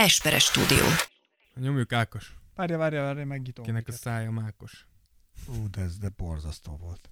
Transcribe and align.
Esperes 0.00 0.44
stúdió. 0.44 0.84
Nyomjuk 1.54 1.92
Ákos, 1.92 2.32
Várja, 2.54 2.78
várja, 2.78 3.02
várja, 3.02 3.24
megnyitom. 3.26 3.64
akinek 3.64 3.88
a 3.88 3.92
szája 3.92 4.30
mákos. 4.30 4.86
Ú, 5.46 5.70
de 5.70 5.80
ez 5.80 5.98
de 5.98 6.08
borzasztó 6.16 6.76
volt. 6.76 7.10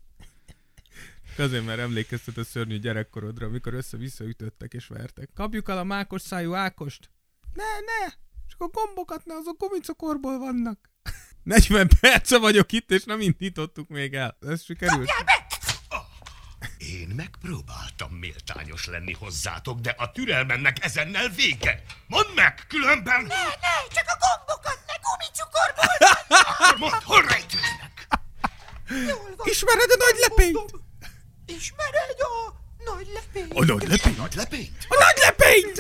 Azért, 1.38 1.64
mert 1.64 1.78
emlékeztet 1.78 2.36
a 2.36 2.44
szörnyű 2.44 2.78
gyerekkorodra, 2.78 3.46
amikor 3.46 3.74
össze-vissza 3.74 4.24
ütöttek 4.24 4.74
és 4.74 4.86
vertek. 4.86 5.30
Kapjuk 5.34 5.68
el 5.68 5.78
a 5.78 5.84
mákos 5.84 6.22
szájú 6.22 6.54
Ákost. 6.54 7.10
Ne, 7.54 7.64
ne! 7.64 8.12
Csak 8.46 8.60
a 8.60 8.68
gombokat 8.68 9.24
ne, 9.24 9.34
azok 9.34 9.58
gumicukorból 9.58 10.38
vannak. 10.38 10.90
40 11.42 11.88
perce 12.00 12.38
vagyok 12.38 12.72
itt, 12.72 12.90
és 12.90 13.04
nem 13.04 13.20
indítottuk 13.20 13.88
még 13.88 14.14
el. 14.14 14.36
Ez 14.40 14.62
sikerült? 14.64 15.08
Én 15.08 15.24
megpróbáltam 17.18 18.10
méltányos 18.10 18.86
lenni 18.86 19.12
hozzátok, 19.12 19.78
de 19.80 19.94
a 19.98 20.12
türelmemnek 20.12 20.84
ezennel 20.84 21.28
vége. 21.28 21.82
Mondd 22.06 22.34
meg, 22.34 22.64
különben... 22.68 23.22
Ne, 23.22 23.44
ne, 23.44 23.74
csak 23.94 24.06
a 24.06 24.16
gombokat, 24.24 24.80
ne 24.86 24.94
gumicukorból! 25.06 26.76
Mondd, 26.82 27.02
hol 27.04 27.22
rejtőznek? 27.22 28.08
Ismered 29.42 29.90
a 29.90 29.96
nagy 29.96 30.18
lepényt? 30.20 30.72
Ismered 31.46 32.18
a 32.18 32.54
nagy 32.84 33.08
lepényt? 33.14 33.52
A 33.52 33.64
nagy 33.64 33.88
lepényt? 33.88 34.16
Nagy 34.16 34.34
lepényt? 34.34 34.86
A 34.88 34.96
nagy 35.04 35.18
lepényt! 35.22 35.78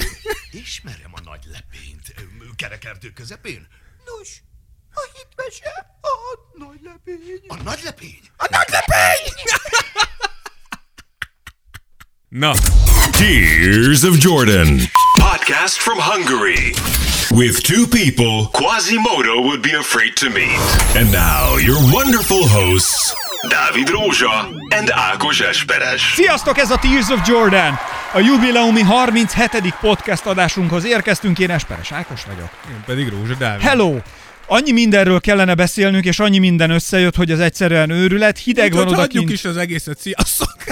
Ismerem 0.50 1.12
a 1.14 1.20
nagy 1.20 1.44
lepényt. 1.44 2.14
Kerekerdő 2.56 3.12
közepén? 3.12 3.68
Nos, 4.04 4.42
a 4.94 5.08
hitmese 5.14 5.98
a 6.00 6.14
nagy 6.54 6.80
lepény. 6.82 7.40
A 7.46 7.62
nagy 7.62 7.82
lepény? 7.82 8.22
A 8.36 8.46
nagy 8.50 8.68
lepény! 8.68 9.32
Na, 12.30 12.52
Tears 13.12 14.02
of 14.04 14.18
Jordan. 14.18 14.78
Podcast 15.18 15.78
from 15.80 15.98
Hungary. 15.98 16.74
With 17.30 17.62
two 17.62 17.86
people 17.86 18.46
Quasimodo 18.52 19.40
would 19.46 19.62
be 19.62 19.72
afraid 19.72 20.12
to 20.16 20.28
meet. 20.30 20.58
And 20.94 21.10
now, 21.10 21.56
your 21.56 21.78
wonderful 21.92 22.46
hosts, 22.48 23.14
Dávid 23.48 23.88
Rózsa 23.88 24.48
and 24.76 24.90
Ákos 24.90 25.40
Esperes. 25.40 26.00
Sziasztok, 26.14 26.58
ez 26.58 26.70
a 26.70 26.78
Tears 26.78 27.08
of 27.08 27.28
Jordan! 27.28 27.78
A 28.12 28.18
jubileumi 28.18 28.82
37. 28.82 29.74
podcast 29.80 30.26
adásunkhoz 30.26 30.84
érkeztünk, 30.84 31.38
én 31.38 31.50
Esperes 31.50 31.92
Ákos 31.92 32.24
vagyok. 32.24 32.50
én 32.70 32.82
pedig 32.86 33.08
Rózsa 33.08 33.34
Dávid. 33.34 33.62
Hello! 33.66 33.96
Annyi 34.46 34.72
mindenről 34.72 35.20
kellene 35.20 35.54
beszélnünk, 35.54 36.04
és 36.04 36.18
annyi 36.18 36.38
minden 36.38 36.70
összejött, 36.70 37.16
hogy 37.16 37.30
az 37.30 37.40
egyszerűen 37.40 37.90
őrület. 37.90 38.38
Hideg 38.38 38.72
van 38.72 38.80
Úgyhogy 38.82 38.98
hagyjuk 38.98 39.22
odakint. 39.22 39.38
is 39.38 39.44
az 39.44 39.56
egészet, 39.56 39.98
sziasztok! 39.98 40.54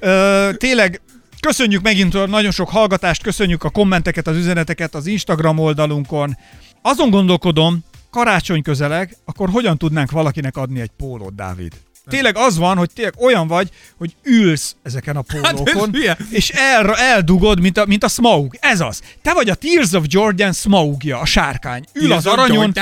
Ö, 0.00 0.50
tényleg 0.56 1.00
köszönjük 1.40 1.82
megint 1.82 2.14
a 2.14 2.26
nagyon 2.26 2.50
sok 2.50 2.68
hallgatást, 2.68 3.22
köszönjük 3.22 3.64
a 3.64 3.70
kommenteket, 3.70 4.26
az 4.26 4.36
üzeneteket 4.36 4.94
az 4.94 5.06
Instagram 5.06 5.58
oldalunkon. 5.58 6.36
Azon 6.82 7.10
gondolkodom, 7.10 7.84
karácsony 8.10 8.62
közeleg, 8.62 9.16
akkor 9.24 9.48
hogyan 9.50 9.78
tudnánk 9.78 10.10
valakinek 10.10 10.56
adni 10.56 10.80
egy 10.80 10.90
pólót, 10.96 11.34
Dávid? 11.34 11.72
Tényleg 12.10 12.36
az 12.36 12.58
van, 12.58 12.76
hogy 12.76 12.90
tényleg 12.94 13.14
olyan 13.18 13.46
vagy, 13.46 13.68
hogy 13.98 14.14
ülsz 14.22 14.76
ezeken 14.82 15.16
a 15.16 15.22
pólókon, 15.22 15.92
hülye. 15.92 16.16
és 16.30 16.48
el, 16.48 16.94
eldugod, 16.96 17.60
mint 17.60 17.78
a, 17.78 17.86
mint 17.86 18.04
a 18.04 18.08
Smaug. 18.08 18.56
Ez 18.60 18.80
az. 18.80 19.00
Te 19.22 19.32
vagy 19.32 19.50
a 19.50 19.54
Tears 19.54 19.92
of 19.92 20.04
Jordan 20.06 20.52
Smaugja, 20.52 21.18
a 21.18 21.24
sárkány. 21.24 21.84
Ül 21.92 22.12
az 22.12 22.26
aranyon, 22.26 22.72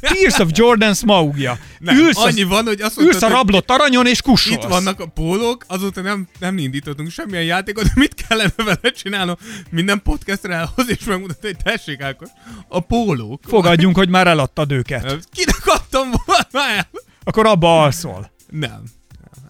Tears 0.00 0.38
of 0.38 0.48
Jordan 0.52 0.94
Smaugja. 0.94 1.58
Nem, 1.78 1.96
ülsz, 1.96 2.16
annyi 2.16 2.42
az, 2.42 2.48
van, 2.48 2.64
hogy 2.64 2.80
azt 2.80 2.96
mondtad, 2.96 3.22
ülsz 3.22 3.22
a 3.22 3.28
rablott 3.28 3.70
aranyon, 3.70 4.06
és 4.06 4.22
kussolsz. 4.22 4.64
Itt 4.64 4.70
vannak 4.70 5.00
a 5.00 5.06
pólók, 5.06 5.64
azóta 5.68 6.00
nem, 6.00 6.28
nem 6.38 6.58
indítottunk 6.58 7.10
semmilyen 7.10 7.44
játékot, 7.44 7.94
mit 7.94 8.26
kellene 8.28 8.52
vele 8.56 8.90
csinálnom? 9.02 9.36
Minden 9.70 10.02
podcastre 10.02 10.54
elhoz 10.54 10.88
és 10.88 11.04
megmutatni, 11.04 11.46
hogy 11.46 11.56
tessék 11.62 12.00
Ákos, 12.00 12.28
a 12.68 12.80
pólók. 12.80 13.42
Fogadjunk, 13.46 13.96
hogy 13.96 14.08
már 14.08 14.26
eladtad 14.26 14.72
őket. 14.72 15.02
Kinek 15.32 15.62
adtam 15.64 16.10
volna 16.26 16.68
el? 16.68 16.88
Akkor 17.24 17.46
abba 17.46 17.82
alszol. 17.82 18.30
Nem. 18.50 18.82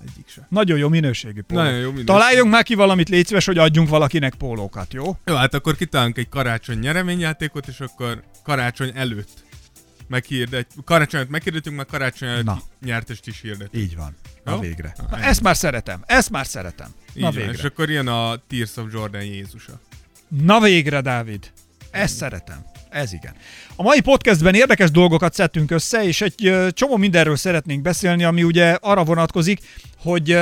Egyik 0.09 0.29
sem. 0.29 0.47
Nagyon 0.49 0.79
jó 0.79 0.89
minőségű 0.89 1.43
póló. 1.43 1.61
Nagyon 1.63 1.77
jó 1.79 1.85
minőségű. 1.87 2.05
Találjunk 2.07 2.51
már 2.51 2.63
ki 2.63 2.75
valamit, 2.75 3.09
légy 3.09 3.27
szíves, 3.27 3.45
hogy 3.45 3.59
adjunk 3.59 3.89
valakinek 3.89 4.35
pólókat, 4.35 4.93
jó? 4.93 5.17
Jó, 5.25 5.35
hát 5.35 5.55
akkor 5.55 5.77
kitalálunk 5.77 6.19
egy 6.19 6.29
karácsony 6.29 6.79
nyereményjátékot, 6.79 7.67
és 7.67 7.81
akkor 7.81 8.23
karácsony 8.43 8.93
előtt 8.95 9.43
meghirdet, 10.09 10.67
karácsony 10.85 11.19
előtt 11.21 11.33
meghirdetünk, 11.33 11.77
meg 11.77 11.87
karácsony 11.87 12.29
előtt 12.29 12.45
Na. 12.45 12.59
nyertest 12.85 13.27
is 13.27 13.41
hirdetünk. 13.41 13.85
Így 13.85 13.97
van. 13.97 14.17
Na 14.45 14.53
Jó? 14.53 14.59
végre. 14.59 14.95
Na, 15.11 15.19
ezt 15.19 15.41
már 15.43 15.57
szeretem, 15.57 16.03
ezt 16.07 16.31
már 16.31 16.47
szeretem. 16.47 16.89
Így 17.15 17.23
Na 17.23 17.31
van, 17.33 17.41
és 17.41 17.47
végre. 17.47 17.69
akkor 17.69 17.91
jön 17.91 18.07
a 18.09 18.37
Tears 18.49 18.77
of 18.77 18.93
Jordan 18.93 19.23
Jézusa. 19.25 19.81
Na 20.29 20.61
végre, 20.61 21.01
Dávid. 21.01 21.53
Ezt 21.91 22.17
szeretem. 22.17 22.65
Ez 22.95 23.13
igen. 23.13 23.35
A 23.77 23.83
mai 23.83 24.01
podcastben 24.01 24.55
érdekes 24.55 24.91
dolgokat 24.91 25.35
szedtünk 25.35 25.71
össze, 25.71 26.07
és 26.07 26.21
egy 26.21 26.53
csomó 26.71 26.97
mindenről 26.97 27.37
szeretnénk 27.37 27.83
beszélni, 27.83 28.25
ami 28.25 28.43
ugye 28.43 28.77
arra 28.81 29.05
vonatkozik, 29.05 29.61
hogy 29.99 30.39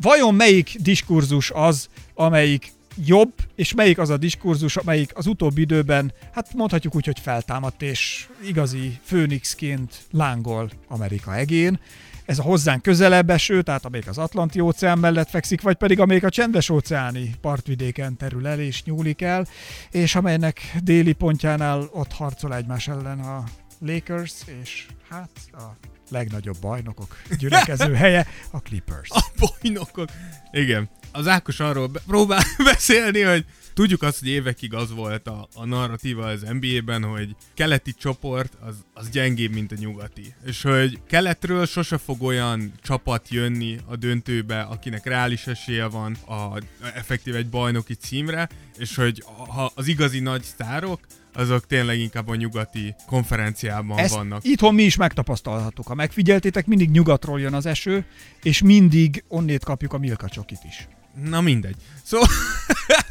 vajon 0.00 0.34
melyik 0.34 0.76
diskurzus 0.78 1.50
az, 1.50 1.88
amelyik 2.14 2.72
jobb, 3.04 3.32
és 3.54 3.74
melyik 3.74 3.98
az 3.98 4.10
a 4.10 4.16
diskurzus, 4.16 4.76
amelyik 4.76 5.10
az 5.14 5.26
utóbbi 5.26 5.60
időben, 5.60 6.12
hát 6.32 6.54
mondhatjuk 6.54 6.94
úgy, 6.94 7.06
hogy 7.06 7.20
feltámadt, 7.22 7.82
és 7.82 8.26
igazi 8.46 8.98
főnixként 9.04 9.94
lángol 10.10 10.70
Amerika 10.88 11.36
egén. 11.36 11.80
Ez 12.26 12.38
a 12.38 12.42
hozzánk 12.42 12.82
közelebb 12.82 13.30
eső, 13.30 13.62
tehát 13.62 13.84
amelyik 13.84 14.06
az 14.06 14.18
Atlanti 14.18 14.60
óceán 14.60 14.98
mellett 14.98 15.28
fekszik, 15.30 15.60
vagy 15.60 15.76
pedig 15.76 16.00
amelyik 16.00 16.24
a 16.24 16.30
csendes 16.30 16.68
óceáni 16.68 17.34
partvidéken 17.40 18.16
terül 18.16 18.46
el 18.46 18.60
és 18.60 18.84
nyúlik 18.84 19.22
el, 19.22 19.46
és 19.90 20.14
amelynek 20.14 20.76
déli 20.82 21.12
pontjánál 21.12 21.88
ott 21.92 22.12
harcol 22.12 22.54
egymás 22.54 22.88
ellen 22.88 23.20
a 23.20 23.44
Lakers, 23.78 24.32
és 24.62 24.86
hát 25.10 25.30
a 25.52 25.62
legnagyobb 26.10 26.58
bajnokok 26.60 27.16
gyülekező 27.38 27.94
helye, 28.04 28.26
a 28.50 28.60
Clippers. 28.60 29.10
A 29.10 29.24
bajnokok. 29.38 30.08
Igen. 30.50 30.88
Az 31.12 31.26
Ákos 31.28 31.60
arról 31.60 31.86
be- 31.86 32.00
próbál 32.06 32.42
beszélni, 32.72 33.20
hogy 33.20 33.44
tudjuk 33.76 34.02
azt, 34.02 34.18
hogy 34.18 34.28
évekig 34.28 34.74
az 34.74 34.90
volt 34.90 35.26
a, 35.26 35.48
a 35.54 35.64
narratíva 35.64 36.26
az 36.26 36.46
NBA-ben, 36.60 37.02
hogy 37.02 37.36
keleti 37.54 37.94
csoport 37.98 38.52
az, 38.60 38.74
az 38.94 39.08
gyengébb, 39.08 39.52
mint 39.52 39.72
a 39.72 39.74
nyugati. 39.78 40.34
És 40.44 40.62
hogy 40.62 41.00
keletről 41.06 41.66
sose 41.66 41.98
fog 41.98 42.22
olyan 42.22 42.72
csapat 42.82 43.28
jönni 43.28 43.78
a 43.86 43.96
döntőbe, 43.96 44.60
akinek 44.60 45.06
reális 45.06 45.46
esélye 45.46 45.86
van 45.86 46.16
a, 46.26 46.58
effektív 46.94 47.34
egy 47.34 47.48
bajnoki 47.48 47.94
címre, 47.94 48.48
és 48.78 48.94
hogy 48.94 49.24
ha 49.48 49.72
az 49.74 49.86
igazi 49.86 50.20
nagy 50.20 50.42
sztárok, 50.42 51.00
azok 51.32 51.66
tényleg 51.66 51.98
inkább 51.98 52.28
a 52.28 52.34
nyugati 52.34 52.94
konferenciában 53.06 53.98
Ezt 53.98 54.14
vannak. 54.14 54.44
itthon 54.44 54.74
mi 54.74 54.82
is 54.82 54.96
megtapasztalhattuk. 54.96 55.86
Ha 55.86 55.94
megfigyeltétek, 55.94 56.66
mindig 56.66 56.90
nyugatról 56.90 57.40
jön 57.40 57.54
az 57.54 57.66
eső, 57.66 58.04
és 58.42 58.62
mindig 58.62 59.24
onnét 59.28 59.64
kapjuk 59.64 59.92
a 59.92 59.98
Milka 59.98 60.28
csokit 60.28 60.64
is. 60.68 60.88
Na 61.24 61.40
mindegy. 61.40 61.76
Szóval... 62.02 62.28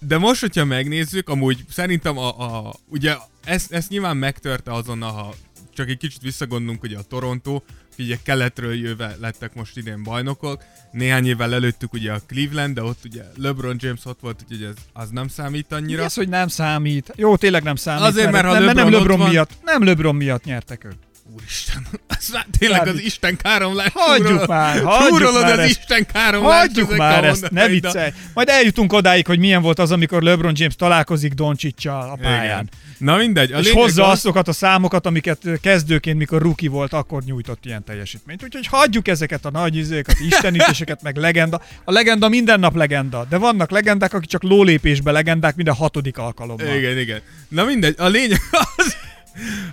De 0.00 0.18
most, 0.18 0.40
hogyha 0.40 0.64
megnézzük, 0.64 1.28
amúgy 1.28 1.64
szerintem 1.70 2.18
a, 2.18 2.28
a 2.66 2.74
ugye 2.88 3.14
ezt, 3.44 3.72
ezt 3.72 3.88
nyilván 3.88 4.16
megtörte 4.16 4.72
azonnal, 4.72 5.12
ha 5.12 5.34
csak 5.74 5.88
egy 5.88 5.96
kicsit 5.96 6.22
visszagondolunk, 6.22 6.82
ugye 6.82 6.98
a 6.98 7.02
Toronto, 7.02 7.60
ugye 7.98 8.16
keletről 8.22 8.74
jöve 8.74 9.16
lettek 9.20 9.54
most 9.54 9.76
idén 9.76 10.02
bajnokok, 10.02 10.62
néhány 10.92 11.26
évvel 11.26 11.54
előttük 11.54 11.92
ugye 11.92 12.12
a 12.12 12.20
Cleveland, 12.26 12.74
de 12.74 12.82
ott 12.82 12.98
ugye 13.04 13.22
LeBron 13.36 13.76
James 13.78 14.04
ott 14.04 14.20
volt, 14.20 14.40
úgyhogy 14.42 14.62
ez, 14.66 14.74
az 14.92 15.08
nem 15.10 15.28
számít 15.28 15.66
Mi 15.70 15.76
annyira. 15.76 16.04
az, 16.04 16.14
hogy 16.14 16.28
nem 16.28 16.48
számít? 16.48 17.12
Jó, 17.16 17.36
tényleg 17.36 17.62
nem 17.62 17.76
számít. 17.76 18.02
Azért, 18.04 18.30
mert 18.30 18.46
ha 18.46 18.52
nem, 18.52 18.64
nem 18.64 18.74
LeBron 18.76 18.92
ott 18.94 18.98
LeBron 19.00 19.18
van- 19.18 19.28
miatt, 19.28 19.50
nem 19.64 19.84
LeBron 19.84 20.14
miatt 20.16 20.44
nyertek 20.44 20.84
ők. 20.84 20.92
Úristen, 21.34 21.86
ez 22.18 22.28
már 22.32 22.46
tényleg 22.58 22.88
az. 22.88 23.00
Isten 23.00 23.36
káromlás. 23.36 23.90
Hagyjuk 23.94 24.46
már, 24.46 24.82
hagyjuk 24.82 25.32
már 25.40 25.52
az 25.52 25.58
ezt. 25.58 25.70
Isten 25.78 26.06
káromlás. 26.12 26.58
Hagyjuk 26.58 26.96
már 26.96 27.24
ezt, 27.24 27.50
ne 27.50 27.68
viccelj. 27.68 28.10
Majd 28.34 28.48
eljutunk 28.48 28.92
odáig, 28.92 29.26
hogy 29.26 29.38
milyen 29.38 29.62
volt 29.62 29.78
az, 29.78 29.90
amikor 29.90 30.22
LeBron 30.22 30.52
James 30.56 30.74
találkozik 30.76 31.32
Doncsicsal 31.32 32.10
a 32.10 32.14
pályán. 32.22 32.44
Igen. 32.44 32.68
Na 32.98 33.16
mindegy. 33.16 33.52
A 33.52 33.58
és 33.58 33.70
hozza 33.70 34.08
az- 34.08 34.18
azokat 34.18 34.48
a 34.48 34.52
számokat, 34.52 35.06
amiket 35.06 35.38
kezdőként, 35.60 36.18
mikor 36.18 36.42
rookie 36.42 36.70
volt, 36.70 36.92
akkor 36.92 37.22
nyújtott 37.22 37.64
ilyen 37.64 37.84
teljesítményt. 37.84 38.42
Úgyhogy 38.42 38.66
hagyjuk 38.66 39.08
ezeket 39.08 39.44
a 39.44 39.50
nagy 39.50 39.76
izéket, 39.76 40.16
istenítéseket, 40.28 41.02
meg 41.02 41.16
legenda. 41.16 41.60
A 41.84 41.92
legenda 41.92 42.28
minden 42.28 42.60
nap 42.60 42.74
legenda, 42.76 43.26
de 43.28 43.36
vannak 43.36 43.70
legendák, 43.70 44.14
akik 44.14 44.28
csak 44.28 44.42
lólépésbe 44.42 45.10
legendák 45.10 45.54
minden 45.56 45.74
hatodik 45.74 46.18
alkalommal. 46.18 46.76
Igen, 46.76 46.98
igen. 46.98 47.20
Na 47.48 47.64
mindegy, 47.64 47.94
a 47.98 48.06
lényeg 48.06 48.40
az, 48.76 48.96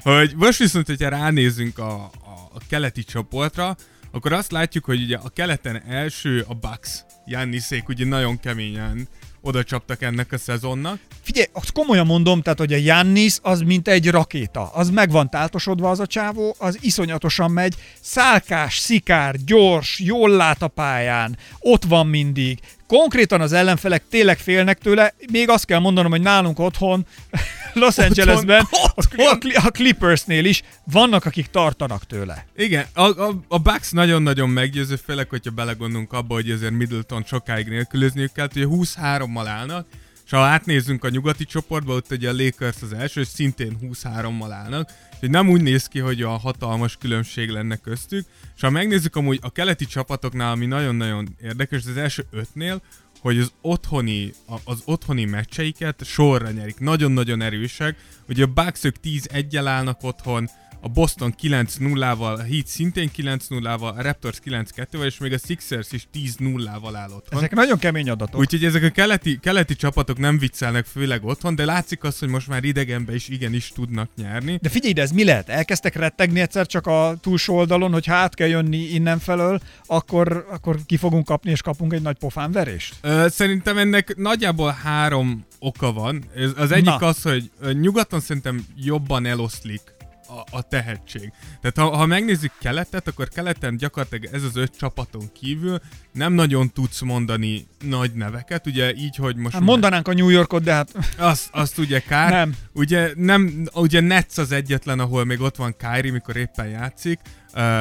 hogy 0.01 0.33
most 0.35 0.57
viszont, 0.57 0.85
hogyha 0.87 1.09
ránézünk 1.09 1.77
a, 1.77 1.93
a, 2.03 2.49
a 2.53 2.59
keleti 2.69 3.03
csoportra, 3.03 3.75
akkor 4.11 4.33
azt 4.33 4.51
látjuk, 4.51 4.85
hogy 4.85 5.01
ugye 5.01 5.17
a 5.17 5.29
keleten 5.29 5.81
első 5.87 6.45
a 6.47 6.53
Bucks. 6.53 7.03
Janniszék 7.25 7.87
ugye 7.87 8.05
nagyon 8.05 8.39
keményen 8.39 9.07
oda 9.41 9.63
csaptak 9.63 10.01
ennek 10.01 10.31
a 10.31 10.37
szezonnak. 10.37 10.99
Figyelj, 11.21 11.47
azt 11.53 11.71
komolyan 11.71 12.05
mondom, 12.05 12.41
tehát 12.41 12.59
hogy 12.59 12.73
a 12.73 12.77
Jannis 12.77 13.37
az 13.41 13.59
mint 13.59 13.87
egy 13.87 14.09
rakéta. 14.09 14.69
Az 14.73 14.89
meg 14.89 15.11
van 15.11 15.29
táltosodva 15.29 15.89
az 15.89 15.99
a 15.99 16.07
csávó, 16.07 16.55
az 16.59 16.77
iszonyatosan 16.81 17.51
megy, 17.51 17.75
szálkás, 18.01 18.77
szikár, 18.77 19.35
gyors, 19.45 19.99
jól 19.99 20.29
lát 20.29 20.61
a 20.61 20.67
pályán, 20.67 21.37
ott 21.59 21.83
van 21.83 22.07
mindig, 22.07 22.59
konkrétan 22.89 23.41
az 23.41 23.53
ellenfelek 23.53 24.03
tényleg 24.09 24.37
félnek 24.37 24.77
tőle, 24.77 25.13
még 25.31 25.49
azt 25.49 25.65
kell 25.65 25.79
mondanom, 25.79 26.11
hogy 26.11 26.21
nálunk 26.21 26.59
otthon, 26.59 27.05
Los 27.73 27.97
Angelesben, 27.97 28.67
otthon. 28.95 29.25
a, 29.53 29.65
a 29.65 29.69
Clippersnél 29.69 30.45
is 30.45 30.61
vannak, 30.83 31.25
akik 31.25 31.47
tartanak 31.47 32.05
tőle. 32.05 32.45
Igen, 32.55 32.85
a, 32.93 33.01
a, 33.01 33.39
a 33.47 33.57
Bucks 33.57 33.91
nagyon-nagyon 33.91 34.49
meggyőző, 34.49 34.95
főleg, 34.95 35.29
hogyha 35.29 35.51
belegondolunk 35.51 36.13
abba, 36.13 36.33
hogy 36.33 36.51
azért 36.51 36.71
Middleton 36.71 37.23
sokáig 37.27 37.67
nélkülözniük 37.67 38.31
kell, 38.31 38.47
ugye 38.55 38.65
23-mal 38.69 39.45
állnak, 39.47 39.87
és 40.29 40.35
ha 40.35 40.41
átnézzünk 40.41 41.03
a 41.03 41.09
nyugati 41.09 41.45
csoportba, 41.45 41.93
ott 41.93 42.11
ugye 42.11 42.29
a 42.29 42.33
Lakers 42.33 42.81
az 42.81 42.93
első, 42.93 43.21
és 43.21 43.27
szintén 43.27 43.77
23-mal 43.81 44.49
állnak, 44.51 44.91
úgyhogy 45.13 45.29
nem 45.29 45.49
úgy 45.49 45.61
néz 45.61 45.87
ki, 45.87 45.99
hogy 45.99 46.21
a 46.21 46.29
hatalmas 46.29 46.97
különbség 46.97 47.49
lenne 47.49 47.75
köztük, 47.75 48.25
és 48.55 48.61
ha 48.61 48.69
megnézzük 48.69 49.15
amúgy 49.15 49.39
a 49.41 49.51
keleti 49.51 49.85
csapatoknál, 49.85 50.51
ami 50.51 50.65
nagyon-nagyon 50.65 51.35
érdekes, 51.41 51.85
az 51.85 51.97
első 51.97 52.25
ötnél, 52.31 52.81
hogy 53.19 53.37
az 53.37 53.51
otthoni, 53.61 54.33
az 54.63 54.81
otthoni 54.85 55.25
meccseiket 55.25 56.05
sorra 56.05 56.51
nyerik. 56.51 56.79
Nagyon-nagyon 56.79 57.41
erősek. 57.41 57.97
Ugye 58.27 58.43
a 58.43 58.47
Bucks 58.47 58.83
ők 58.83 58.95
10-1 59.03 59.61
állnak 59.65 60.03
otthon, 60.03 60.49
a 60.81 60.87
Boston 60.87 61.33
9-0-val, 61.41 62.37
a 62.37 62.41
Heat 62.43 62.67
szintén 62.67 63.09
9-0-val, 63.17 63.95
a 63.97 64.01
Raptors 64.01 64.37
9-2-vel, 64.45 65.05
és 65.05 65.17
még 65.17 65.33
a 65.33 65.37
Sixers 65.37 65.91
is 65.91 66.07
10-0-val 66.13 66.91
áll 66.95 67.09
otthon. 67.09 67.37
Ezek 67.39 67.53
nagyon 67.53 67.77
kemény 67.79 68.09
adatok. 68.09 68.39
Úgyhogy 68.39 68.65
ezek 68.65 68.83
a 68.83 68.89
keleti, 68.89 69.39
keleti 69.41 69.75
csapatok 69.75 70.17
nem 70.17 70.37
viccelnek 70.37 70.85
főleg 70.85 71.25
otthon, 71.25 71.55
de 71.55 71.65
látszik 71.65 72.03
azt, 72.03 72.19
hogy 72.19 72.29
most 72.29 72.47
már 72.47 72.63
idegenben 72.63 73.15
is 73.15 73.27
igenis 73.27 73.71
tudnak 73.75 74.09
nyerni. 74.15 74.57
De 74.61 74.69
figyelj, 74.69 74.93
de 74.93 75.01
ez 75.01 75.11
mi 75.11 75.23
lehet? 75.23 75.49
Elkezdtek 75.49 75.95
rettegni 75.95 76.39
egyszer 76.39 76.65
csak 76.67 76.87
a 76.87 77.17
túlsó 77.21 77.55
oldalon, 77.55 77.91
hogy 77.91 78.05
hát 78.05 78.35
kell 78.35 78.47
jönni 78.47 78.77
innen 78.77 79.19
felől, 79.19 79.59
akkor, 79.85 80.45
akkor 80.51 80.77
ki 80.85 80.97
fogunk 80.97 81.25
kapni, 81.25 81.51
és 81.51 81.61
kapunk 81.61 81.93
egy 81.93 82.01
nagy 82.01 82.17
pofánverést? 82.17 82.95
Ö, 83.01 83.25
szerintem 83.29 83.77
ennek 83.77 84.15
nagyjából 84.15 84.77
három 84.83 85.45
oka 85.59 85.91
van. 85.93 86.23
Ez- 86.35 86.51
Az 86.55 86.71
egyik 86.71 86.85
Na. 86.85 86.95
az, 86.95 87.21
hogy 87.21 87.49
nyugaton 87.79 88.19
szerintem 88.19 88.65
jobban 88.75 89.25
eloszlik 89.25 89.81
a, 90.29 90.57
a 90.57 90.61
tehetség. 90.61 91.31
Tehát 91.61 91.77
ha, 91.77 91.97
ha 91.97 92.05
megnézzük 92.05 92.51
keletet, 92.59 93.07
akkor 93.07 93.27
keleten 93.27 93.77
gyakorlatilag 93.77 94.33
ez 94.33 94.43
az 94.43 94.55
öt 94.55 94.77
csapaton 94.77 95.31
kívül 95.33 95.79
nem 96.11 96.33
nagyon 96.33 96.71
tudsz 96.71 97.01
mondani 97.01 97.67
nagy 97.79 98.11
neveket, 98.13 98.67
ugye 98.67 98.93
így, 98.93 99.15
hogy 99.15 99.35
most... 99.35 99.53
Hát 99.53 99.63
mondanánk 99.63 100.07
a 100.07 100.13
New 100.13 100.29
Yorkot, 100.29 100.63
de 100.63 100.73
hát 100.73 100.91
Azt, 101.17 101.49
azt 101.51 101.77
ugye 101.77 101.99
kár. 101.99 102.31
Nem. 102.31 102.55
Ugye, 102.73 103.11
nem, 103.15 103.67
ugye 103.73 103.99
Nets 103.99 104.37
az 104.37 104.51
egyetlen, 104.51 104.99
ahol 104.99 105.25
még 105.25 105.41
ott 105.41 105.55
van 105.55 105.75
Kyrie, 105.77 106.11
mikor 106.11 106.35
éppen 106.35 106.67
játszik, 106.67 107.19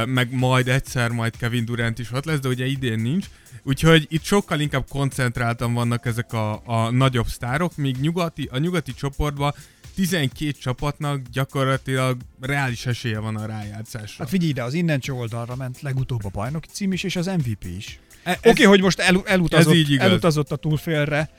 meg 0.05 0.33
majd 0.33 0.69
egyszer 0.69 1.11
majd 1.11 1.37
Kevin 1.37 1.65
Durant 1.65 1.99
is 1.99 2.13
ott 2.13 2.25
lesz, 2.25 2.39
de 2.39 2.49
ugye 2.49 2.67
idén 2.67 3.01
nincs. 3.01 3.27
Úgyhogy 3.63 4.07
itt 4.11 4.25
sokkal 4.25 4.61
inkább 4.61 4.85
koncentráltan 4.89 5.75
vannak 5.75 6.07
ezek 6.07 6.33
a, 6.33 6.63
a 6.65 6.91
nagyobb 6.91 7.27
sztárok, 7.27 7.77
míg 7.77 7.97
nyugati, 8.01 8.49
a 8.53 8.59
nyugati 8.59 8.95
csoportban 8.95 9.55
12 9.99 10.51
csapatnak 10.51 11.21
gyakorlatilag 11.33 12.17
reális 12.41 12.87
esélye 12.87 13.19
van 13.19 13.37
a 13.37 13.47
rájátszásra. 13.47 14.25
Hát 14.25 14.29
figyelj 14.29 14.51
ide, 14.51 14.63
az 14.63 14.75
innen 14.75 15.01
oldalra 15.09 15.57
ment 15.57 15.81
legutóbb 15.81 16.25
a 16.25 16.29
bajnoki 16.33 16.69
cím 16.73 16.93
is, 16.93 17.03
és 17.03 17.17
az 17.17 17.27
MVP 17.27 17.65
is. 17.77 18.01
E- 18.23 18.39
Oké, 18.39 18.49
okay, 18.49 18.65
hogy 18.65 18.81
most 18.81 18.99
el, 18.99 19.23
elutazott, 19.25 19.77
elutazott 19.99 20.53
a 20.53 20.57
túlfélre 20.57 21.31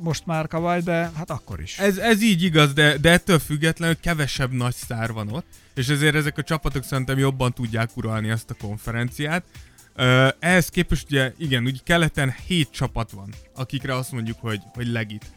most 0.00 0.26
már 0.26 0.46
Kawhi, 0.46 0.80
de 0.80 1.10
hát 1.16 1.30
akkor 1.30 1.60
is. 1.60 1.78
Ez, 1.78 1.96
ez 1.96 2.22
így 2.22 2.42
igaz, 2.42 2.72
de, 2.72 2.98
de 2.98 3.10
ettől 3.10 3.38
függetlenül 3.38 4.00
kevesebb 4.00 4.52
nagy 4.52 4.74
sztár 4.74 5.12
van 5.12 5.28
ott, 5.28 5.46
és 5.74 5.88
ezért 5.88 6.14
ezek 6.14 6.38
a 6.38 6.42
csapatok 6.42 6.84
szerintem 6.84 7.18
jobban 7.18 7.52
tudják 7.52 7.96
uralni 7.96 8.28
ezt 8.28 8.50
a 8.50 8.54
konferenciát. 8.54 9.44
Uh, 9.96 10.28
ehhez 10.38 10.68
képest 10.68 11.06
ugye, 11.10 11.32
igen, 11.38 11.64
úgy 11.64 11.82
keleten 11.82 12.34
7 12.46 12.70
csapat 12.70 13.10
van, 13.10 13.34
akikre 13.54 13.94
azt 13.94 14.12
mondjuk, 14.12 14.36
hogy, 14.40 14.60
hogy 14.74 14.86
legit 14.86 15.35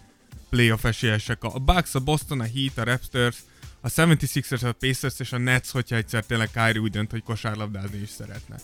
playoff 0.49 0.83
esélyesek. 0.83 1.43
A 1.43 1.59
Bucks, 1.59 1.95
a 1.95 1.99
Boston, 1.99 2.39
a 2.39 2.43
Heat, 2.43 2.77
a 2.77 2.83
Raptors, 2.83 3.37
a 3.81 3.89
76ers, 3.89 4.63
a 4.63 4.71
Pacers 4.71 5.19
és 5.19 5.31
a 5.31 5.37
Nets, 5.37 5.69
hogyha 5.69 5.95
egyszer 5.95 6.23
tényleg 6.25 6.49
Kyrie 6.51 6.81
úgy 6.81 6.91
dönt, 6.91 7.11
hogy 7.11 7.23
kosárlabdázni 7.23 8.01
is 8.01 8.09
szeretne. 8.09 8.55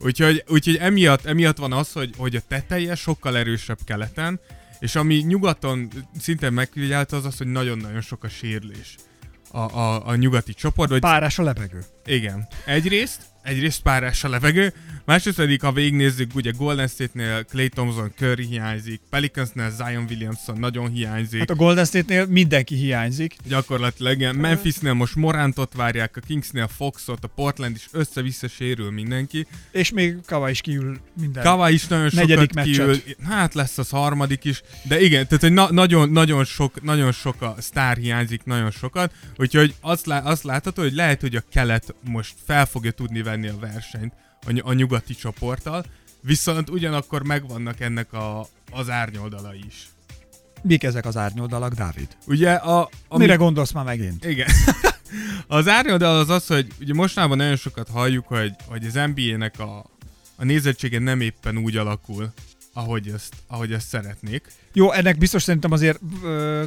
Úgyhogy, 0.00 0.44
úgyhogy 0.48 0.76
emiatt, 0.76 1.24
emiatt 1.24 1.56
van 1.56 1.72
az, 1.72 1.92
hogy, 1.92 2.14
hogy 2.16 2.36
a 2.36 2.40
teteje 2.48 2.94
sokkal 2.94 3.36
erősebb 3.36 3.78
keleten, 3.84 4.40
és 4.78 4.94
ami 4.94 5.14
nyugaton 5.14 5.88
szintén 6.20 6.52
megfigyelhető 6.52 7.16
az 7.16 7.24
az, 7.24 7.36
hogy 7.36 7.46
nagyon-nagyon 7.46 8.00
sok 8.00 8.24
a 8.24 8.28
sérülés 8.28 8.94
a, 9.50 9.58
a, 9.58 10.06
a 10.06 10.14
nyugati 10.14 10.54
csoportban. 10.54 11.00
hogy- 11.00 11.10
Párás 11.10 11.38
a 11.38 11.42
lebegő. 11.42 11.84
igen. 12.06 12.46
Egyrészt, 12.64 13.20
egyrészt 13.44 13.82
párás 13.82 14.24
a 14.24 14.28
levegő, 14.28 14.72
másrészt 15.04 15.36
pedig, 15.36 15.60
ha 15.60 15.72
végignézzük, 15.72 16.34
ugye 16.34 16.50
Golden 16.50 16.86
State-nél 16.88 17.44
Clay 17.44 17.68
Thompson, 17.68 18.12
Curry 18.16 18.46
hiányzik, 18.46 19.00
Pelicansnél 19.10 19.70
Zion 19.70 20.06
Williamson 20.08 20.58
nagyon 20.58 20.90
hiányzik, 20.90 21.38
Hát 21.38 21.50
a 21.50 21.54
Golden 21.54 21.84
State-nél 21.84 22.26
mindenki 22.26 22.74
hiányzik. 22.74 23.34
gyakorlatilag 23.48 24.12
igen. 24.16 24.34
Memphisnél 24.34 24.92
most 24.92 25.14
Morantot 25.14 25.72
várják, 25.74 26.16
a 26.16 26.20
Kingsnél 26.20 26.68
Foxot, 26.76 27.24
a 27.24 27.28
Portland 27.28 27.76
is 27.76 27.88
össze-vissza 27.92 28.48
sérül 28.48 28.90
mindenki. 28.90 29.46
És 29.70 29.90
még 29.90 30.16
Kawhi 30.26 30.50
is 30.50 30.60
kiül 30.60 30.98
minden. 31.20 31.42
Kava 31.42 31.70
is 31.70 31.86
nagyon 31.86 32.10
Negyedik 32.14 32.50
sokat 32.50 32.54
meccset. 32.54 32.74
kiül, 33.02 33.16
hát 33.28 33.54
lesz 33.54 33.78
az 33.78 33.88
harmadik 33.88 34.44
is, 34.44 34.62
de 34.82 35.00
igen, 35.00 35.26
tehát 35.26 35.42
hogy 35.42 35.52
na- 35.52 35.72
nagyon, 35.72 36.10
nagyon, 36.10 36.44
sok, 36.44 36.82
nagyon 36.82 37.12
sok 37.12 37.42
a 37.42 37.54
sztár 37.58 37.96
hiányzik, 37.96 38.44
nagyon 38.44 38.70
sokat, 38.70 39.12
úgyhogy 39.36 39.74
azt, 39.80 40.06
lá- 40.06 40.24
azt 40.26 40.42
látható, 40.42 40.82
hogy 40.82 40.94
lehet, 40.94 41.20
hogy 41.20 41.36
a 41.36 41.42
kelet 41.52 41.94
most 42.08 42.34
fel 42.46 42.66
fogja 42.66 42.90
tudni 42.90 43.22
venni 43.22 43.32
a 43.42 43.58
versenyt 43.58 44.12
a, 44.46 44.60
a 44.62 44.72
nyugati 44.72 45.14
csoporttal, 45.14 45.84
viszont 46.20 46.70
ugyanakkor 46.70 47.22
megvannak 47.22 47.80
ennek 47.80 48.12
a, 48.12 48.46
az 48.70 48.90
árnyoldala 48.90 49.54
is. 49.54 49.88
Mik 50.62 50.82
ezek 50.82 51.04
az 51.06 51.16
árnyoldalak, 51.16 51.72
Dávid? 51.72 52.08
Ugye 52.26 52.52
a... 52.52 52.88
a 53.08 53.18
Mire 53.18 53.34
gondolsz 53.34 53.72
már 53.72 53.84
megint? 53.84 54.24
Igen. 54.24 54.48
az 55.46 55.68
árnyoldal 55.68 56.18
az 56.18 56.28
az, 56.30 56.46
hogy 56.46 56.66
ugye 56.80 56.94
mostanában 56.94 57.36
nagyon 57.36 57.56
sokat 57.56 57.88
halljuk, 57.88 58.26
hogy, 58.26 58.52
hogy 58.66 58.84
az 58.86 59.00
NBA-nek 59.14 59.58
a, 59.58 59.84
a 60.36 60.44
nézettsége 60.44 60.98
nem 60.98 61.20
éppen 61.20 61.58
úgy 61.58 61.76
alakul, 61.76 62.32
ahogy 62.72 63.08
ezt, 63.08 63.34
ahogy 63.46 63.72
ezt 63.72 63.88
szeretnék. 63.88 64.46
Jó, 64.72 64.92
ennek 64.92 65.18
biztos 65.18 65.42
szerintem 65.42 65.72
azért 65.72 66.00
ö, 66.22 66.64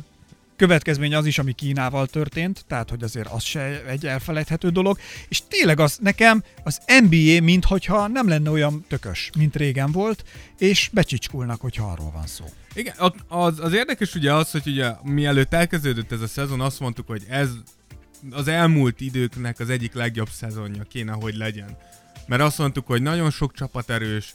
következmény 0.57 1.15
az 1.15 1.25
is, 1.25 1.39
ami 1.39 1.51
Kínával 1.51 2.07
történt, 2.07 2.65
tehát 2.67 2.89
hogy 2.89 3.03
azért 3.03 3.27
az 3.27 3.43
se 3.43 3.85
egy 3.85 4.05
elfelejthető 4.05 4.69
dolog, 4.69 4.97
és 5.27 5.41
tényleg 5.47 5.79
az 5.79 5.97
nekem 6.01 6.43
az 6.63 6.81
NBA 6.85 7.43
minthogyha 7.43 8.07
nem 8.07 8.27
lenne 8.27 8.49
olyan 8.49 8.85
tökös, 8.87 9.29
mint 9.37 9.55
régen 9.55 9.91
volt, 9.91 10.23
és 10.57 10.89
becsicskulnak, 10.93 11.61
hogyha 11.61 11.91
arról 11.91 12.11
van 12.11 12.27
szó. 12.27 12.45
Igen, 12.73 12.95
az, 13.27 13.59
az 13.59 13.73
érdekes 13.73 14.15
ugye 14.15 14.33
az, 14.33 14.51
hogy 14.51 14.67
ugye 14.67 14.91
mielőtt 15.03 15.53
elkezdődött 15.53 16.11
ez 16.11 16.21
a 16.21 16.27
szezon, 16.27 16.61
azt 16.61 16.79
mondtuk, 16.79 17.07
hogy 17.07 17.23
ez 17.29 17.49
az 18.31 18.47
elmúlt 18.47 19.01
időknek 19.01 19.59
az 19.59 19.69
egyik 19.69 19.93
legjobb 19.93 20.29
szezonja 20.29 20.83
kéne, 20.83 21.11
hogy 21.11 21.35
legyen. 21.35 21.77
Mert 22.27 22.41
azt 22.41 22.57
mondtuk, 22.57 22.87
hogy 22.87 23.01
nagyon 23.01 23.31
sok 23.31 23.53
csapat 23.53 23.89
erős, 23.89 24.33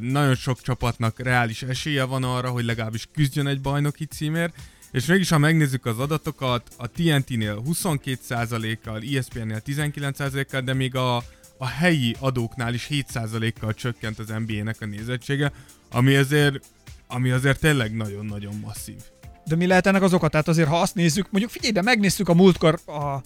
nagyon 0.00 0.34
sok 0.34 0.62
csapatnak 0.62 1.20
reális 1.20 1.62
esélye 1.62 2.04
van 2.04 2.24
arra, 2.24 2.50
hogy 2.50 2.64
legalábbis 2.64 3.08
küzdjön 3.12 3.46
egy 3.46 3.60
bajnoki 3.60 4.04
címért, 4.04 4.54
és 4.94 5.06
mégis, 5.06 5.28
ha 5.28 5.38
megnézzük 5.38 5.86
az 5.86 5.98
adatokat, 5.98 6.62
a 6.76 6.86
TNT-nél 6.86 7.62
22%-kal, 7.66 9.02
ESPN-nél 9.16 9.62
19%-kal, 9.66 10.60
de 10.60 10.74
még 10.74 10.94
a, 10.96 11.16
a 11.58 11.66
helyi 11.66 12.16
adóknál 12.18 12.74
is 12.74 12.88
7%-kal 12.90 13.74
csökkent 13.74 14.18
az 14.18 14.32
NBA-nek 14.46 14.76
a 14.80 14.86
nézettsége, 14.86 15.52
ami 15.90 16.14
azért, 16.14 16.60
ami 17.08 17.30
azért 17.30 17.60
tényleg 17.60 17.96
nagyon-nagyon 17.96 18.54
masszív. 18.64 18.96
De 19.44 19.56
mi 19.56 19.66
lehet 19.66 19.86
ennek 19.86 20.02
az 20.02 20.12
oka? 20.12 20.28
Tehát 20.28 20.48
azért, 20.48 20.68
ha 20.68 20.80
azt 20.80 20.94
nézzük, 20.94 21.30
mondjuk 21.30 21.52
figyelj, 21.52 21.72
de 21.72 21.82
megnéztük 21.82 22.28
a 22.28 22.34
múltkor 22.34 22.80
a 22.86 23.20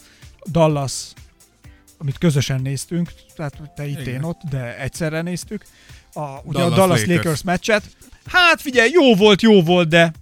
Dallas, 0.50 1.12
amit 1.98 2.18
közösen 2.18 2.60
néztünk, 2.60 3.12
tehát 3.37 3.72
te 3.75 3.87
itt, 3.87 4.00
Igen. 4.00 4.14
én 4.14 4.22
ott, 4.22 4.40
de 4.50 4.78
egyszerre 4.78 5.22
néztük, 5.22 5.64
a, 6.12 6.20
ugye 6.20 6.58
Dallas 6.58 6.72
a 6.72 6.76
Dallas 6.76 7.00
Lakers. 7.00 7.16
Lakers 7.16 7.42
meccset. 7.42 7.96
Hát 8.26 8.60
figyelj, 8.60 8.90
jó 8.90 9.14
volt, 9.14 9.42
jó 9.42 9.62
volt, 9.62 9.88
de 9.88 10.12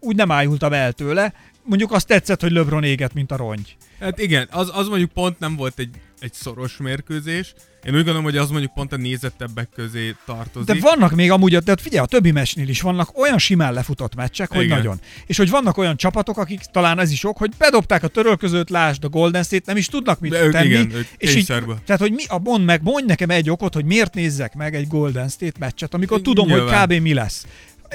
úgy 0.00 0.16
nem 0.16 0.30
ájultam 0.30 0.72
el 0.72 0.92
tőle. 0.92 1.32
Mondjuk 1.62 1.92
azt 1.92 2.06
tetszett, 2.06 2.40
hogy 2.40 2.52
LeBron 2.52 2.84
éget, 2.84 3.14
mint 3.14 3.32
a 3.32 3.36
rongy. 3.36 3.76
Hát 4.00 4.18
igen, 4.18 4.48
az, 4.50 4.70
az 4.74 4.88
mondjuk 4.88 5.10
pont 5.12 5.38
nem 5.38 5.56
volt 5.56 5.78
egy, 5.78 5.90
egy 6.20 6.32
szoros 6.32 6.76
mérkőzés. 6.76 7.54
Én 7.84 7.92
úgy 7.92 7.98
gondolom, 7.98 8.22
hogy 8.22 8.36
az 8.36 8.50
mondjuk 8.50 8.72
pont 8.72 8.92
a 8.92 8.96
nézettebbek 8.96 9.68
közé 9.74 10.14
tartozik. 10.24 10.74
De 10.74 10.80
vannak 10.80 11.14
még 11.14 11.30
amúgy, 11.30 11.56
de 11.56 11.76
figyelj, 11.80 12.04
a 12.04 12.06
többi 12.08 12.30
meccsnél 12.30 12.68
is 12.68 12.80
vannak 12.80 13.18
olyan 13.18 13.38
simán 13.38 13.72
lefutott 13.72 14.14
meccsek, 14.14 14.50
hogy 14.50 14.64
Igen. 14.64 14.76
nagyon. 14.76 15.00
És 15.26 15.36
hogy 15.36 15.50
vannak 15.50 15.76
olyan 15.76 15.96
csapatok, 15.96 16.38
akik 16.38 16.60
talán 16.60 16.98
ez 16.98 17.10
is 17.10 17.24
ok, 17.24 17.36
hogy 17.36 17.52
bedobták 17.58 18.02
a 18.02 18.08
törölközőt, 18.08 18.70
lásd 18.70 19.04
a 19.04 19.08
Golden 19.08 19.42
State, 19.42 19.62
nem 19.66 19.76
is 19.76 19.86
tudnak 19.86 20.20
mit 20.20 20.30
De 20.30 20.44
ők 20.44 20.52
tenni. 20.52 20.66
igen, 20.66 20.90
ők 20.94 21.06
és 21.16 21.34
így, 21.34 21.46
tehát, 21.46 21.98
hogy 22.00 22.12
mi, 22.12 22.22
a 22.28 22.38
mond 22.38 22.64
meg, 22.64 22.82
mondj 22.82 23.06
nekem 23.06 23.30
egy 23.30 23.50
okot, 23.50 23.74
hogy 23.74 23.84
miért 23.84 24.14
nézzek 24.14 24.54
meg 24.54 24.74
egy 24.74 24.86
Golden 24.88 25.28
State 25.28 25.58
meccset, 25.58 25.94
amikor 25.94 26.20
tudom, 26.20 26.46
Nyilván. 26.46 26.78
hogy 26.78 26.96
kb. 26.96 27.02
mi 27.02 27.14
lesz. 27.14 27.46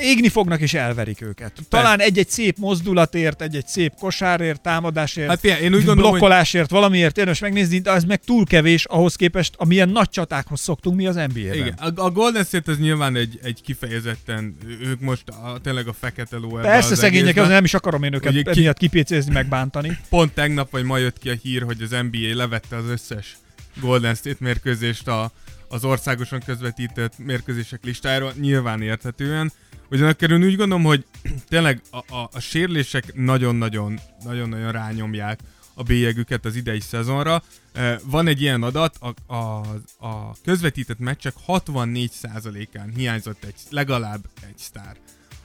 Égni 0.01 0.29
fognak 0.29 0.59
és 0.59 0.73
elverik 0.73 1.21
őket. 1.21 1.53
Talán 1.69 1.99
egy-egy 1.99 2.29
szép 2.29 2.57
mozdulatért, 2.57 3.41
egy-egy 3.41 3.67
szép 3.67 3.93
kosárért, 3.99 4.61
támadásért, 4.61 5.29
Hát 5.29 5.39
figyelj, 5.39 5.61
én 5.61 5.73
úgy 5.73 5.83
gondolom, 5.85 6.11
hogy 6.11 6.19
blokkolásért, 6.19 6.69
valamiért 6.69 7.17
érdemes 7.17 7.39
megnézni, 7.39 7.79
de 7.79 7.91
az 7.91 8.03
meg 8.03 8.23
túl 8.23 8.45
kevés 8.45 8.85
ahhoz 8.85 9.15
képest, 9.15 9.53
amilyen 9.57 9.89
nagy 9.89 10.09
csatákhoz 10.09 10.59
szoktunk 10.59 10.95
mi 10.95 11.07
az 11.07 11.15
NBA-ben. 11.15 11.53
igen, 11.53 11.73
a, 11.73 12.01
a 12.01 12.11
Golden 12.11 12.43
State 12.43 12.71
az 12.71 12.77
nyilván 12.77 13.15
egy, 13.15 13.39
egy 13.43 13.61
kifejezetten, 13.61 14.55
ők 14.81 14.99
most 14.99 15.29
a, 15.29 15.59
tényleg 15.63 15.87
a 15.87 15.93
fekete 15.93 16.37
ló 16.37 16.49
Persze 16.49 16.91
az 16.91 16.97
szegények, 16.97 17.37
az 17.37 17.47
nem 17.47 17.63
is 17.63 17.73
akarom 17.73 18.03
én 18.03 18.13
őket 18.13 18.31
ki- 18.31 18.43
emiatt 18.45 18.77
kipécézni, 18.77 19.33
megbántani. 19.33 19.97
Pont 20.09 20.33
tegnap 20.33 20.71
vagy 20.71 20.83
ma 20.83 20.97
jött 20.97 21.17
ki 21.19 21.29
a 21.29 21.33
hír, 21.41 21.61
hogy 21.61 21.81
az 21.81 21.89
NBA 21.89 22.35
levette 22.35 22.75
az 22.75 22.85
összes 22.85 23.37
Golden 23.81 24.15
State 24.15 24.37
mérkőzést 24.39 25.07
a, 25.07 25.31
az 25.67 25.83
országosan 25.83 26.41
közvetített 26.45 27.13
mérkőzések 27.17 27.83
listájáról, 27.83 28.33
nyilván 28.39 28.81
érthetően. 28.81 29.51
Ugyanakkor 29.91 30.31
én 30.31 30.43
úgy 30.43 30.55
gondolom, 30.55 30.83
hogy 30.83 31.05
tényleg 31.49 31.81
a, 31.89 32.15
a, 32.15 32.29
a 32.33 32.39
sérülések 32.39 33.13
nagyon-nagyon 33.13 33.99
nagyon-nagyon 34.23 34.71
rányomják 34.71 35.39
a 35.73 35.83
bélyegüket 35.83 36.45
az 36.45 36.55
idei 36.55 36.79
szezonra. 36.79 37.43
Eh, 37.73 37.97
Van 38.03 38.27
egy 38.27 38.41
ilyen 38.41 38.63
adat, 38.63 38.97
a, 38.99 39.33
a, 39.33 39.59
a 39.99 40.35
közvetített 40.43 40.99
meccsek 40.99 41.33
64%-án 41.47 42.93
hiányzott 42.95 43.43
egy, 43.43 43.55
legalább 43.69 44.21
egy 44.47 44.57
sztár 44.57 44.97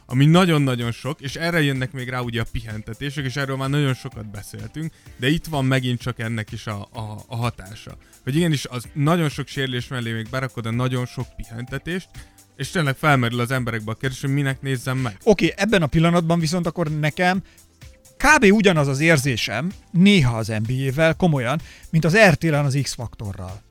ami 0.09 0.27
nagyon-nagyon 0.27 0.93
sok, 0.93 1.21
és 1.21 1.37
erre 1.37 1.63
jönnek 1.63 1.93
még 1.93 2.09
rá 2.09 2.21
ugye 2.21 2.41
a 2.41 2.47
pihentetések, 2.53 3.25
és 3.25 3.37
erről 3.37 3.57
már 3.57 3.69
nagyon 3.69 3.95
sokat 3.95 4.31
beszéltünk, 4.31 4.93
de 5.17 5.29
itt 5.29 5.47
van 5.47 5.65
megint 5.65 6.01
csak 6.01 6.19
ennek 6.19 6.53
is 6.53 6.67
a, 6.67 6.89
a, 6.93 7.25
a 7.27 7.37
hatása. 7.37 7.97
Hogy 8.23 8.37
igenis, 8.37 8.65
az 8.65 8.89
nagyon 8.93 9.29
sok 9.29 9.47
sérülés 9.47 9.89
mellé 9.89 10.13
még 10.13 10.29
berakod 10.31 10.67
a 10.67 10.71
nagyon 10.71 11.07
sok 11.07 11.27
pihentetést, 11.37 12.09
és 12.57 12.71
tényleg 12.71 12.97
felmerül 12.97 13.41
az 13.41 13.51
emberekbe 13.51 13.91
a 13.91 13.95
kérdés, 13.95 14.21
hogy 14.21 14.31
minek 14.31 14.61
nézzem 14.63 14.99
meg. 14.99 15.17
Oké, 15.25 15.45
okay, 15.45 15.65
ebben 15.65 15.83
a 15.83 15.87
pillanatban 15.87 16.39
viszont 16.39 16.67
akkor 16.67 16.99
nekem 16.99 17.43
kb. 18.17 18.45
ugyanaz 18.53 18.89
az 18.89 19.01
érzésem, 19.01 19.73
néha 19.91 20.37
az 20.37 20.53
NBA-vel, 20.67 21.15
komolyan, 21.15 21.61
mint 21.91 22.05
az 22.05 22.17
RTL-en 22.17 22.65
az 22.65 22.79
X-faktorral. 22.83 23.63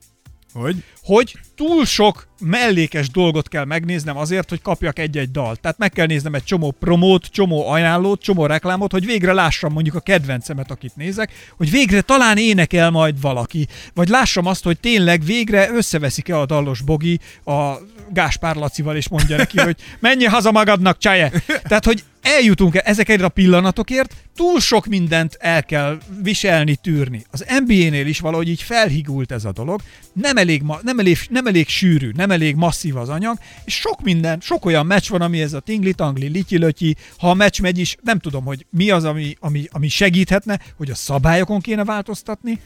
Hogy? 0.56 0.82
hogy 1.06 1.38
túl 1.56 1.84
sok 1.84 2.26
mellékes 2.40 3.10
dolgot 3.10 3.48
kell 3.48 3.64
megnéznem 3.64 4.16
azért, 4.16 4.48
hogy 4.48 4.62
kapjak 4.62 4.98
egy-egy 4.98 5.30
dalt. 5.30 5.60
Tehát 5.60 5.78
meg 5.78 5.90
kell 5.90 6.06
néznem 6.06 6.34
egy 6.34 6.44
csomó 6.44 6.70
promót, 6.70 7.26
csomó 7.26 7.68
ajánlót, 7.68 8.22
csomó 8.22 8.46
reklámot, 8.46 8.92
hogy 8.92 9.04
végre 9.04 9.32
lássam 9.32 9.72
mondjuk 9.72 9.94
a 9.94 10.00
kedvencemet, 10.00 10.70
akit 10.70 10.96
nézek, 10.96 11.32
hogy 11.56 11.70
végre 11.70 12.00
talán 12.00 12.36
énekel 12.36 12.90
majd 12.90 13.20
valaki, 13.20 13.66
vagy 13.94 14.08
lássam 14.08 14.46
azt, 14.46 14.64
hogy 14.64 14.80
tényleg 14.80 15.24
végre 15.24 15.70
összeveszik-e 15.70 16.38
a 16.38 16.46
dallos 16.46 16.80
Bogi 16.80 17.20
a 17.44 17.74
Gáspár 18.12 18.56
Lacival, 18.56 18.96
és 18.96 19.08
mondja 19.08 19.36
neki, 19.36 19.60
hogy 19.68 19.76
menj 19.98 20.24
haza 20.24 20.50
magadnak, 20.50 20.98
csaje! 20.98 21.32
Tehát, 21.62 21.84
hogy 21.84 22.04
eljutunk-e 22.26 22.82
ezekért 22.84 23.22
a 23.22 23.28
pillanatokért, 23.28 24.14
túl 24.36 24.60
sok 24.60 24.86
mindent 24.86 25.36
el 25.40 25.64
kell 25.64 25.98
viselni, 26.22 26.76
tűrni. 26.76 27.24
Az 27.30 27.44
NBA-nél 27.66 28.06
is 28.06 28.20
valahogy 28.20 28.48
így 28.48 28.62
felhigult 28.62 29.32
ez 29.32 29.44
a 29.44 29.52
dolog, 29.52 29.80
nem 30.12 30.36
elég, 30.36 30.62
ma, 30.62 30.78
nem, 30.82 30.98
elég, 30.98 31.18
nem 31.30 31.46
elég 31.46 31.68
sűrű, 31.68 32.10
nem 32.14 32.30
elég 32.30 32.54
masszív 32.54 32.96
az 32.96 33.08
anyag, 33.08 33.38
és 33.64 33.74
sok 33.74 34.02
minden, 34.02 34.40
sok 34.40 34.64
olyan 34.64 34.86
meccs 34.86 35.08
van, 35.08 35.20
ami 35.20 35.40
ez 35.40 35.52
a 35.52 35.60
tingli-tangli, 35.60 36.26
lityi 36.26 36.96
ha 37.18 37.30
a 37.30 37.34
meccs 37.34 37.60
megy 37.60 37.78
is, 37.78 37.96
nem 38.02 38.18
tudom, 38.18 38.44
hogy 38.44 38.66
mi 38.70 38.90
az, 38.90 39.04
ami, 39.04 39.36
ami, 39.40 39.64
ami 39.70 39.88
segíthetne, 39.88 40.60
hogy 40.76 40.90
a 40.90 40.94
szabályokon 40.94 41.60
kéne 41.60 41.84
változtatni, 41.84 42.60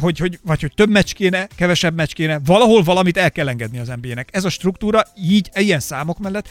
hogy, 0.00 0.18
hogy, 0.18 0.38
vagy 0.42 0.60
hogy 0.60 0.72
több 0.74 0.90
meccs 0.90 1.12
kéne, 1.12 1.48
kevesebb 1.56 1.94
meccs 1.94 2.12
kéne, 2.12 2.40
valahol 2.44 2.82
valamit 2.82 3.16
el 3.16 3.32
kell 3.32 3.48
engedni 3.48 3.78
az 3.78 3.92
NBA-nek. 4.02 4.28
Ez 4.32 4.44
a 4.44 4.50
struktúra 4.50 5.02
így, 5.16 5.50
ilyen 5.54 5.80
számok 5.80 6.18
mellett 6.18 6.48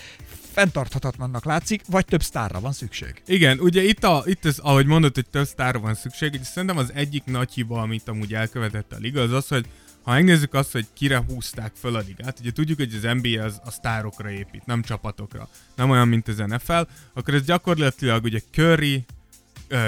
fenntarthatatlannak 0.56 1.46
látszik, 1.46 1.82
vagy 1.88 2.06
több 2.06 2.24
sztárra 2.24 2.60
van 2.60 2.72
szükség. 2.72 3.22
Igen, 3.26 3.60
ugye 3.60 3.84
itt, 3.84 4.04
a, 4.04 4.24
itt 4.26 4.46
ez, 4.46 4.58
ahogy 4.58 4.86
mondod, 4.86 5.14
hogy 5.14 5.26
több 5.30 5.46
sztárra 5.46 5.80
van 5.80 5.94
szükség, 5.94 6.34
és 6.34 6.48
szerintem 6.48 6.78
az 6.78 6.92
egyik 6.94 7.24
nagy 7.26 7.54
hiba, 7.54 7.82
amit 7.82 8.08
amúgy 8.08 8.34
elkövetett 8.34 8.94
a 8.94 8.98
liga, 9.00 9.22
az 9.22 9.32
az, 9.32 9.48
hogy 9.48 9.66
ha 10.02 10.12
megnézzük 10.12 10.54
azt, 10.54 10.72
hogy 10.72 10.86
kire 10.94 11.24
húzták 11.28 11.72
föl 11.80 11.96
a 11.96 12.04
ligát, 12.08 12.40
ugye 12.40 12.52
tudjuk, 12.52 12.78
hogy 12.78 12.94
az 12.94 13.18
NBA 13.22 13.44
az 13.44 13.60
a 13.66 13.72
sztárokra 13.72 14.32
épít, 14.32 14.66
nem 14.66 14.82
csapatokra. 14.82 15.50
Nem 15.76 15.90
olyan, 15.90 16.08
mint 16.08 16.28
az 16.28 16.38
NFL, 16.38 16.82
akkor 17.14 17.34
ez 17.34 17.46
gyakorlatilag 17.46 18.24
ugye 18.24 18.40
Curry, 18.52 19.06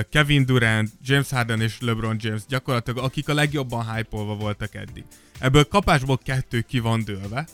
Kevin 0.09 0.45
Durant, 0.45 0.91
James 1.03 1.29
Harden 1.29 1.61
és 1.61 1.77
LeBron 1.79 2.17
James 2.19 2.41
gyakorlatilag, 2.47 3.03
akik 3.03 3.29
a 3.29 3.33
legjobban 3.33 3.93
hype 3.93 4.17
voltak 4.17 4.75
eddig. 4.75 5.03
Ebből 5.39 5.67
kapásból 5.67 6.19
kettő 6.23 6.61
ki 6.61 6.79
van 6.79 7.03
dőlve. 7.03 7.47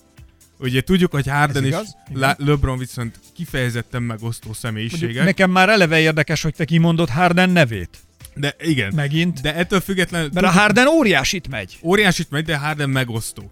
Ugye 0.63 0.81
tudjuk, 0.81 1.11
hogy 1.11 1.27
Harden 1.27 1.65
és. 1.65 1.75
Le- 2.13 2.35
LeBron 2.39 2.77
viszont 2.77 3.19
kifejezetten 3.35 4.03
megosztó 4.03 4.53
személyiségek. 4.53 5.25
Nekem 5.25 5.51
már 5.51 5.69
eleve 5.69 5.99
érdekes, 5.99 6.41
hogy 6.41 6.53
te 6.55 6.65
kimondod 6.65 7.09
Harden 7.09 7.49
nevét. 7.49 7.97
De 8.35 8.55
igen. 8.59 8.93
Megint. 8.95 9.41
De 9.41 9.55
ettől 9.55 9.79
függetlenül... 9.79 10.29
Mert 10.33 10.45
a 10.45 10.49
Harden 10.49 10.87
óriásit 10.87 11.47
megy. 11.47 11.77
Óriásit 11.81 12.29
megy, 12.29 12.45
de 12.45 12.57
Harden 12.57 12.89
megosztó. 12.89 13.51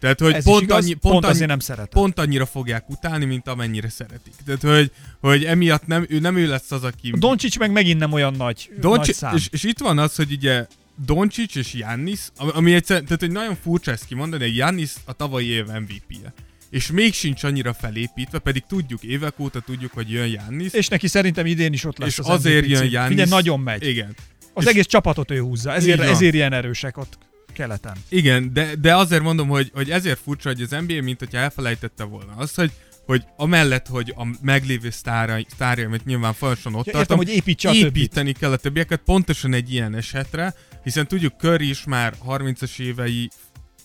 Tehát, 0.00 0.20
hogy 0.20 0.32
Ez 0.34 0.44
pont, 0.44 0.62
igaz, 0.62 0.84
annyi, 0.84 0.92
pont 0.94 1.20
pont, 1.20 1.34
annyi, 1.34 1.46
nem 1.46 1.58
szeretem. 1.58 2.02
pont 2.02 2.18
annyira 2.18 2.46
fogják 2.46 2.88
utálni, 2.88 3.24
mint 3.24 3.48
amennyire 3.48 3.88
szeretik. 3.88 4.32
Tehát, 4.46 4.62
hogy, 4.62 4.90
hogy 5.20 5.44
emiatt 5.44 5.86
nem 5.86 6.06
ő, 6.08 6.18
nem 6.18 6.36
ő 6.36 6.46
lesz 6.46 6.70
az, 6.70 6.84
aki... 6.84 7.12
Doncsics 7.18 7.58
meg 7.58 7.70
megint 7.72 7.98
nem 7.98 8.12
olyan 8.12 8.34
nagy, 8.34 8.68
nagy 8.70 8.80
Doncsic, 8.80 9.16
szám. 9.16 9.36
és, 9.36 9.48
és, 9.50 9.62
itt 9.62 9.78
van 9.78 9.98
az, 9.98 10.16
hogy 10.16 10.32
ugye 10.32 10.66
Doncsics 11.04 11.56
és 11.56 11.74
Jannis, 11.74 12.20
ami, 12.36 12.50
ami 12.54 12.74
egyszer, 12.74 13.02
tehát 13.02 13.20
hogy 13.20 13.30
nagyon 13.30 13.56
furcsa 13.62 13.90
ezt 13.90 14.06
kimondani, 14.06 14.42
hogy 14.42 14.56
Jannis 14.56 14.92
a 15.04 15.12
tavalyi 15.12 15.46
év 15.46 15.66
MVP-je. 15.66 16.32
És 16.70 16.90
még 16.90 17.12
sincs 17.14 17.44
annyira 17.44 17.72
felépítve, 17.72 18.38
pedig 18.38 18.62
tudjuk, 18.68 19.02
évek 19.02 19.38
óta 19.38 19.60
tudjuk, 19.60 19.92
hogy 19.92 20.10
jön 20.10 20.26
Jannis. 20.28 20.72
És 20.72 20.88
neki 20.88 21.06
szerintem 21.08 21.46
idén 21.46 21.72
is 21.72 21.84
ott 21.84 21.98
lesz 21.98 22.08
és 22.08 22.18
az 22.18 22.28
azért 22.28 22.60
MVP 22.66 22.70
jön. 22.70 22.90
Jannis. 22.90 23.08
Figyelj, 23.08 23.28
nagyon 23.28 23.60
megy. 23.60 23.86
Igen. 23.86 24.14
Az 24.54 24.62
És- 24.64 24.68
egész 24.70 24.86
csapatot 24.86 25.30
ő 25.30 25.40
húzza, 25.40 25.72
ezért, 25.72 26.00
ezért 26.00 26.34
ilyen 26.34 26.52
erősek 26.52 26.96
ott 26.98 27.18
keleten. 27.52 27.96
Igen, 28.08 28.52
de, 28.52 28.74
de 28.80 28.96
azért 28.96 29.22
mondom, 29.22 29.48
hogy, 29.48 29.70
hogy 29.74 29.90
ezért 29.90 30.18
furcsa, 30.18 30.48
hogy 30.48 30.60
az 30.62 30.70
NBA, 30.86 31.02
mint 31.02 31.18
hogyha 31.18 31.38
elfelejtette 31.38 32.04
volna 32.04 32.32
azt, 32.36 32.54
hogy 32.56 32.70
hogy 33.06 33.24
amellett, 33.36 33.86
hogy 33.86 34.12
a 34.16 34.26
meglévő 34.42 34.90
sztárai, 34.90 35.46
sztárja, 35.50 35.86
amit 35.86 36.04
nyilván 36.04 36.32
folyamatosan 36.32 36.74
ott 36.74 36.86
Ja, 36.86 36.92
tartom, 36.92 37.18
értem, 37.20 37.34
hogy 37.34 37.36
építse 37.42 37.68
a 37.68 37.72
többit. 37.72 37.96
építeni 37.96 38.32
kell 38.32 38.52
a 38.52 38.56
többieket, 38.56 39.00
pontosan 39.04 39.52
egy 39.54 39.72
ilyen 39.72 39.94
esetre, 39.94 40.54
hiszen 40.84 41.06
tudjuk, 41.06 41.32
Curry 41.38 41.68
is 41.68 41.84
már 41.84 42.14
30-as 42.26 42.78
évei 42.80 43.30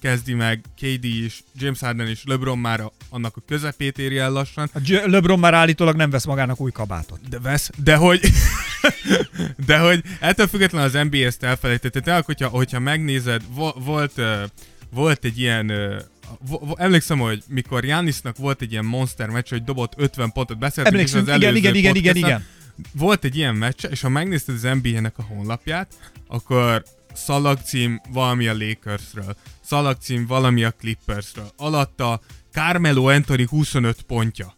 kezdi 0.05 0.33
meg, 0.33 0.62
KD 0.81 1.03
is, 1.03 1.43
James 1.55 1.79
Harden 1.79 2.07
is, 2.07 2.24
LeBron 2.25 2.57
már 2.59 2.79
a, 2.79 2.91
annak 3.09 3.38
a 3.38 3.41
közepét 3.47 3.97
éri 3.97 4.17
el 4.17 4.31
lassan, 4.31 4.69
A 4.74 4.79
J- 4.85 5.05
LeBron 5.05 5.39
már 5.39 5.53
állítólag 5.53 5.95
nem 5.95 6.09
vesz 6.09 6.25
magának 6.25 6.59
új 6.59 6.71
kabátot. 6.71 7.19
de 7.29 7.39
vesz, 7.39 7.69
de 7.83 7.95
hogy, 7.95 8.19
de 9.67 9.77
hogy 9.77 10.03
ettől 10.19 10.47
függetlenül 10.47 10.88
az 10.88 11.07
NBA 11.09 11.17
ezt 11.17 11.43
elfelejtette. 11.43 12.00
Tehát, 12.00 12.25
hogyha, 12.25 12.47
hogyha 12.47 12.79
megnézed, 12.79 13.41
vo- 13.53 13.75
volt, 13.85 14.12
uh, 14.17 14.41
volt 14.89 15.25
egy 15.25 15.39
ilyen, 15.39 15.71
uh, 15.71 16.71
emlékszem, 16.75 17.19
hogy 17.19 17.43
mikor 17.47 17.85
Jánisznak 17.85 18.38
volt 18.38 18.62
egy 18.62 18.71
ilyen 18.71 18.85
monster 18.85 19.29
meccs, 19.29 19.50
hogy 19.50 19.63
dobott 19.63 19.93
50 19.97 20.31
pontot, 20.31 20.57
beszéltünk 20.57 20.95
is 21.03 21.13
Emlékszünk, 21.13 21.27
az 21.27 21.35
igen, 21.35 21.50
előző 21.50 21.59
igen, 21.59 21.75
igen, 21.75 21.95
igen, 21.95 22.13
podcasten. 22.13 22.39
igen. 22.39 22.45
Volt 22.91 23.24
egy 23.24 23.35
ilyen 23.35 23.55
meccs, 23.55 23.85
és 23.89 24.01
ha 24.01 24.09
megnézted 24.09 24.55
az 24.55 24.67
NBA-nek 24.81 25.17
a 25.17 25.24
honlapját, 25.24 25.93
akkor 26.27 26.83
szalagcím 27.15 28.01
valami 28.10 28.48
a 28.48 28.57
Lakersről, 28.57 29.36
szalagcím 29.62 30.25
valami 30.27 30.63
a 30.63 30.72
Clippersről, 30.72 31.51
alatta 31.57 32.22
Carmelo 32.51 33.10
Anthony 33.10 33.48
25 33.48 34.01
pontja. 34.01 34.55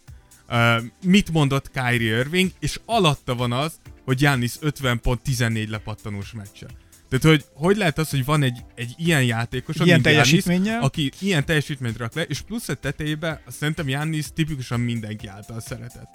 Uh, 0.49 0.83
mit 1.03 1.31
mondott 1.31 1.71
Kyrie 1.71 2.17
Irving, 2.17 2.51
és 2.59 2.79
alatta 2.85 3.35
van 3.35 3.51
az, 3.51 3.79
hogy 4.05 4.17
Giannis 4.17 4.53
50 4.59 4.99
pont 5.01 5.21
14 5.21 5.69
lepattanós 5.69 6.31
meccse. 6.31 6.67
Tehát, 7.09 7.25
hogy 7.25 7.45
hogy 7.53 7.77
lehet 7.77 7.97
az, 7.97 8.09
hogy 8.09 8.25
van 8.25 8.43
egy, 8.43 8.63
egy 8.75 8.93
ilyen 8.97 9.23
játékos, 9.23 9.75
Ilyen 9.75 10.01
teljesítménnyel? 10.01 10.81
aki 10.81 11.11
ilyen 11.19 11.45
teljesítményt 11.45 11.97
rak 11.97 12.13
le, 12.13 12.21
és 12.21 12.41
plusz 12.41 12.69
a 12.69 12.73
tetejébe 12.73 13.41
szerintem 13.47 13.85
Giannis 13.85 14.25
tipikusan 14.33 14.79
mindenki 14.79 15.27
által 15.27 15.59
szeretett. 15.59 16.09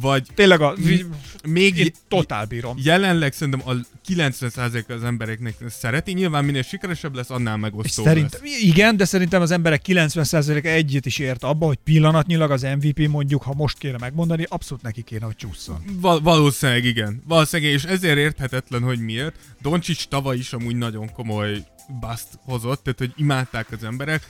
Vagy 0.00 0.26
Tényleg 0.34 0.60
a, 0.60 0.74
még 1.46 1.76
én 1.78 1.92
totál 2.08 2.44
bírom. 2.46 2.76
jelenleg 2.82 3.32
szerintem 3.32 3.62
a 3.68 3.72
90% 4.08 4.86
az 4.88 5.04
embereknek 5.04 5.54
szereti, 5.68 6.12
nyilván 6.12 6.44
minél 6.44 6.62
sikeresebb 6.62 7.14
lesz, 7.14 7.30
annál 7.30 7.56
megosztóbb 7.56 8.04
szerintem, 8.04 8.40
lesz. 8.42 8.60
igen, 8.62 8.96
de 8.96 9.04
szerintem 9.04 9.42
az 9.42 9.50
emberek 9.50 9.82
90%-a 9.86 10.66
egyet 10.66 11.06
is 11.06 11.18
ért 11.18 11.42
abba, 11.44 11.66
hogy 11.66 11.78
pillanatnyilag 11.84 12.50
az 12.50 12.62
MVP 12.62 13.08
mondjuk, 13.08 13.42
ha 13.42 13.54
most 13.54 13.78
kéne 13.78 13.96
megmondani, 14.00 14.44
abszolút 14.48 14.82
neki 14.82 15.02
kéne, 15.02 15.24
hogy 15.24 15.36
csúszson. 15.36 15.82
Val- 16.00 16.22
valószínűleg 16.22 16.84
igen. 16.84 17.22
Valószínűleg, 17.26 17.72
és 17.72 17.84
ezért 17.84 18.18
érthetetlen, 18.18 18.82
hogy 18.82 18.98
miért. 19.00 19.34
Doncsics 19.62 20.06
tavaly 20.06 20.36
is 20.36 20.52
amúgy 20.52 20.76
nagyon 20.76 21.12
komoly 21.12 21.64
bust 22.00 22.28
hozott, 22.44 22.82
tehát 22.82 22.98
hogy 22.98 23.12
imádták 23.16 23.66
az 23.72 23.84
emberek. 23.84 24.28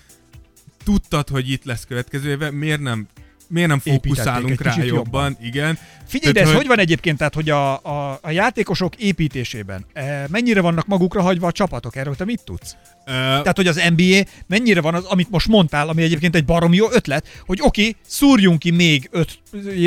Tudtad, 0.85 1.29
hogy 1.29 1.51
itt 1.51 1.65
lesz 1.65 1.85
következő 1.85 2.31
éve, 2.31 2.51
miért 2.51 2.81
nem 2.81 3.07
miért 3.49 3.69
nem 3.69 3.79
fókuszálunk 3.79 4.61
rá 4.61 4.75
jobban, 4.77 4.95
jobban. 4.95 5.37
igen. 5.43 5.79
Figyelj, 6.07 6.33
de 6.33 6.41
Tehát, 6.41 6.55
ez 6.55 6.61
hogy 6.61 6.67
van 6.67 6.79
egyébként, 6.79 7.19
tehát 7.19 7.35
hogy 7.35 7.51
a, 7.51 7.73
a, 7.73 8.19
a 8.23 8.31
játékosok 8.31 8.97
építésében 8.97 9.85
eh, 9.93 10.25
mennyire 10.29 10.61
vannak 10.61 10.87
magukra 10.87 11.23
hagyva 11.23 11.47
a 11.47 11.53
csapatok? 11.53 11.97
Erről 11.97 12.17
te 12.17 12.25
mit 12.25 12.41
tudsz? 12.45 12.77
Ö, 13.09 13.11
Tehát, 13.13 13.57
hogy 13.57 13.67
az 13.67 13.83
NBA 13.97 14.31
mennyire 14.47 14.81
van 14.81 14.95
az, 14.95 15.05
amit 15.05 15.31
most 15.31 15.49
mondtál, 15.49 15.89
ami 15.89 16.03
egyébként 16.03 16.35
egy 16.35 16.45
baromi 16.45 16.77
jó 16.77 16.87
ötlet, 16.91 17.27
hogy 17.47 17.59
oké, 17.63 17.81
okay, 17.81 17.97
szúrjunk 18.07 18.59
ki 18.59 18.71
még 18.71 19.09
öt 19.11 19.39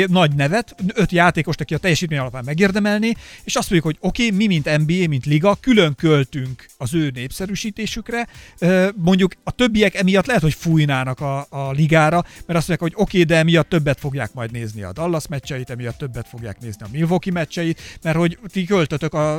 nagy 0.06 0.34
nevet, 0.34 0.74
öt 0.94 1.12
játékost, 1.12 1.60
aki 1.60 1.74
a 1.74 1.78
teljesítmény 1.78 2.18
alapján 2.18 2.44
megérdemelné, 2.44 3.12
és 3.44 3.56
azt 3.56 3.70
mondjuk, 3.70 3.94
hogy 3.94 4.08
oké, 4.08 4.24
okay, 4.24 4.36
mi, 4.36 4.46
mint 4.46 4.78
NBA, 4.78 5.08
mint 5.08 5.26
liga, 5.26 5.56
külön 5.60 5.94
költünk 5.94 6.66
az 6.76 6.94
ő 6.94 7.10
népszerűsítésükre, 7.14 8.26
Ö, 8.58 8.88
mondjuk 8.96 9.32
a 9.44 9.50
többiek 9.50 9.94
emiatt 9.94 10.26
lehet, 10.26 10.42
hogy 10.42 10.54
fújnának 10.54 11.20
a, 11.20 11.46
a 11.50 11.70
ligára, 11.70 12.24
mert 12.46 12.58
azt 12.58 12.68
mondják, 12.68 12.80
hogy 12.80 12.92
oké, 12.94 13.02
okay, 13.02 13.24
de 13.24 13.42
emiatt 13.52 13.68
többet 13.68 14.00
fogják 14.00 14.32
majd 14.34 14.50
nézni 14.50 14.82
a 14.82 14.92
Dallas 14.92 15.28
meccseit, 15.28 15.70
emiatt 15.70 15.98
többet 15.98 16.28
fogják 16.28 16.60
nézni 16.60 16.84
a 16.84 16.88
Milwaukee 16.92 17.32
meccseit, 17.32 17.80
mert 18.02 18.16
hogy 18.16 18.38
ti 18.46 18.64
költötök 18.64 19.14
a, 19.14 19.34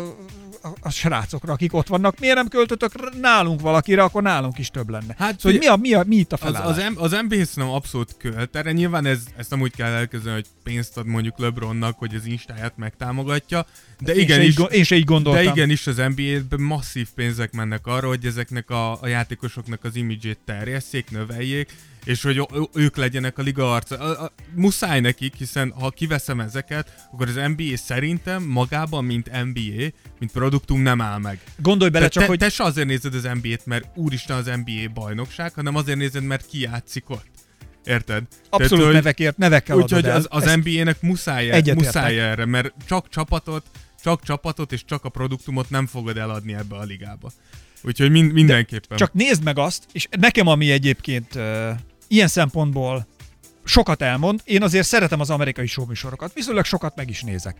a, 0.62 0.74
a 0.80 0.90
srácokra, 0.90 1.54
akik 1.54 1.74
ott 1.74 1.88
vannak, 1.88 2.20
miért 2.20 2.36
nem 2.36 2.48
költötök 2.48 3.20
nálunk 3.22 3.62
valakire, 3.62 4.04
akkor 4.04 4.22
nálunk 4.22 4.58
is 4.58 4.70
több 4.70 4.90
lenne. 4.90 5.16
Hát, 5.18 5.40
szóval, 5.40 5.52
hogy 5.52 5.60
mi, 5.60 5.68
a, 5.68 5.76
mi, 5.76 5.94
a, 5.94 6.04
mi 6.08 6.16
itt 6.16 6.32
a 6.32 6.36
Az, 6.36 6.42
felállás? 6.42 6.78
az, 6.78 6.84
M- 6.94 6.98
az 7.00 7.12
NBA 7.12 7.46
szerintem 7.46 7.70
abszolút 7.70 8.16
költ. 8.18 8.56
Erre 8.56 8.72
nyilván 8.72 9.06
ez, 9.06 9.20
ezt 9.38 9.50
nem 9.50 9.62
úgy 9.62 9.76
kell 9.76 9.92
elkezdeni, 9.92 10.36
hogy 10.36 10.46
pénzt 10.64 10.98
ad 10.98 11.06
mondjuk 11.06 11.38
LeBronnak, 11.38 11.98
hogy 11.98 12.16
az 12.16 12.26
Instáját 12.26 12.78
megtámogatja, 12.78 13.66
de 14.00 14.16
igen 14.16 14.42
is, 14.42 14.56
én 14.72 14.84
se 14.84 14.96
így 14.96 15.04
gondoltam. 15.04 15.44
de 15.44 15.52
igenis 15.52 15.88
az 15.88 15.96
NBA-ben 15.96 16.62
masszív 16.62 17.08
pénzek 17.16 17.52
mennek 17.52 17.88
arra, 17.88 18.08
hogy 18.08 18.26
ezeknek 18.26 18.70
a, 18.70 19.02
a 19.02 19.08
játékosoknak 19.08 19.84
az 19.84 19.96
imidzsét 19.96 20.40
terjesszék, 20.46 21.12
növeljék, 21.12 21.72
és 22.04 22.22
hogy 22.22 22.48
ők 22.74 22.98
legyenek 22.98 23.38
a 23.38 23.42
liga 23.42 23.74
arca. 23.74 23.98
A, 23.98 24.24
a, 24.24 24.32
muszáj 24.56 25.00
nekik, 25.00 25.36
hiszen 25.36 25.74
ha 25.80 25.90
kiveszem 25.90 26.40
ezeket, 26.40 27.08
akkor 27.12 27.28
az 27.28 27.40
NBA 27.56 27.78
szerintem 27.78 28.44
magában, 28.44 29.06
mint 29.06 29.30
NBA, 29.44 29.92
mint 30.20 30.32
produktum 30.32 30.82
nem 30.82 31.02
áll 31.02 31.20
meg. 31.20 31.40
Gondolj 31.58 31.92
bele 31.92 32.06
Te, 32.06 32.12
csak, 32.12 32.24
te, 32.24 32.30
hogy 32.30 32.40
te 32.40 32.50
se 32.50 32.64
azért 32.64 32.88
nézed 32.88 33.16
az 33.16 33.30
NBA-t, 33.42 33.66
mert 33.66 33.88
úristen 33.96 34.38
az 34.38 34.46
NBA 34.46 34.94
bajnokság, 34.94 35.54
hanem 35.54 35.76
azért 35.76 35.98
nézed, 35.98 36.24
mert 36.24 36.46
ki 36.46 36.60
játszik 36.60 37.10
ott. 37.10 37.32
Érted? 37.86 38.24
abszolút 38.50 38.78
Tehát, 38.78 38.94
nevekért, 38.94 39.38
nevekkel 39.38 39.76
adod 39.76 39.92
Úgyhogy 39.92 40.06
el. 40.06 40.16
az, 40.16 40.28
az 40.30 40.56
NBA-nek 40.64 41.02
muszáj, 41.02 41.50
Egyetértek. 41.50 41.84
muszáj 41.84 42.20
erre, 42.20 42.46
mert 42.46 42.74
csak 42.86 43.10
csapatot, 43.10 43.66
csak 44.04 44.24
csapatot 44.24 44.72
és 44.72 44.86
csak 44.86 45.06
a 45.06 45.10
produktumot 45.10 45.70
nem 45.70 45.86
fogod 45.86 46.18
eladni 46.18 46.54
ebbe 46.54 46.76
a 46.76 46.84
ligába. 46.84 47.32
Úgyhogy 47.82 48.12
mind, 48.12 48.32
mindenképpen. 48.32 48.98
Csak 48.98 49.14
nézd 49.14 49.44
meg 49.44 49.58
azt, 49.58 49.86
és 49.92 50.08
nekem 50.20 50.48
ami 50.48 50.72
egyébként 50.72 51.36
uh, 51.36 51.70
ilyen 52.14 52.28
szempontból 52.28 53.08
sokat 53.64 54.02
elmond, 54.02 54.42
én 54.44 54.64
azért 54.64 54.88
szeretem 54.88 55.20
az 55.20 55.30
amerikai 55.30 55.68
showműsorokat, 55.68 56.34
viszonylag 56.34 56.66
sokat 56.66 56.96
meg 56.96 57.10
is 57.10 57.22
nézek. 57.22 57.58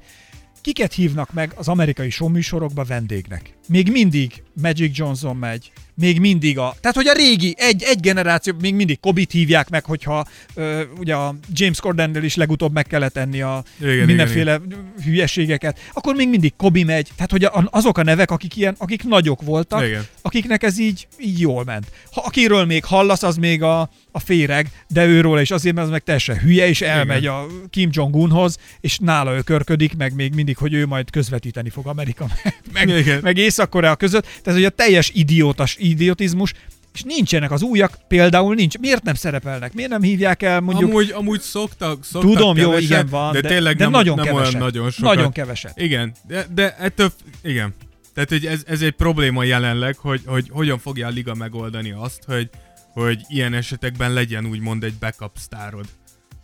Kiket 0.62 0.94
hívnak 0.94 1.34
meg 1.34 1.54
az 1.56 1.68
amerikai 1.68 2.10
showműsorokba 2.10 2.84
vendégnek? 2.84 3.58
Még 3.68 3.92
mindig 3.92 4.44
Magic 4.62 4.98
Johnson 4.98 5.36
megy, 5.36 5.72
még 5.96 6.20
mindig 6.20 6.58
a... 6.58 6.76
Tehát, 6.80 6.96
hogy 6.96 7.08
a 7.08 7.14
régi, 7.14 7.56
egy, 7.58 7.84
egy 7.84 8.00
generáció, 8.00 8.54
még 8.62 8.76
mindig 8.76 9.00
Kobit 9.00 9.32
hívják 9.32 9.70
meg, 9.70 9.86
hogyha 9.86 10.26
ö, 10.54 10.82
ugye 10.98 11.16
a 11.16 11.36
James 11.54 11.80
Cordennel 11.80 12.24
is 12.24 12.36
legutóbb 12.36 12.74
meg 12.74 12.86
kellett 12.88 13.18
enni 13.18 13.42
a 13.42 13.64
Igen, 13.82 14.06
mindenféle 14.06 14.62
hülyeségeket, 15.04 15.80
akkor 15.94 16.16
még 16.16 16.30
mindig 16.30 16.54
Kobi 16.58 16.84
megy. 16.84 17.10
Tehát, 17.16 17.32
hogy 17.32 17.44
a- 17.44 17.68
azok 17.72 17.98
a 17.98 18.04
nevek, 18.04 18.32
akik 18.32 18.56
ilyen, 18.56 18.76
akik 18.78 19.04
nagyok 19.04 19.42
voltak, 19.42 19.86
Igen. 19.86 20.06
akiknek 20.22 20.64
ez 20.64 20.80
így, 20.80 21.08
így 21.20 21.40
jól 21.40 21.64
ment. 21.64 21.88
Ha, 22.12 22.22
akiről 22.26 22.66
még 22.66 22.84
hallasz, 22.86 23.24
az 23.24 23.36
még 23.36 23.62
a, 23.64 23.90
a 24.12 24.20
féreg, 24.20 24.68
de 24.88 25.06
őról 25.06 25.40
is 25.40 25.52
azért, 25.52 25.74
mert 25.76 25.86
az 25.88 25.92
meg 25.92 26.04
teljesen 26.04 26.38
hülye, 26.38 26.68
és 26.68 26.82
elmegy 26.82 27.22
Igen. 27.22 27.34
a 27.34 27.46
Kim 27.70 27.90
Jong-unhoz, 27.92 28.58
és 28.82 28.98
nála 28.98 29.34
ő 29.36 29.42
körködik, 29.42 29.96
meg 29.98 30.14
még 30.16 30.34
mindig, 30.34 30.58
hogy 30.58 30.74
ő 30.74 30.86
majd 30.86 31.10
közvetíteni 31.10 31.70
fog 31.70 31.88
Amerika, 31.88 32.28
meg, 32.74 32.88
Igen. 32.90 33.20
meg 33.22 33.38
Észak-Korea 33.38 33.96
között. 33.96 34.26
Tehát, 34.44 34.60
hogy 34.60 34.68
a 34.68 34.70
teljes 34.70 35.12
idiótas 35.14 35.76
idiotizmus, 35.84 36.54
és 36.94 37.04
nincsenek 37.04 37.52
az 37.52 37.62
újak, 37.62 37.98
például 38.08 38.56
nincs. 38.56 38.78
Miért 38.78 39.04
nem 39.04 39.14
szerepelnek? 39.14 39.74
Miért 39.74 39.90
nem 39.90 40.02
hívják 40.02 40.44
el 40.44 40.60
mondjuk... 40.60 40.90
Amúgy, 40.90 41.12
amúgy 41.12 41.42
szoktak, 41.42 42.04
szoktak 42.04 42.32
Tudom, 42.32 42.58
jó, 42.58 42.70
keveset, 42.70 42.90
igen, 42.90 43.08
van, 43.10 43.34
de, 43.34 43.42
de, 43.42 43.48
tényleg 43.48 43.76
de 43.76 43.84
nem, 43.84 43.92
nagyon 43.92 44.16
nem 44.16 44.26
keveset. 44.26 44.54
olyan 44.54 44.66
nagyon 44.66 44.92
sokat. 44.92 45.16
Nagyon 45.16 45.32
keveset. 45.32 45.80
Igen, 45.80 46.14
de, 46.28 46.46
de 46.54 46.76
ettől, 46.78 47.12
igen. 47.44 47.74
Tehát, 48.14 48.30
hogy 48.30 48.46
ez, 48.46 48.64
ez 48.68 48.82
egy 48.82 48.92
probléma 48.92 49.44
jelenleg, 49.44 49.98
hogy, 49.98 50.22
hogy 50.26 50.50
hogyan 50.52 50.80
fogja 50.80 51.08
a 51.08 51.10
liga 51.10 51.34
megoldani 51.34 51.92
azt, 51.92 52.24
hogy, 52.26 52.50
hogy 52.94 53.22
ilyen 53.28 53.54
esetekben 53.54 54.14
legyen 54.14 54.46
úgymond 54.46 54.84
egy 54.84 54.94
backup 54.94 55.32
sztárod, 55.38 55.86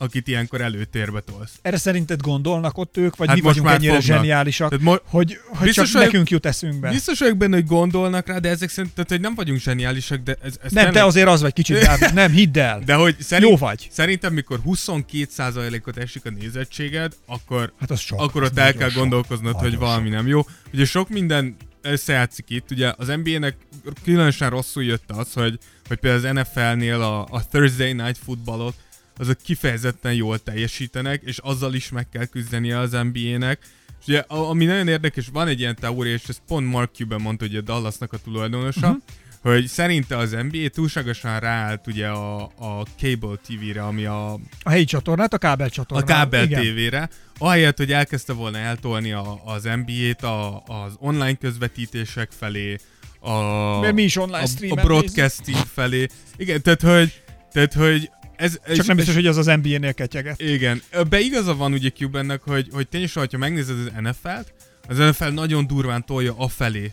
akit 0.01 0.27
ilyenkor 0.27 0.61
előtérbe 0.61 1.19
tolsz. 1.19 1.51
Erre 1.61 1.77
szerinted 1.77 2.21
gondolnak 2.21 2.77
ott 2.77 2.97
ők, 2.97 3.15
vagy 3.15 3.27
Hát 3.27 3.35
mi 3.35 3.41
vagyunk 3.41 3.67
ennyire 3.67 3.93
fognak. 3.93 4.01
zseniálisak, 4.17 4.69
Tehát 4.69 4.83
mo- 4.85 5.01
hogy, 5.05 5.39
hogy 5.45 5.65
Biztos 5.65 5.85
csak 5.85 5.93
vagyok- 5.93 6.11
nekünk 6.11 6.29
jut 6.29 6.45
eszünkbe? 6.45 6.89
Biztos 6.89 7.19
vagyok 7.19 7.37
benne, 7.37 7.55
hogy 7.55 7.65
gondolnak 7.65 8.27
rá, 8.27 8.37
de 8.37 8.49
ezek 8.49 8.69
szerint, 8.69 8.93
tehát, 8.93 9.09
hogy 9.09 9.21
nem 9.21 9.35
vagyunk 9.35 9.59
zseniálisak, 9.59 10.23
de 10.23 10.37
ez, 10.41 10.53
ez 10.63 10.71
Nem, 10.71 10.83
te 10.83 10.89
tényleg- 10.91 11.03
azért 11.09 11.27
az 11.27 11.41
vagy 11.41 11.53
kicsit, 11.53 11.79
Dávid. 11.81 12.13
Nem, 12.21 12.31
hidd 12.31 12.59
el. 12.59 12.81
De 12.85 12.93
hogy 12.93 13.15
szerint, 13.19 13.49
Jó 13.49 13.57
vagy. 13.57 13.87
Szerintem, 13.91 14.33
mikor 14.33 14.59
22%-ot 14.65 15.97
esik 15.97 16.25
a 16.25 16.29
nézettséged, 16.29 17.13
akkor, 17.25 17.71
Hát 17.79 17.91
az 17.91 17.99
sok. 17.99 18.19
akkor 18.21 18.43
ott 18.43 18.57
el 18.57 18.73
kell 18.73 18.89
sok. 18.89 18.99
gondolkoznod, 18.99 19.55
hogy 19.55 19.77
valami 19.77 20.09
nem 20.09 20.27
jó. 20.27 20.41
Ugye 20.73 20.85
sok 20.85 21.09
minden 21.09 21.55
összejátszik 21.81 22.45
itt, 22.49 22.71
ugye 22.71 22.93
az 22.97 23.07
NBA-nek 23.07 23.55
különösen 24.03 24.49
rosszul 24.49 24.83
jött 24.83 25.11
az, 25.11 25.33
hogy, 25.33 25.59
hogy 25.87 25.97
például 25.97 26.27
az 26.27 26.33
NFL-nél 26.35 27.01
a, 27.01 27.27
a 27.31 27.47
Thursday 27.51 27.93
Night 27.93 28.17
Footballot 28.23 28.73
azok 29.19 29.37
kifejezetten 29.43 30.13
jól 30.13 30.39
teljesítenek, 30.39 31.21
és 31.25 31.37
azzal 31.37 31.73
is 31.73 31.89
meg 31.89 32.09
kell 32.09 32.25
küzdenie 32.25 32.77
az 32.79 32.91
NBA-nek. 32.91 33.59
És 34.01 34.07
ugye, 34.07 34.19
a- 34.27 34.49
ami 34.49 34.65
nagyon 34.65 34.87
érdekes, 34.87 35.27
van 35.33 35.47
egy 35.47 35.59
ilyen 35.59 35.75
teória, 35.75 36.13
és 36.13 36.23
ezt 36.27 36.41
pont 36.47 36.67
Mark 36.71 36.95
Cuban 36.95 37.21
mondta, 37.21 37.45
ugye 37.45 37.57
a 37.57 37.61
Dallasnak 37.61 38.13
a 38.13 38.17
tulajdonosa, 38.17 38.87
uh-huh. 38.87 39.01
hogy 39.41 39.67
szerinte 39.67 40.17
az 40.17 40.31
NBA 40.31 40.69
túlságosan 40.73 41.39
ráállt 41.39 41.87
ugye 41.87 42.07
a, 42.07 42.41
a 42.43 42.85
cable 42.97 43.35
TV-re, 43.47 43.83
ami 43.83 44.05
a, 44.05 44.33
A 44.63 44.69
helyi 44.69 44.83
csatornát, 44.83 45.33
a 45.33 45.37
kábel 45.37 45.67
a 45.67 45.69
csatornát. 45.69 46.07
kábel 46.07 46.43
Igen. 46.43 46.61
tévére, 46.61 47.09
ahelyett, 47.37 47.77
hogy 47.77 47.91
elkezdte 47.91 48.33
volna 48.33 48.57
eltolni 48.57 49.11
a, 49.11 49.41
az 49.45 49.63
NBA-t 49.63 50.23
a, 50.23 50.63
az 50.65 50.95
online 50.99 51.35
közvetítések 51.35 52.31
felé, 52.31 52.77
a, 53.19 53.79
Mert 53.79 53.93
mi 53.93 54.01
is 54.03 54.15
online 54.15 54.43
a, 54.69 54.79
a 54.79 54.83
broadcasting 54.83 55.57
felé. 55.73 56.07
Igen, 56.37 56.61
tehát 56.61 56.81
hogy, 56.81 57.21
tehát, 57.51 57.73
hogy 57.73 58.09
ez, 58.39 58.59
Csak 58.75 58.85
nem 58.85 58.95
biztos, 58.95 59.15
hogy 59.15 59.25
az 59.27 59.37
az 59.37 59.45
NBA-nél 59.45 59.93
ketyeget. 59.93 60.41
igen, 60.41 60.81
be 61.09 61.19
igaza 61.19 61.55
van 61.55 61.73
ugye 61.73 61.89
Cubannek, 61.89 62.41
hogy, 62.41 62.67
hogy 62.71 62.87
tényleg, 62.87 63.11
ha 63.13 63.37
megnézed 63.37 63.77
az 63.79 63.91
NFL-t, 64.01 64.53
az 64.87 64.97
NFL 64.97 65.27
nagyon 65.27 65.67
durván 65.67 66.05
tolja 66.05 66.33
afelé 66.37 66.91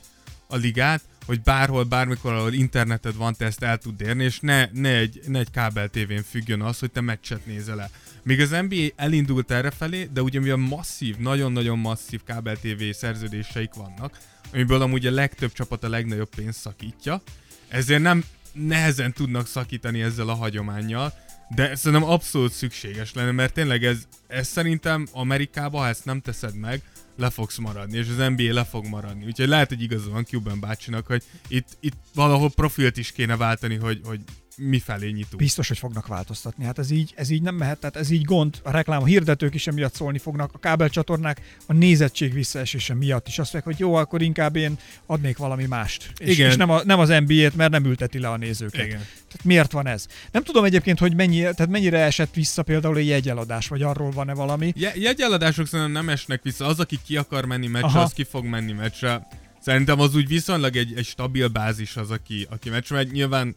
a 0.49 0.57
ligát, 0.57 1.03
hogy 1.27 1.41
bárhol, 1.43 1.85
bármikor, 1.85 2.33
ahol 2.33 2.53
interneted 2.53 3.17
van, 3.17 3.35
te 3.35 3.45
ezt 3.45 3.63
el 3.63 3.79
tud 3.79 4.01
érni, 4.01 4.25
és 4.25 4.41
ne, 4.41 4.69
ne, 4.73 4.97
egy, 4.97 5.21
ne 5.27 5.39
egy 5.39 5.51
kábel 5.51 5.89
tévén 5.89 6.23
függjön 6.23 6.63
az, 6.63 6.79
hogy 6.79 6.91
te 6.91 7.01
meccset 7.01 7.47
nézel 7.47 7.81
el. 7.81 7.91
Míg 8.23 8.41
az 8.41 8.51
NBA 8.51 8.87
elindult 8.97 9.51
erre 9.51 9.71
felé, 9.71 10.09
de 10.13 10.23
ugye 10.23 10.41
mivel 10.41 10.57
masszív, 10.57 11.17
nagyon-nagyon 11.17 11.79
masszív 11.79 12.21
kábel 12.25 12.57
TV 12.57 12.83
szerződéseik 12.93 13.75
vannak, 13.75 14.19
amiből 14.53 14.83
amúgy 14.83 15.07
a 15.07 15.11
legtöbb 15.11 15.53
csapat 15.53 15.85
a 15.85 15.89
legnagyobb 15.89 16.29
pénzt 16.37 16.61
szakítja, 16.61 17.23
ezért 17.69 18.03
nem 18.03 18.25
nehezen 18.53 19.13
tudnak 19.13 19.47
szakítani 19.47 20.03
ezzel 20.03 20.29
a 20.29 20.35
hagyományjal, 20.35 21.13
de 21.55 21.75
szerintem 21.75 22.09
abszolút 22.09 22.53
szükséges 22.53 23.13
lenne, 23.13 23.31
mert 23.31 23.53
tényleg 23.53 23.85
ez, 23.85 23.99
ez 24.27 24.47
szerintem 24.47 25.07
Amerikában, 25.13 25.81
ha 25.81 25.89
ezt 25.89 26.05
nem 26.05 26.21
teszed 26.21 26.55
meg, 26.55 26.83
le 27.17 27.31
fogsz 27.31 27.59
maradni, 27.59 27.99
és 27.99 28.09
az 28.09 28.29
NBA 28.37 28.53
le 28.53 28.65
fog 28.65 28.87
maradni. 28.87 29.25
Úgyhogy 29.25 29.49
lehet, 29.49 29.69
hogy 29.69 29.83
igaza 29.83 30.11
van 30.11 30.25
Cuban 30.25 30.61
bácsinak, 30.61 31.07
hogy 31.07 31.23
itt, 31.49 31.77
itt 31.81 31.97
valahol 32.15 32.51
profilt 32.51 32.97
is 32.97 33.13
kéne 33.13 33.37
váltani, 33.37 33.75
hogy, 33.75 34.01
hogy 34.05 34.21
mi 34.57 34.79
felé 34.79 35.11
nyitunk. 35.11 35.37
Biztos, 35.37 35.69
hogy 35.69 35.79
fognak 35.79 36.07
változtatni. 36.07 36.65
Hát 36.65 36.79
ez 36.79 36.91
így, 36.91 37.13
ez 37.17 37.31
így 37.31 37.43
nem 37.43 37.55
mehet, 37.55 37.79
tehát 37.79 37.97
ez 37.97 38.11
így 38.11 38.25
gond. 38.25 38.61
A 38.63 38.71
reklám, 38.71 39.03
a 39.03 39.05
hirdetők 39.05 39.55
is 39.55 39.67
emiatt 39.67 39.95
szólni 39.95 40.19
fognak, 40.19 40.51
a 40.55 40.59
kábelcsatornák 40.59 41.41
a 41.67 41.73
nézettség 41.73 42.33
visszaesése 42.33 42.95
miatt 42.95 43.29
is 43.29 43.39
azt 43.39 43.53
mondják, 43.53 43.77
hogy 43.77 43.87
jó, 43.87 43.95
akkor 43.95 44.23
inkább 44.23 44.57
én 44.57 44.79
adnék 45.07 45.37
valami 45.37 45.65
mást. 45.65 46.13
És, 46.19 46.35
Igen. 46.35 46.51
és 46.51 46.57
nem, 46.57 46.71
a, 46.71 46.85
nem 46.85 46.99
az 46.99 47.09
NBA-t, 47.09 47.57
mert 47.57 47.71
nem 47.71 47.85
ülteti 47.85 48.19
le 48.19 48.29
a 48.29 48.37
nézőket. 48.37 48.87
Igen. 48.87 48.99
Tehát 48.99 49.45
miért 49.45 49.73
van 49.73 49.87
ez? 49.87 50.07
Nem 50.31 50.43
tudom 50.43 50.65
egyébként, 50.65 50.99
hogy 50.99 51.15
mennyi, 51.15 51.41
tehát 51.41 51.69
mennyire 51.69 51.99
esett 51.99 52.35
vissza 52.35 52.63
például 52.63 52.97
a 52.97 52.99
jegyeladás, 52.99 53.69
vagy 53.69 53.83
arról 53.83 54.11
van-e 54.11 54.35
valami. 54.35 54.73
Je- 54.77 54.97
jegyeladások 54.97 55.67
szerintem 55.67 55.95
nem 55.95 56.09
esnek 56.09 56.43
vissza. 56.43 56.67
Az, 56.67 56.81
aki 56.81 56.99
ki 57.07 57.17
akar 57.17 57.45
menni 57.45 57.67
meccsre, 57.67 57.89
Aha. 57.89 58.01
az 58.01 58.13
ki 58.13 58.25
fog 58.25 58.45
menni 58.45 58.73
meccsre. 58.73 59.27
Szerintem 59.61 60.01
az 60.01 60.15
úgy 60.15 60.29
viszonylag 60.29 60.77
egy, 60.77 60.93
egy 60.97 61.07
stabil 61.07 61.49
bázis 61.49 61.97
az, 61.97 62.11
aki, 62.11 62.47
aki 62.51 62.71
meccsre 62.71 62.97
megy. 62.97 63.13
Nyilván 63.13 63.55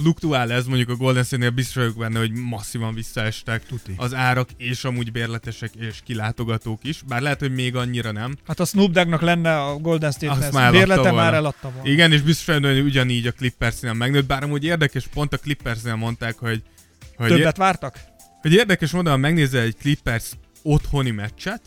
fluktuál 0.00 0.52
ez, 0.52 0.66
mondjuk 0.66 0.88
a 0.88 0.94
Golden 0.96 1.24
State-nél 1.24 1.50
biztos 1.50 1.74
vagyok 1.74 1.96
benne, 1.96 2.18
hogy 2.18 2.32
masszívan 2.32 2.94
visszaestek 2.94 3.66
Tuti. 3.66 3.92
az 3.96 4.14
árak, 4.14 4.48
és 4.56 4.84
amúgy 4.84 5.12
bérletesek 5.12 5.74
és 5.74 5.98
kilátogatók 6.04 6.84
is. 6.84 7.02
Bár 7.02 7.20
lehet, 7.20 7.38
hogy 7.38 7.54
még 7.54 7.76
annyira 7.76 8.12
nem. 8.12 8.36
Hát 8.46 8.60
a 8.60 8.64
Snoop 8.64 8.90
Doggnak 8.90 9.20
lenne 9.20 9.62
a 9.62 9.76
Golden 9.76 10.10
State-hez. 10.10 10.52
már 10.52 10.72
Bérlete 10.72 11.00
volna. 11.00 11.16
már 11.16 11.34
eladta 11.34 11.70
volna. 11.70 11.88
Igen, 11.88 12.12
és 12.12 12.22
biztos 12.22 12.46
vagyok 12.46 12.64
hogy 12.64 12.80
ugyanígy 12.80 13.26
a 13.26 13.32
Clippersnél 13.32 13.92
megnőtt, 13.92 14.26
bár 14.26 14.42
amúgy 14.42 14.64
érdekes, 14.64 15.06
pont 15.06 15.32
a 15.32 15.36
Clippersnél 15.36 15.94
mondták, 15.94 16.38
hogy, 16.38 16.62
hogy 17.16 17.28
Többet 17.28 17.56
vártak? 17.56 17.98
hogy 18.40 18.52
érdekes 18.52 18.90
módon, 18.90 19.12
ha 19.12 19.18
megnézel 19.18 19.62
egy 19.62 19.76
Clippers 19.76 20.30
otthoni 20.62 21.10
meccset, 21.10 21.60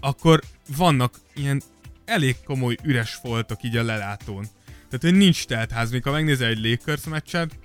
akkor 0.00 0.40
vannak 0.76 1.14
ilyen 1.34 1.62
elég 2.04 2.36
komoly 2.44 2.76
üres 2.82 3.14
foltok 3.14 3.62
így 3.62 3.76
a 3.76 3.82
lelátón. 3.82 4.46
Tehát, 4.92 5.00
hogy 5.00 5.14
nincs 5.14 5.44
teltház, 5.44 5.96
ha 6.02 6.10
megnézel 6.10 6.48
egy 6.48 6.64
Lakers 6.64 7.04
meccset, 7.04 7.56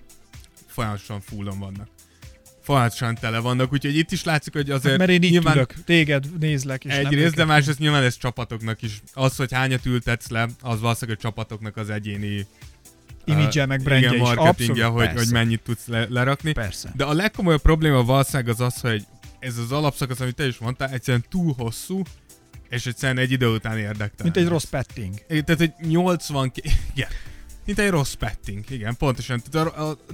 folyamatosan 0.77 1.21
fullon 1.21 1.59
vannak. 1.59 1.87
Folyamatosan 2.61 3.15
tele 3.15 3.39
vannak, 3.39 3.73
úgyhogy 3.73 3.97
itt 3.97 4.11
is 4.11 4.23
látszik, 4.23 4.53
hogy 4.53 4.69
azért 4.69 4.89
Hát, 4.89 4.97
Mert 4.97 5.09
én 5.09 5.21
itt 5.21 5.31
nyilván 5.31 5.55
ülök, 5.55 5.73
téged 5.85 6.25
nézlek, 6.39 6.85
és 6.85 6.91
nem 6.91 7.05
egyrészt, 7.05 7.35
de 7.35 7.45
másrészt 7.45 7.79
nyilván 7.79 8.03
ez 8.03 8.17
csapatoknak 8.17 8.81
is. 8.81 9.01
Az, 9.13 9.35
hogy 9.35 9.53
hányat 9.53 9.85
ültetsz 9.85 10.29
le, 10.29 10.47
az 10.61 10.79
valószínűleg 10.79 11.19
a 11.19 11.21
csapatoknak 11.21 11.77
az 11.77 11.89
egyéni 11.89 12.47
uh, 13.27 13.65
meg 13.65 13.83
brandje 13.83 13.97
igen, 13.97 14.13
is. 14.13 14.19
marketingje, 14.19 14.85
Abszolút, 14.85 15.05
hogy, 15.05 15.05
persze. 15.05 15.23
hogy 15.23 15.33
mennyit 15.33 15.61
tudsz 15.61 15.87
le, 15.87 16.05
lerakni. 16.09 16.51
Persze. 16.51 16.91
De 16.95 17.03
a 17.03 17.13
legkomolyabb 17.13 17.61
probléma 17.61 18.03
valószínűleg 18.03 18.47
az 18.47 18.61
az, 18.61 18.79
hogy 18.79 19.05
ez 19.39 19.57
az 19.57 19.71
alapszakasz, 19.71 20.19
amit 20.19 20.35
te 20.35 20.47
is 20.47 20.57
mondtál, 20.57 20.89
egyszerűen 20.89 21.25
túl 21.29 21.53
hosszú, 21.57 22.01
és 22.69 22.85
egyszerűen 22.85 23.17
egy 23.17 23.31
idő 23.31 23.47
után 23.47 23.77
érdektelen. 23.77 24.13
Mint 24.23 24.37
egy 24.37 24.47
rossz 24.47 24.63
petting. 24.63 25.13
Tehát, 25.27 25.57
hogy 25.57 25.73
80... 25.87 26.51
ki- 26.51 26.63
Igen. 26.95 27.09
Mint 27.67 27.80
egy 27.80 27.89
rossz 27.89 28.13
petting, 28.13 28.63
igen, 28.69 28.97
pontosan. 28.97 29.41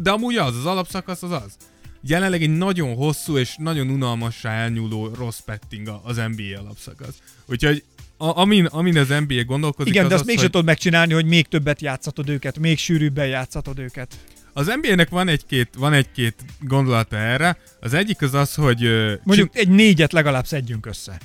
De 0.01 0.11
amúgy 0.11 0.35
az, 0.35 0.55
az 0.55 0.65
alapszakasz 0.65 1.23
az 1.23 1.31
az. 1.31 1.57
Jelenleg 2.01 2.41
egy 2.41 2.57
nagyon 2.57 2.95
hosszú 2.95 3.37
és 3.37 3.55
nagyon 3.57 3.89
unalmassá 3.89 4.51
elnyúló 4.51 5.07
rossz 5.07 5.39
petting 5.39 5.99
az 6.03 6.15
NBA 6.15 6.59
alapszakasz. 6.59 7.15
Úgyhogy 7.45 7.83
a, 8.17 8.39
amin, 8.39 8.65
amin 8.65 8.97
az 8.97 9.07
NBA 9.07 9.43
gondolkozik, 9.45 9.93
Igen, 9.93 10.03
az 10.03 10.09
de 10.09 10.15
azt 10.15 10.23
az, 10.23 10.27
mégsem 10.27 10.45
hogy 10.45 10.51
tudod 10.51 10.67
megcsinálni, 10.67 11.13
hogy 11.13 11.25
még 11.25 11.47
többet 11.47 11.81
játszatod 11.81 12.29
őket, 12.29 12.59
még 12.59 12.77
sűrűbben 12.77 13.27
játszatod 13.27 13.79
őket. 13.79 14.13
az 14.53 14.73
NBA-nek 14.81 15.09
van 15.09 15.27
egy-két, 15.27 15.69
van 15.77 15.93
egy-két 15.93 16.35
gondolata 16.59 17.17
erre. 17.17 17.57
Az 17.79 17.93
egyik 17.93 18.21
az 18.21 18.33
az, 18.33 18.55
hogy... 18.55 18.89
Mondjuk 19.23 19.57
egy 19.57 19.69
négyet 19.69 20.11
legalább 20.11 20.45
szedjünk 20.45 20.85
össze. 20.85 21.17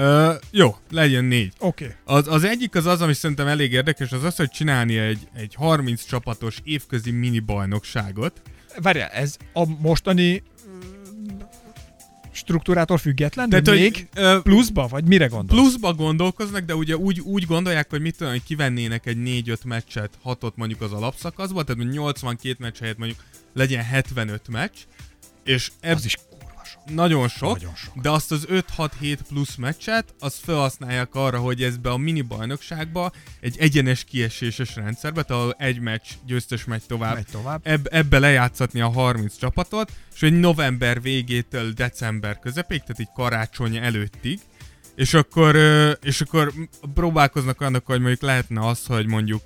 Ö, 0.00 0.32
jó, 0.50 0.76
legyen 0.90 1.24
négy. 1.24 1.52
Oké. 1.58 1.84
Okay. 1.84 1.96
Az, 2.04 2.28
az 2.28 2.44
egyik 2.44 2.74
az 2.74 2.86
az, 2.86 3.00
ami 3.00 3.12
szerintem 3.12 3.46
elég 3.46 3.72
érdekes, 3.72 4.12
az 4.12 4.24
az, 4.24 4.36
hogy 4.36 4.50
csinálni 4.50 4.98
egy, 4.98 5.28
egy 5.34 5.54
30 5.54 6.04
csapatos 6.04 6.56
évközi 6.64 7.10
mini 7.10 7.38
bajnokságot. 7.38 8.42
Várjál, 8.76 9.08
ez 9.08 9.36
a 9.52 9.66
mostani 9.66 10.42
mm, 10.68 11.38
struktúrától 12.32 12.98
független? 12.98 13.48
Tehát, 13.48 13.64
Tehát, 13.64 13.80
hogy 13.80 13.90
még 13.90 14.08
ö, 14.14 14.38
pluszba, 14.42 14.86
vagy 14.86 15.04
mire 15.04 15.26
gondolsz? 15.26 15.60
pluszba 15.60 15.94
gondolkoznak, 15.94 16.64
de 16.64 16.74
ugye 16.74 16.96
úgy, 16.96 17.20
úgy 17.20 17.46
gondolják, 17.46 17.90
hogy 17.90 18.00
mit 18.00 18.16
tudom, 18.16 18.32
hogy 18.32 18.42
kivennének 18.42 19.06
egy 19.06 19.16
4-5 19.46 19.56
meccset, 19.64 20.10
6-ot 20.24 20.54
mondjuk 20.54 20.80
az 20.80 20.92
alapszakaszba, 20.92 21.62
tehát 21.62 21.82
hogy 21.82 21.92
82 21.92 22.56
meccs 22.58 22.78
helyett 22.78 22.98
mondjuk 22.98 23.20
legyen 23.54 23.84
75 23.84 24.48
meccs, 24.48 24.76
és 25.44 25.70
eb- 25.80 25.96
Az 25.96 26.04
is. 26.04 26.16
Nagyon 26.86 27.28
sok, 27.28 27.52
Nagyon 27.58 27.74
sok. 27.74 27.94
de 28.00 28.10
azt 28.10 28.32
az 28.32 28.46
5-6-7 28.50 29.18
plusz 29.28 29.54
meccset, 29.54 30.14
azt 30.18 30.36
felhasználják 30.44 31.14
arra, 31.14 31.38
hogy 31.38 31.62
ezbe 31.62 31.90
a 31.90 31.96
mini 31.96 32.20
bajnokságba 32.20 33.12
egy 33.40 33.56
egyenes 33.58 34.04
kieséses 34.04 34.74
rendszerbe, 34.76 35.22
tehát 35.22 35.42
ahol 35.42 35.54
egy 35.58 35.80
meccs, 35.80 36.06
győztes 36.26 36.64
megy 36.64 36.82
tovább, 36.86 37.14
Megy 37.14 37.26
tovább. 37.30 37.60
eb- 37.62 37.86
ebbe 37.86 38.18
lejátszatni 38.18 38.80
a 38.80 38.88
30 38.88 39.36
csapatot, 39.38 39.92
és 40.14 40.20
hogy 40.20 40.40
november 40.40 41.02
végétől 41.02 41.72
december 41.72 42.38
közepéig, 42.38 42.80
tehát 42.80 43.00
így 43.00 43.10
karácsony 43.14 43.76
előttig, 43.76 44.38
és 44.94 45.14
akkor, 45.14 45.56
és 46.02 46.20
akkor 46.20 46.52
próbálkoznak 46.94 47.60
annak, 47.60 47.86
hogy 47.86 48.00
mondjuk 48.00 48.20
lehetne 48.22 48.66
az, 48.66 48.86
hogy 48.86 49.06
mondjuk 49.06 49.42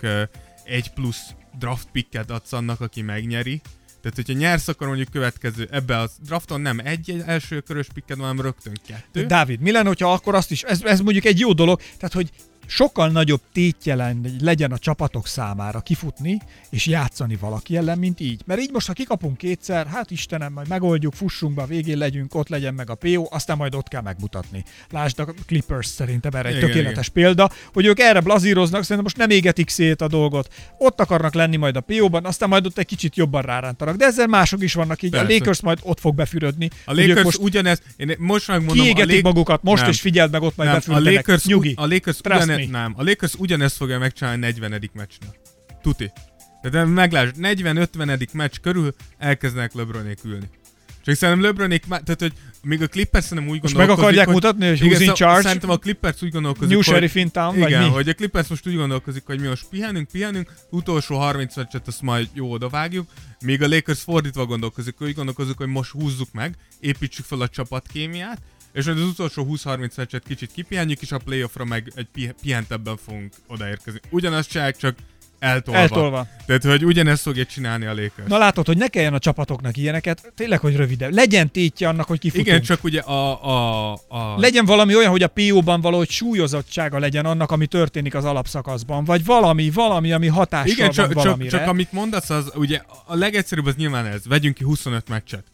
egy 0.64 0.90
plusz 0.92 1.22
draft 1.58 1.88
picket 1.92 2.30
adsz 2.30 2.52
annak, 2.52 2.80
aki 2.80 3.02
megnyeri. 3.02 3.60
Tehát, 4.04 4.26
hogyha 4.26 4.40
nyersz, 4.40 4.68
akkor 4.68 4.86
mondjuk 4.86 5.08
következő, 5.10 5.68
ebbe 5.70 5.98
a 5.98 6.08
drafton 6.26 6.60
nem 6.60 6.78
egy 6.84 7.22
első 7.26 7.60
körös 7.60 7.86
picket, 7.94 8.18
hanem 8.18 8.40
rögtön 8.40 8.72
kettő. 8.86 9.26
Dávid, 9.26 9.60
mi 9.60 9.70
lenne, 9.70 9.88
hogyha 9.88 10.12
akkor 10.12 10.34
azt 10.34 10.50
is, 10.50 10.62
ez, 10.62 10.82
ez 10.82 11.00
mondjuk 11.00 11.24
egy 11.24 11.38
jó 11.38 11.52
dolog, 11.52 11.80
tehát 11.80 12.12
hogy 12.12 12.30
sokkal 12.66 13.08
nagyobb 13.08 13.40
tétjelen 13.52 14.36
legyen 14.40 14.72
a 14.72 14.78
csapatok 14.78 15.26
számára 15.26 15.80
kifutni 15.80 16.40
és 16.70 16.86
játszani 16.86 17.36
valaki 17.36 17.76
ellen, 17.76 17.98
mint 17.98 18.20
így. 18.20 18.40
Mert 18.46 18.60
így 18.60 18.70
most, 18.72 18.86
ha 18.86 18.92
kikapunk 18.92 19.36
kétszer, 19.36 19.86
hát 19.86 20.10
Istenem, 20.10 20.52
majd 20.52 20.68
megoldjuk, 20.68 21.14
fussunk 21.14 21.54
be, 21.54 21.62
a 21.62 21.66
végén 21.66 21.98
legyünk, 21.98 22.34
ott 22.34 22.48
legyen 22.48 22.74
meg 22.74 22.90
a 22.90 22.94
PO, 22.94 23.26
aztán 23.30 23.56
majd 23.56 23.74
ott 23.74 23.88
kell 23.88 24.02
megmutatni. 24.02 24.64
Lásd 24.90 25.18
a 25.18 25.34
Clippers 25.46 25.86
szerintem 25.86 26.34
erre 26.34 26.48
egy 26.48 26.56
Igen, 26.56 26.68
tökéletes 26.68 27.08
példa, 27.08 27.50
hogy 27.72 27.86
ők 27.86 27.98
erre 27.98 28.20
blazíroznak, 28.20 28.82
szerintem 28.82 29.02
most 29.04 29.16
nem 29.16 29.30
égetik 29.30 29.68
szét 29.68 30.00
a 30.00 30.08
dolgot. 30.08 30.52
Ott 30.78 31.00
akarnak 31.00 31.34
lenni 31.34 31.56
majd 31.56 31.76
a 31.76 31.80
PO-ban, 31.80 32.24
aztán 32.24 32.48
majd 32.48 32.66
ott 32.66 32.78
egy 32.78 32.86
kicsit 32.86 33.16
jobban 33.16 33.42
rárántanak. 33.42 33.96
De 33.96 34.04
ezzel 34.04 34.26
mások 34.26 34.62
is 34.62 34.74
vannak 34.74 35.02
így. 35.02 35.10
Persze. 35.10 35.26
A 35.26 35.30
Lakers 35.32 35.60
majd 35.60 35.78
ott 35.82 36.00
fog 36.00 36.14
befürödni. 36.14 36.70
A 36.84 36.92
Lakers 36.94 37.22
most 37.22 37.38
ugyanez, 37.38 37.82
én 37.96 38.14
most 38.18 38.48
megmondom, 38.48 38.78
a 38.78 38.82
kiégetik 38.82 39.12
Lak- 39.12 39.22
magukat 39.22 39.62
most, 39.62 39.82
Nem. 39.82 39.90
és 39.90 40.00
figyeld 40.00 40.30
meg, 40.30 40.42
ott 40.42 40.56
majd 40.56 40.68
nem, 40.68 40.78
a 40.78 40.80
befürdenek. 40.80 41.26
Lakers, 41.26 41.44
Nyugi. 41.44 41.72
a 41.76 41.86
Lakers, 41.86 42.16
Trust 42.16 42.46
ugyane, 42.62 42.78
nem, 42.78 42.94
a 42.96 43.02
Lakers 43.02 43.34
ugyanezt 43.34 43.76
fogja 43.76 43.98
megcsinálni 43.98 44.44
a 44.44 44.46
40. 44.46 44.90
meccsnél. 44.92 45.34
Tuti. 45.82 46.12
Tehát 46.62 46.88
meglásd, 46.88 47.34
40-50. 47.40 48.32
meccs 48.32 48.54
körül 48.62 48.94
elkezdenek 49.18 49.74
LeBronék 49.74 50.18
ülni. 50.24 50.48
Csak 51.04 51.14
szerintem 51.14 51.44
LeBronék, 51.44 51.84
tehát 51.84 52.20
hogy 52.20 52.32
még 52.62 52.82
a 52.82 52.86
Clippers 52.86 53.24
szerintem 53.24 53.52
úgy 53.52 53.62
Most 53.62 53.76
meg 53.76 53.86
gondolkozik, 53.86 54.20
akarják 54.20 54.26
hogy, 54.26 54.34
mutatni, 54.34 54.68
hogy 54.68 54.84
igen, 54.84 55.02
in 55.02 55.14
charge? 55.14 55.42
Szerintem 55.42 55.70
a 55.70 55.78
Clippers 55.78 56.22
úgy 56.22 56.30
gondolkozik, 56.30 56.68
New 56.68 56.76
hogy, 56.76 56.86
Sheriff 56.86 57.14
in 57.14 57.30
town, 57.30 57.58
vagy 57.58 57.68
igen, 57.68 57.82
mi? 57.82 57.88
hogy 57.88 58.08
a 58.08 58.14
Clippers 58.14 58.48
most 58.48 58.66
úgy 58.66 58.76
gondolkozik, 58.76 59.22
hogy 59.26 59.40
mi 59.40 59.46
most 59.46 59.66
pihenünk, 59.70 60.08
pihenünk, 60.08 60.52
utolsó 60.70 61.16
30 61.16 61.56
meccset 61.56 61.86
azt 61.86 62.02
majd 62.02 62.28
jó 62.32 62.50
odavágjuk, 62.50 63.08
míg 63.40 63.62
a 63.62 63.68
Lakers 63.68 64.00
fordítva 64.00 64.46
gondolkozik, 64.46 64.94
hogy 64.98 65.06
úgy 65.06 65.14
gondolkozik, 65.14 65.56
hogy 65.56 65.68
most 65.68 65.90
húzzuk 65.90 66.32
meg, 66.32 66.56
építsük 66.80 67.24
fel 67.24 67.40
a 67.40 67.48
csapatkémiát, 67.48 68.38
és 68.74 68.84
majd 68.84 68.98
az 68.98 69.04
utolsó 69.04 69.46
20-30 69.50 69.96
meccset 69.96 70.22
kicsit 70.26 70.52
kipihenjük, 70.52 71.02
és 71.02 71.12
a 71.12 71.18
playoffra 71.18 71.64
meg 71.64 71.92
egy 71.94 72.06
pi- 72.12 72.34
pihentebben 72.42 72.96
fogunk 73.04 73.32
odaérkezni. 73.46 74.00
Ugyanazt 74.10 74.50
csinálják, 74.50 74.76
csak 74.76 74.96
eltolva. 75.38 75.80
Eltolva. 75.80 76.26
Tehát, 76.46 76.64
hogy 76.64 76.84
ugyanezt 76.84 77.22
fogja 77.22 77.44
csinálni 77.44 77.84
a 77.84 77.94
Lakers. 77.94 78.28
Na 78.28 78.38
látod, 78.38 78.66
hogy 78.66 78.76
ne 78.76 78.88
kelljen 78.88 79.14
a 79.14 79.18
csapatoknak 79.18 79.76
ilyeneket, 79.76 80.32
tényleg, 80.36 80.58
hogy 80.60 80.76
rövidebb. 80.76 81.12
Legyen 81.12 81.50
tétje 81.50 81.88
annak, 81.88 82.06
hogy 82.06 82.18
kifutunk. 82.18 82.46
Igen, 82.46 82.62
csak 82.62 82.84
ugye 82.84 83.00
a... 83.00 83.44
a, 83.44 83.92
a 83.92 84.38
Legyen 84.38 84.64
valami 84.64 84.96
olyan, 84.96 85.10
hogy 85.10 85.22
a 85.22 85.28
PO-ban 85.28 85.80
valahogy 85.80 86.10
súlyozottsága 86.10 86.98
legyen 86.98 87.26
annak, 87.26 87.50
ami 87.50 87.66
történik 87.66 88.14
az 88.14 88.24
alapszakaszban, 88.24 89.04
vagy 89.04 89.24
valami, 89.24 89.70
valami, 89.70 90.12
ami 90.12 90.26
hatással 90.26 90.72
Igen, 90.72 90.84
van 90.86 90.94
csak, 90.94 91.06
csak, 91.06 91.14
valamire. 91.22 91.58
csak 91.58 91.68
amit 91.68 91.92
mondasz, 91.92 92.30
az 92.30 92.50
ugye 92.54 92.80
a 93.06 93.14
legegyszerűbb 93.14 93.66
az 93.66 93.74
nyilván 93.74 94.06
ez. 94.06 94.26
Vegyünk 94.26 94.54
ki 94.54 94.64
25 94.64 95.08
meccset. 95.08 95.44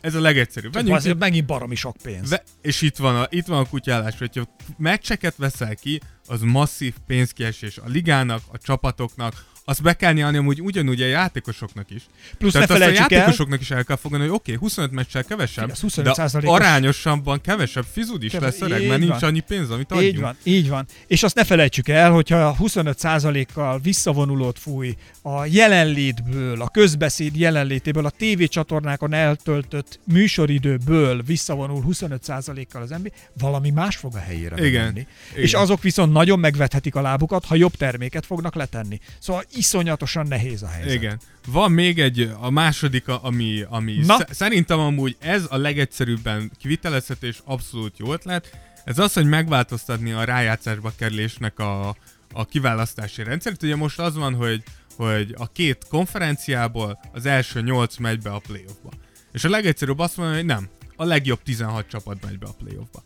Ez 0.00 0.14
a 0.14 0.20
legegyszerűbb. 0.20 0.72
Vegyünk 0.72 0.96
Azért 0.96 1.18
megint 1.18 1.46
baromi 1.46 1.74
sok 1.74 1.96
pénz. 2.02 2.30
ve, 2.30 2.42
és 2.62 2.82
itt 2.82 2.96
van, 2.96 3.16
a, 3.16 3.26
itt 3.30 3.46
van 3.46 3.58
a 3.58 3.68
kutyálás, 3.68 4.18
hogyha 4.18 4.56
meccseket 4.76 5.36
veszel 5.36 5.74
ki, 5.74 6.00
az 6.30 6.40
masszív 6.40 6.94
pénzkiesés 7.06 7.78
a 7.78 7.86
ligának, 7.86 8.42
a 8.52 8.58
csapatoknak, 8.58 9.44
azt 9.64 9.82
be 9.82 9.94
kell 9.94 10.12
nyalni 10.12 10.36
amúgy 10.36 10.60
ugyanúgy 10.60 11.02
a 11.02 11.06
játékosoknak 11.06 11.90
is. 11.90 12.02
Plusz 12.38 12.52
Tehát 12.52 12.68
ne 12.68 12.74
azt 12.74 12.82
a 12.82 12.84
felejtsük 12.84 13.12
el, 13.12 13.18
játékosoknak 13.18 13.60
is 13.60 13.70
el 13.70 13.84
kell 13.84 13.96
fogadni, 13.96 14.26
hogy 14.26 14.34
oké, 14.34 14.52
okay, 14.54 14.68
25 14.68 14.92
meccsel 14.92 15.24
kevesebb, 15.24 15.76
25 15.76 16.14
de 16.14 16.50
arányosabban 16.50 17.40
kevesebb 17.40 17.84
fizud 17.92 18.22
is 18.22 18.30
Keve- 18.30 18.44
lesz 18.44 18.60
öreg, 18.60 18.86
mert 18.86 19.00
nincs 19.00 19.22
annyi 19.22 19.40
pénz, 19.40 19.70
amit 19.70 19.92
adjunk. 19.92 20.14
Így 20.14 20.20
van, 20.20 20.36
így 20.42 20.68
van. 20.68 20.86
És 21.06 21.22
azt 21.22 21.34
ne 21.34 21.44
felejtsük 21.44 21.88
el, 21.88 22.10
hogyha 22.10 22.56
25%-kal 22.58 23.78
visszavonulót 23.78 24.58
fúj 24.58 24.94
a 25.22 25.44
jelenlétből, 25.44 26.62
a 26.62 26.68
közbeszéd 26.68 27.36
jelenlétéből, 27.36 28.06
a 28.06 28.10
tévécsatornákon 28.10 29.12
eltöltött 29.12 30.00
műsoridőből 30.04 31.22
visszavonul 31.22 31.84
25%-kal 31.88 32.82
az 32.82 32.92
ember, 32.92 33.12
valami 33.38 33.70
más 33.70 33.96
fog 33.96 34.14
a 34.14 34.18
helyére 34.18 34.66
Igen, 34.66 34.84
menni. 34.84 35.06
igen. 35.30 35.42
És 35.42 35.54
azok 35.54 35.82
viszont 35.82 36.12
nagyon 36.20 36.38
megvethetik 36.38 36.94
a 36.94 37.00
lábukat, 37.00 37.44
ha 37.44 37.54
jobb 37.54 37.74
terméket 37.74 38.26
fognak 38.26 38.54
letenni. 38.54 39.00
Szóval 39.18 39.44
iszonyatosan 39.54 40.26
nehéz 40.26 40.62
a 40.62 40.68
helyzet. 40.68 40.92
Igen. 40.92 41.20
Van 41.46 41.72
még 41.72 42.00
egy, 42.00 42.32
a 42.40 42.50
második, 42.50 43.08
ami, 43.08 43.64
ami 43.68 43.96
Na? 44.06 44.14
sz- 44.18 44.34
szerintem 44.34 44.78
amúgy 44.78 45.16
ez 45.20 45.44
a 45.48 45.56
legegyszerűbben 45.56 46.50
kivitelezhető 46.58 47.26
és 47.26 47.38
abszolút 47.44 47.98
jó 47.98 48.12
ötlet. 48.12 48.58
Ez 48.84 48.98
az, 48.98 49.12
hogy 49.12 49.26
megváltoztatni 49.26 50.12
a 50.12 50.24
rájátszásba 50.24 50.92
kerülésnek 50.96 51.58
a, 51.58 51.96
a 52.32 52.44
kiválasztási 52.46 53.22
rendszert. 53.22 53.62
Ugye 53.62 53.76
most 53.76 53.98
az 53.98 54.14
van, 54.14 54.34
hogy, 54.34 54.62
hogy 54.96 55.34
a 55.38 55.52
két 55.52 55.86
konferenciából 55.88 57.00
az 57.12 57.26
első 57.26 57.60
nyolc 57.60 57.96
megy 57.96 58.20
be 58.20 58.30
a 58.30 58.38
playoffba. 58.38 58.90
És 59.32 59.44
a 59.44 59.48
legegyszerűbb 59.48 59.98
azt 59.98 60.16
mondani, 60.16 60.38
hogy 60.38 60.46
nem, 60.46 60.68
a 60.96 61.04
legjobb 61.04 61.42
16 61.42 61.88
csapat 61.88 62.24
megy 62.24 62.38
be 62.38 62.46
a 62.46 62.54
playoffba. 62.58 63.02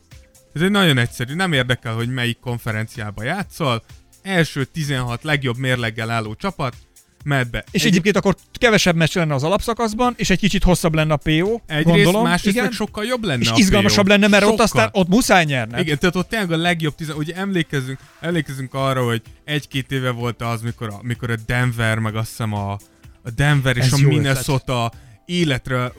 Ez 0.55 0.63
egy 0.63 0.71
nagyon 0.71 0.99
egyszerű, 0.99 1.35
nem 1.35 1.53
érdekel, 1.53 1.95
hogy 1.95 2.09
melyik 2.09 2.39
konferenciába 2.41 3.23
játszol, 3.25 3.85
első 4.23 4.65
16 4.65 5.23
legjobb 5.23 5.57
mérleggel 5.57 6.11
álló 6.11 6.35
csapat 6.35 6.75
mehet 7.25 7.51
be. 7.51 7.65
És 7.71 7.81
Egy- 7.81 7.87
egyébként 7.87 8.17
akkor 8.17 8.37
kevesebb 8.53 8.97
meccs 8.97 9.15
lenne 9.15 9.35
az 9.35 9.43
alapszakaszban, 9.43 10.15
és 10.17 10.31
egy 10.31 10.39
kicsit 10.39 10.63
hosszabb 10.63 10.95
lenne 10.95 11.13
a 11.13 11.17
PO, 11.17 11.61
Egyrészt, 11.67 11.85
gondolom. 12.05 12.23
másrészt 12.23 12.55
igen? 12.55 12.65
meg 12.65 12.73
sokkal 12.73 13.05
jobb 13.05 13.25
lenne 13.25 13.43
és 13.43 13.49
a 13.51 13.55
izgalmasabb 13.57 14.05
play-off. 14.05 14.23
lenne, 14.23 14.31
mert 14.39 14.43
ott 14.45 14.51
Sokkal. 14.51 14.65
aztán 14.65 14.89
ott 15.03 15.09
muszáj 15.09 15.45
nyerned. 15.45 15.81
Igen, 15.81 15.99
tehát 15.99 16.17
ott 16.17 16.29
tényleg 16.29 16.53
a 16.53 16.57
legjobb 16.57 16.95
tizen... 16.95 17.17
Ugye 17.17 17.35
emlékezünk, 17.35 17.99
emlékezünk 18.21 18.75
arra, 18.75 19.05
hogy 19.05 19.23
egy-két 19.45 19.93
éve 19.93 20.11
volt 20.11 20.43
az, 20.43 20.63
mikor 20.63 20.89
a, 20.89 20.99
mikor 21.03 21.31
a 21.31 21.37
Denver, 21.47 21.99
meg 21.99 22.17
azt 22.17 22.29
hiszem 22.29 22.53
a, 22.53 22.73
a 23.23 23.31
Denver 23.37 23.77
és 23.77 23.85
Ez 23.85 23.93
a 23.93 23.97
Minnesota 23.99 24.93
életre, 25.27 25.93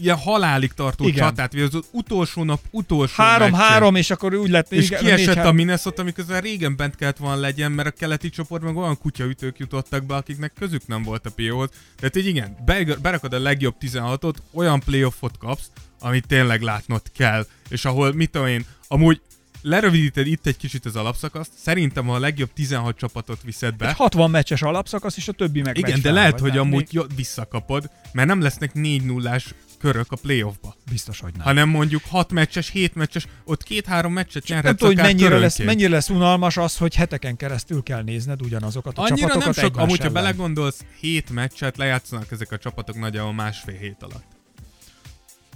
ilyen 0.00 0.16
halálig 0.16 0.72
tartó 0.72 1.06
Igen. 1.06 1.26
csatát, 1.26 1.52
vagy 1.52 1.62
az 1.62 1.78
utolsó 1.90 2.44
nap 2.44 2.60
utolsó 2.70 3.22
Három-három, 3.22 3.94
és 3.94 4.10
akkor 4.10 4.34
úgy 4.34 4.50
lett... 4.50 4.72
és 4.72 4.86
igen, 4.86 5.00
kiesett 5.00 5.44
a 5.44 5.52
Minnesota, 5.52 6.02
miközben 6.02 6.40
régen 6.40 6.76
bent 6.76 6.96
kellett 6.96 7.16
volna 7.16 7.40
legyen, 7.40 7.72
mert 7.72 7.88
a 7.88 7.90
keleti 7.90 8.30
csoport 8.30 8.62
meg 8.62 8.76
olyan 8.76 8.98
kutyaütők 8.98 9.58
jutottak 9.58 10.04
be, 10.04 10.14
akiknek 10.14 10.52
közük 10.58 10.86
nem 10.86 11.02
volt 11.02 11.26
a 11.26 11.30
PO-hoz. 11.30 11.68
Tehát 11.96 12.16
így 12.16 12.26
igen, 12.26 12.56
be- 12.64 12.96
berakod 13.02 13.32
a 13.32 13.38
legjobb 13.38 13.74
16-ot, 13.80 14.34
olyan 14.52 14.80
playoffot 14.80 15.38
kapsz, 15.38 15.70
amit 16.00 16.26
tényleg 16.26 16.60
látnod 16.60 17.02
kell. 17.16 17.46
És 17.68 17.84
ahol, 17.84 18.12
mit 18.12 18.30
tudom 18.30 18.46
én, 18.46 18.64
amúgy 18.88 19.20
lerövidíted 19.62 20.26
itt 20.26 20.46
egy 20.46 20.56
kicsit 20.56 20.84
az 20.84 20.96
alapszakaszt, 20.96 21.50
szerintem 21.56 22.06
ha 22.06 22.14
a 22.14 22.18
legjobb 22.18 22.52
16 22.52 22.96
csapatot 22.96 23.42
viszed 23.42 23.76
be, 23.76 23.88
Egy 23.88 23.94
60 23.94 24.30
meccses 24.30 24.62
alapszakasz, 24.62 25.16
és 25.16 25.28
a 25.28 25.32
többi 25.32 25.62
meg 25.62 25.78
igen, 25.78 26.00
de 26.00 26.12
lehet, 26.12 26.40
hogy 26.40 26.52
nem. 26.52 26.60
amúgy 26.60 26.88
Még 26.92 27.04
visszakapod, 27.16 27.90
mert 28.12 28.28
nem 28.28 28.40
lesznek 28.40 28.74
4 28.74 29.04
0 29.04 29.38
körök 29.78 30.12
a 30.12 30.16
playoffba, 30.16 30.76
Biztos, 30.90 31.20
hogy 31.20 31.32
nem. 31.36 31.44
hanem 31.44 31.68
mondjuk 31.68 32.02
6 32.08 32.32
meccses, 32.32 32.70
7 32.70 32.94
meccses, 32.94 33.26
ott 33.44 33.64
2-3 33.68 34.12
meccset 34.12 34.48
nem 34.48 34.56
nyerhetsz 34.56 34.78
tudom, 34.78 34.94
hogy 34.94 35.04
mennyire 35.04 35.38
lesz, 35.38 35.58
mennyire 35.58 35.88
lesz 35.88 36.08
unalmas 36.08 36.56
az, 36.56 36.76
hogy 36.76 36.94
heteken 36.94 37.36
keresztül 37.36 37.82
kell 37.82 38.02
nézned 38.02 38.42
ugyanazokat 38.42 38.98
a 38.98 39.02
Annyira 39.02 39.16
csapatokat 39.16 39.54
nem 39.54 39.64
sok, 39.64 39.76
amúgy 39.76 39.98
ha 39.98 40.02
ellen. 40.02 40.12
belegondolsz, 40.12 40.84
7 41.00 41.30
meccset 41.30 41.76
lejátszanak 41.76 42.30
ezek 42.30 42.52
a 42.52 42.58
csapatok 42.58 42.98
nagyjából 42.98 43.32
másfél 43.32 43.78
hét 43.78 43.96
alatt. 44.00 44.39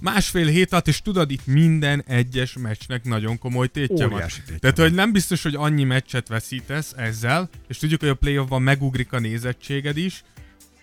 Másfél 0.01 0.45
hét 0.47 0.71
alatt, 0.71 0.87
és 0.87 1.01
tudod, 1.01 1.31
itt 1.31 1.45
minden 1.45 2.03
egyes 2.07 2.57
meccsnek 2.59 3.03
nagyon 3.03 3.37
komoly 3.37 3.67
tétje 3.67 4.05
van. 4.05 4.13
Óriási 4.13 4.39
tétje 4.39 4.57
Tehát, 4.57 4.77
van. 4.77 4.87
hogy 4.87 4.95
nem 4.95 5.11
biztos, 5.11 5.43
hogy 5.43 5.55
annyi 5.55 5.83
meccset 5.83 6.27
veszítesz 6.27 6.93
ezzel, 6.97 7.49
és 7.67 7.77
tudjuk, 7.77 7.99
hogy 7.99 8.09
a 8.09 8.13
playoffban 8.15 8.61
megugrik 8.61 9.13
a 9.13 9.19
nézettséged 9.19 9.97
is, 9.97 10.23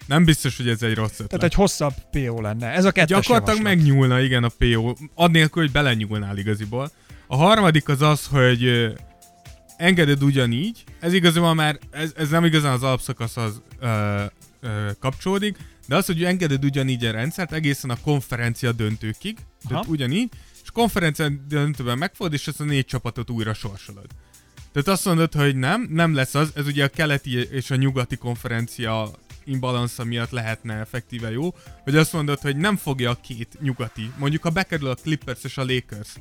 nem 0.06 0.24
biztos, 0.24 0.56
hogy 0.56 0.68
ez 0.68 0.82
egy 0.82 0.94
rossz 0.94 1.12
ötlet. 1.12 1.28
Tehát 1.28 1.44
egy 1.44 1.54
hosszabb 1.54 1.94
PO 2.10 2.40
lenne. 2.40 2.66
Ez 2.66 2.84
a 2.84 2.90
kettes 2.92 3.08
Gyakorlatilag 3.08 3.58
javaslat. 3.58 3.76
megnyúlna, 3.84 4.20
igen, 4.20 4.44
a 4.44 4.50
PO, 4.58 4.94
annélkül, 5.14 5.62
hogy 5.62 5.72
belenyúlnál 5.72 6.38
igaziból. 6.38 6.90
A 7.26 7.36
harmadik 7.36 7.88
az 7.88 8.02
az, 8.02 8.26
hogy 8.26 8.92
engeded 9.76 10.22
ugyanígy, 10.22 10.84
ez 11.00 11.12
igazából 11.12 11.54
már, 11.54 11.78
ez, 11.90 12.12
ez 12.16 12.28
nem 12.28 12.44
igazán 12.44 12.72
az 12.72 12.82
alapszakaszhoz 12.82 13.62
ö, 13.80 14.22
ö, 14.60 14.68
kapcsolódik, 15.00 15.56
de 15.86 15.96
az, 15.96 16.06
hogy 16.06 16.24
engeded 16.24 16.64
ugyanígy 16.64 17.04
a 17.04 17.10
rendszert 17.10 17.52
egészen 17.52 17.90
a 17.90 18.00
konferencia 18.00 18.72
döntőkig, 18.72 19.38
tehát 19.68 19.82
Aha. 19.82 19.92
ugyanígy, 19.92 20.28
és 20.62 20.70
konferencia 20.70 21.28
döntőben 21.48 21.98
megfogod, 21.98 22.32
és 22.32 22.46
ezt 22.46 22.60
a 22.60 22.64
négy 22.64 22.84
csapatot 22.84 23.30
újra 23.30 23.54
sorsolod. 23.54 24.06
Tehát 24.72 24.88
azt 24.88 25.04
mondod, 25.04 25.32
hogy 25.32 25.56
nem, 25.56 25.86
nem 25.90 26.14
lesz 26.14 26.34
az, 26.34 26.52
ez 26.54 26.66
ugye 26.66 26.84
a 26.84 26.88
keleti 26.88 27.48
és 27.50 27.70
a 27.70 27.76
nyugati 27.76 28.16
konferencia 28.16 29.10
imbalansza 29.44 30.04
miatt 30.04 30.30
lehetne 30.30 30.74
effektíve 30.74 31.30
jó, 31.30 31.54
hogy 31.82 31.96
azt 31.96 32.12
mondod, 32.12 32.38
hogy 32.38 32.56
nem 32.56 32.76
fogja 32.76 33.10
a 33.10 33.20
két 33.22 33.58
nyugati, 33.60 34.12
mondjuk 34.18 34.42
ha 34.42 34.50
bekerül 34.50 34.88
a 34.88 34.94
Clippers 34.94 35.44
és 35.44 35.58
a 35.58 35.64
Lakers 35.64 36.14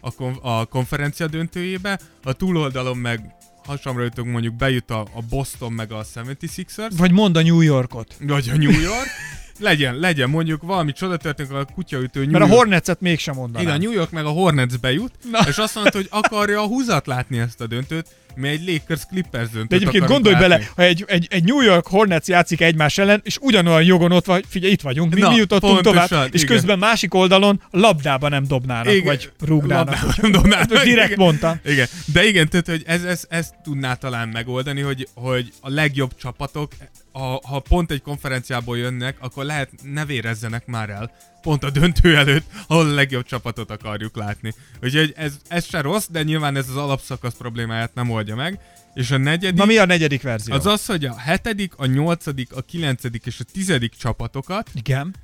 a, 0.00 0.12
kon- 0.14 0.38
a 0.42 0.64
konferencia 0.64 1.26
döntőjébe, 1.26 2.00
a 2.22 2.32
túloldalon 2.32 2.96
meg 2.96 3.34
hasamra 3.66 4.02
jutok, 4.02 4.26
mondjuk 4.26 4.54
bejut 4.54 4.90
a, 4.90 5.00
a 5.00 5.22
Boston 5.28 5.72
meg 5.72 5.92
a 5.92 6.04
76ers, 6.14 6.92
Vagy 6.96 7.12
mond 7.12 7.36
a 7.36 7.42
New 7.42 7.60
Yorkot. 7.60 8.16
vagy 8.20 8.48
a 8.48 8.56
New 8.56 8.80
York, 8.80 9.08
legyen, 9.58 9.94
legyen 9.94 10.30
mondjuk 10.30 10.62
valami 10.62 10.92
csoda 10.92 11.16
történik 11.16 11.52
a 11.52 11.64
kutyaütő 11.74 12.20
New 12.20 12.30
Mert 12.30 12.44
a 12.44 12.46
York. 12.46 12.58
Hornetset 12.58 13.00
mégsem 13.00 13.34
mondanám. 13.34 13.66
Igen, 13.66 13.80
a 13.80 13.82
New 13.82 13.92
York 13.92 14.10
meg 14.10 14.24
a 14.24 14.28
Hornets 14.30 14.78
bejut, 14.78 15.12
Na. 15.30 15.38
és 15.48 15.56
azt 15.56 15.74
mondta, 15.74 15.96
hogy 15.96 16.08
akarja 16.10 16.60
a 16.60 16.66
húzat 16.66 17.06
látni 17.06 17.38
ezt 17.38 17.60
a 17.60 17.66
döntőt, 17.66 18.06
mi 18.34 18.48
egy 18.48 18.64
Lakers 18.66 19.06
Clippers 19.06 19.48
döntőt 19.50 19.68
De 19.68 19.76
egyébként 19.76 20.06
gondolj 20.06 20.34
látni. 20.34 20.48
bele, 20.48 20.68
ha 20.76 20.82
egy, 20.82 21.04
egy, 21.06 21.26
egy 21.30 21.44
New 21.44 21.60
York 21.60 21.86
Hornets 21.86 22.26
játszik 22.26 22.60
egymás 22.60 22.98
ellen, 22.98 23.20
és 23.24 23.38
ugyanolyan 23.40 23.82
jogon 23.82 24.12
ott 24.12 24.24
van, 24.26 24.42
figyelj, 24.48 24.72
itt 24.72 24.80
vagyunk, 24.80 25.14
mi, 25.14 25.20
Na, 25.20 25.28
mi 25.28 25.34
jutottunk 25.36 25.72
pontosan, 25.72 26.08
tovább, 26.08 26.34
és 26.34 26.42
igen. 26.42 26.54
közben 26.56 26.78
másik 26.78 27.14
oldalon 27.14 27.62
labdába 27.70 28.28
nem 28.28 28.46
dobnának, 28.46 28.92
Igen, 28.92 29.04
vagy 29.04 29.30
rúgnának. 29.40 29.88
labdába 29.88 30.12
nem 30.22 30.30
dobnának, 30.32 30.72
Hát, 30.72 30.84
Direkt 30.84 31.10
igen. 31.12 31.24
mondtam. 31.24 31.56
Igen, 31.64 31.86
de 32.12 32.24
igen, 32.28 32.48
tehát, 32.48 32.66
hogy 32.66 32.82
ez, 32.86 33.04
ez, 33.04 33.24
ez 33.28 33.50
tudná 33.64 33.94
talán 33.94 34.28
megoldani, 34.28 34.80
hogy, 34.80 35.08
hogy 35.14 35.52
a 35.60 35.70
legjobb 35.70 36.10
csapatok, 36.20 36.72
ha, 37.16 37.40
ha 37.44 37.60
pont 37.60 37.90
egy 37.90 38.02
konferenciából 38.02 38.78
jönnek, 38.78 39.16
akkor 39.20 39.44
lehet 39.44 39.70
ne 39.82 40.04
vérezzenek 40.04 40.66
már 40.66 40.90
el, 40.90 41.10
pont 41.42 41.64
a 41.64 41.70
döntő 41.70 42.16
előtt, 42.16 42.44
ahol 42.66 42.86
a 42.86 42.94
legjobb 42.94 43.24
csapatot 43.24 43.70
akarjuk 43.70 44.16
látni. 44.16 44.54
Úgyhogy 44.82 45.12
ez, 45.16 45.36
ez 45.48 45.64
se 45.66 45.80
rossz, 45.80 46.06
de 46.10 46.22
nyilván 46.22 46.56
ez 46.56 46.68
az 46.68 46.76
alapszakasz 46.76 47.34
problémáját 47.34 47.94
nem 47.94 48.10
oldja 48.10 48.34
meg. 48.34 48.60
És 48.94 49.10
a 49.10 49.16
negyedik, 49.16 49.58
Na 49.58 49.64
mi 49.64 49.76
a 49.76 49.84
negyedik 49.84 50.22
verzió? 50.22 50.54
az 50.54 50.66
az, 50.66 50.86
hogy 50.86 51.04
a 51.04 51.18
hetedik, 51.18 51.72
a 51.76 51.86
nyolcadik, 51.86 52.52
a 52.52 52.62
kilencedik 52.62 53.26
és 53.26 53.40
a 53.40 53.44
tizedik 53.52 53.92
csapatokat 53.94 54.70
Igen. 54.74 55.14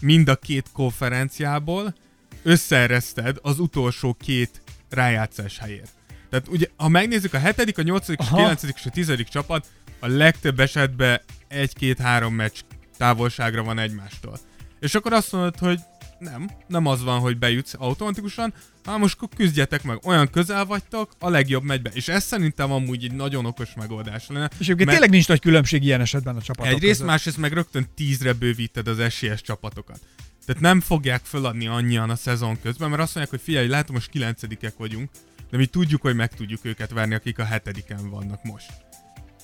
mind 0.00 0.28
a 0.28 0.36
két 0.36 0.66
konferenciából 0.72 1.94
összeereszted 2.42 3.36
az 3.42 3.58
utolsó 3.58 4.16
két 4.20 4.62
rájátszás 4.90 5.58
helyért. 5.58 5.90
Tehát 6.30 6.48
ugye, 6.48 6.66
ha 6.76 6.88
megnézzük, 6.88 7.34
a 7.34 7.38
hetedik, 7.38 7.78
a 7.78 7.82
nyolcadik, 7.82 8.20
a 8.20 8.36
kilencedik 8.36 8.74
és 8.78 8.86
a 8.86 8.90
tizedik 8.90 9.28
csapat 9.28 9.66
a 10.00 10.08
legtöbb 10.08 10.60
esetben 10.60 11.20
egy-két-három 11.50 12.34
meccs 12.34 12.58
távolságra 12.96 13.62
van 13.62 13.78
egymástól. 13.78 14.38
És 14.80 14.94
akkor 14.94 15.12
azt 15.12 15.32
mondod, 15.32 15.58
hogy 15.58 15.78
nem, 16.18 16.50
nem 16.66 16.86
az 16.86 17.02
van, 17.02 17.20
hogy 17.20 17.38
bejutsz 17.38 17.74
automatikusan, 17.78 18.52
hanem 18.84 19.00
most 19.00 19.18
küzdjetek 19.36 19.82
meg, 19.82 19.98
olyan 20.04 20.30
közel 20.30 20.64
vagytok, 20.64 21.12
a 21.18 21.28
legjobb 21.28 21.62
megy 21.62 21.82
be. 21.82 21.90
És 21.92 22.08
ez 22.08 22.24
szerintem 22.24 22.72
amúgy 22.72 23.04
egy 23.04 23.12
nagyon 23.12 23.46
okos 23.46 23.74
megoldás 23.76 24.26
lenne. 24.28 24.44
És 24.44 24.54
egyébként 24.54 24.78
mert- 24.78 24.90
tényleg 24.90 25.10
nincs 25.10 25.28
nagy 25.28 25.40
különbség 25.40 25.84
ilyen 25.84 26.00
esetben 26.00 26.36
a 26.36 26.42
csapatok 26.42 26.72
Egyrészt, 26.72 26.92
között. 26.92 27.06
másrészt 27.06 27.36
meg 27.36 27.52
rögtön 27.52 27.86
tízre 27.94 28.32
bővíted 28.32 28.88
az 28.88 28.98
esélyes 28.98 29.42
csapatokat. 29.42 30.00
Tehát 30.46 30.62
nem 30.62 30.80
fogják 30.80 31.24
föladni 31.24 31.66
annyian 31.66 32.10
a 32.10 32.16
szezon 32.16 32.60
közben, 32.62 32.90
mert 32.90 33.02
azt 33.02 33.14
mondják, 33.14 33.36
hogy 33.36 33.44
figyelj, 33.44 33.68
látom, 33.68 33.94
most 33.94 34.10
kilencedikek 34.10 34.74
vagyunk, 34.76 35.10
de 35.50 35.56
mi 35.56 35.66
tudjuk, 35.66 36.02
hogy 36.02 36.14
meg 36.14 36.34
tudjuk 36.34 36.64
őket 36.64 36.90
verni, 36.90 37.14
akik 37.14 37.38
a 37.38 37.44
hetediken 37.44 38.10
vannak 38.10 38.44
most. 38.44 38.72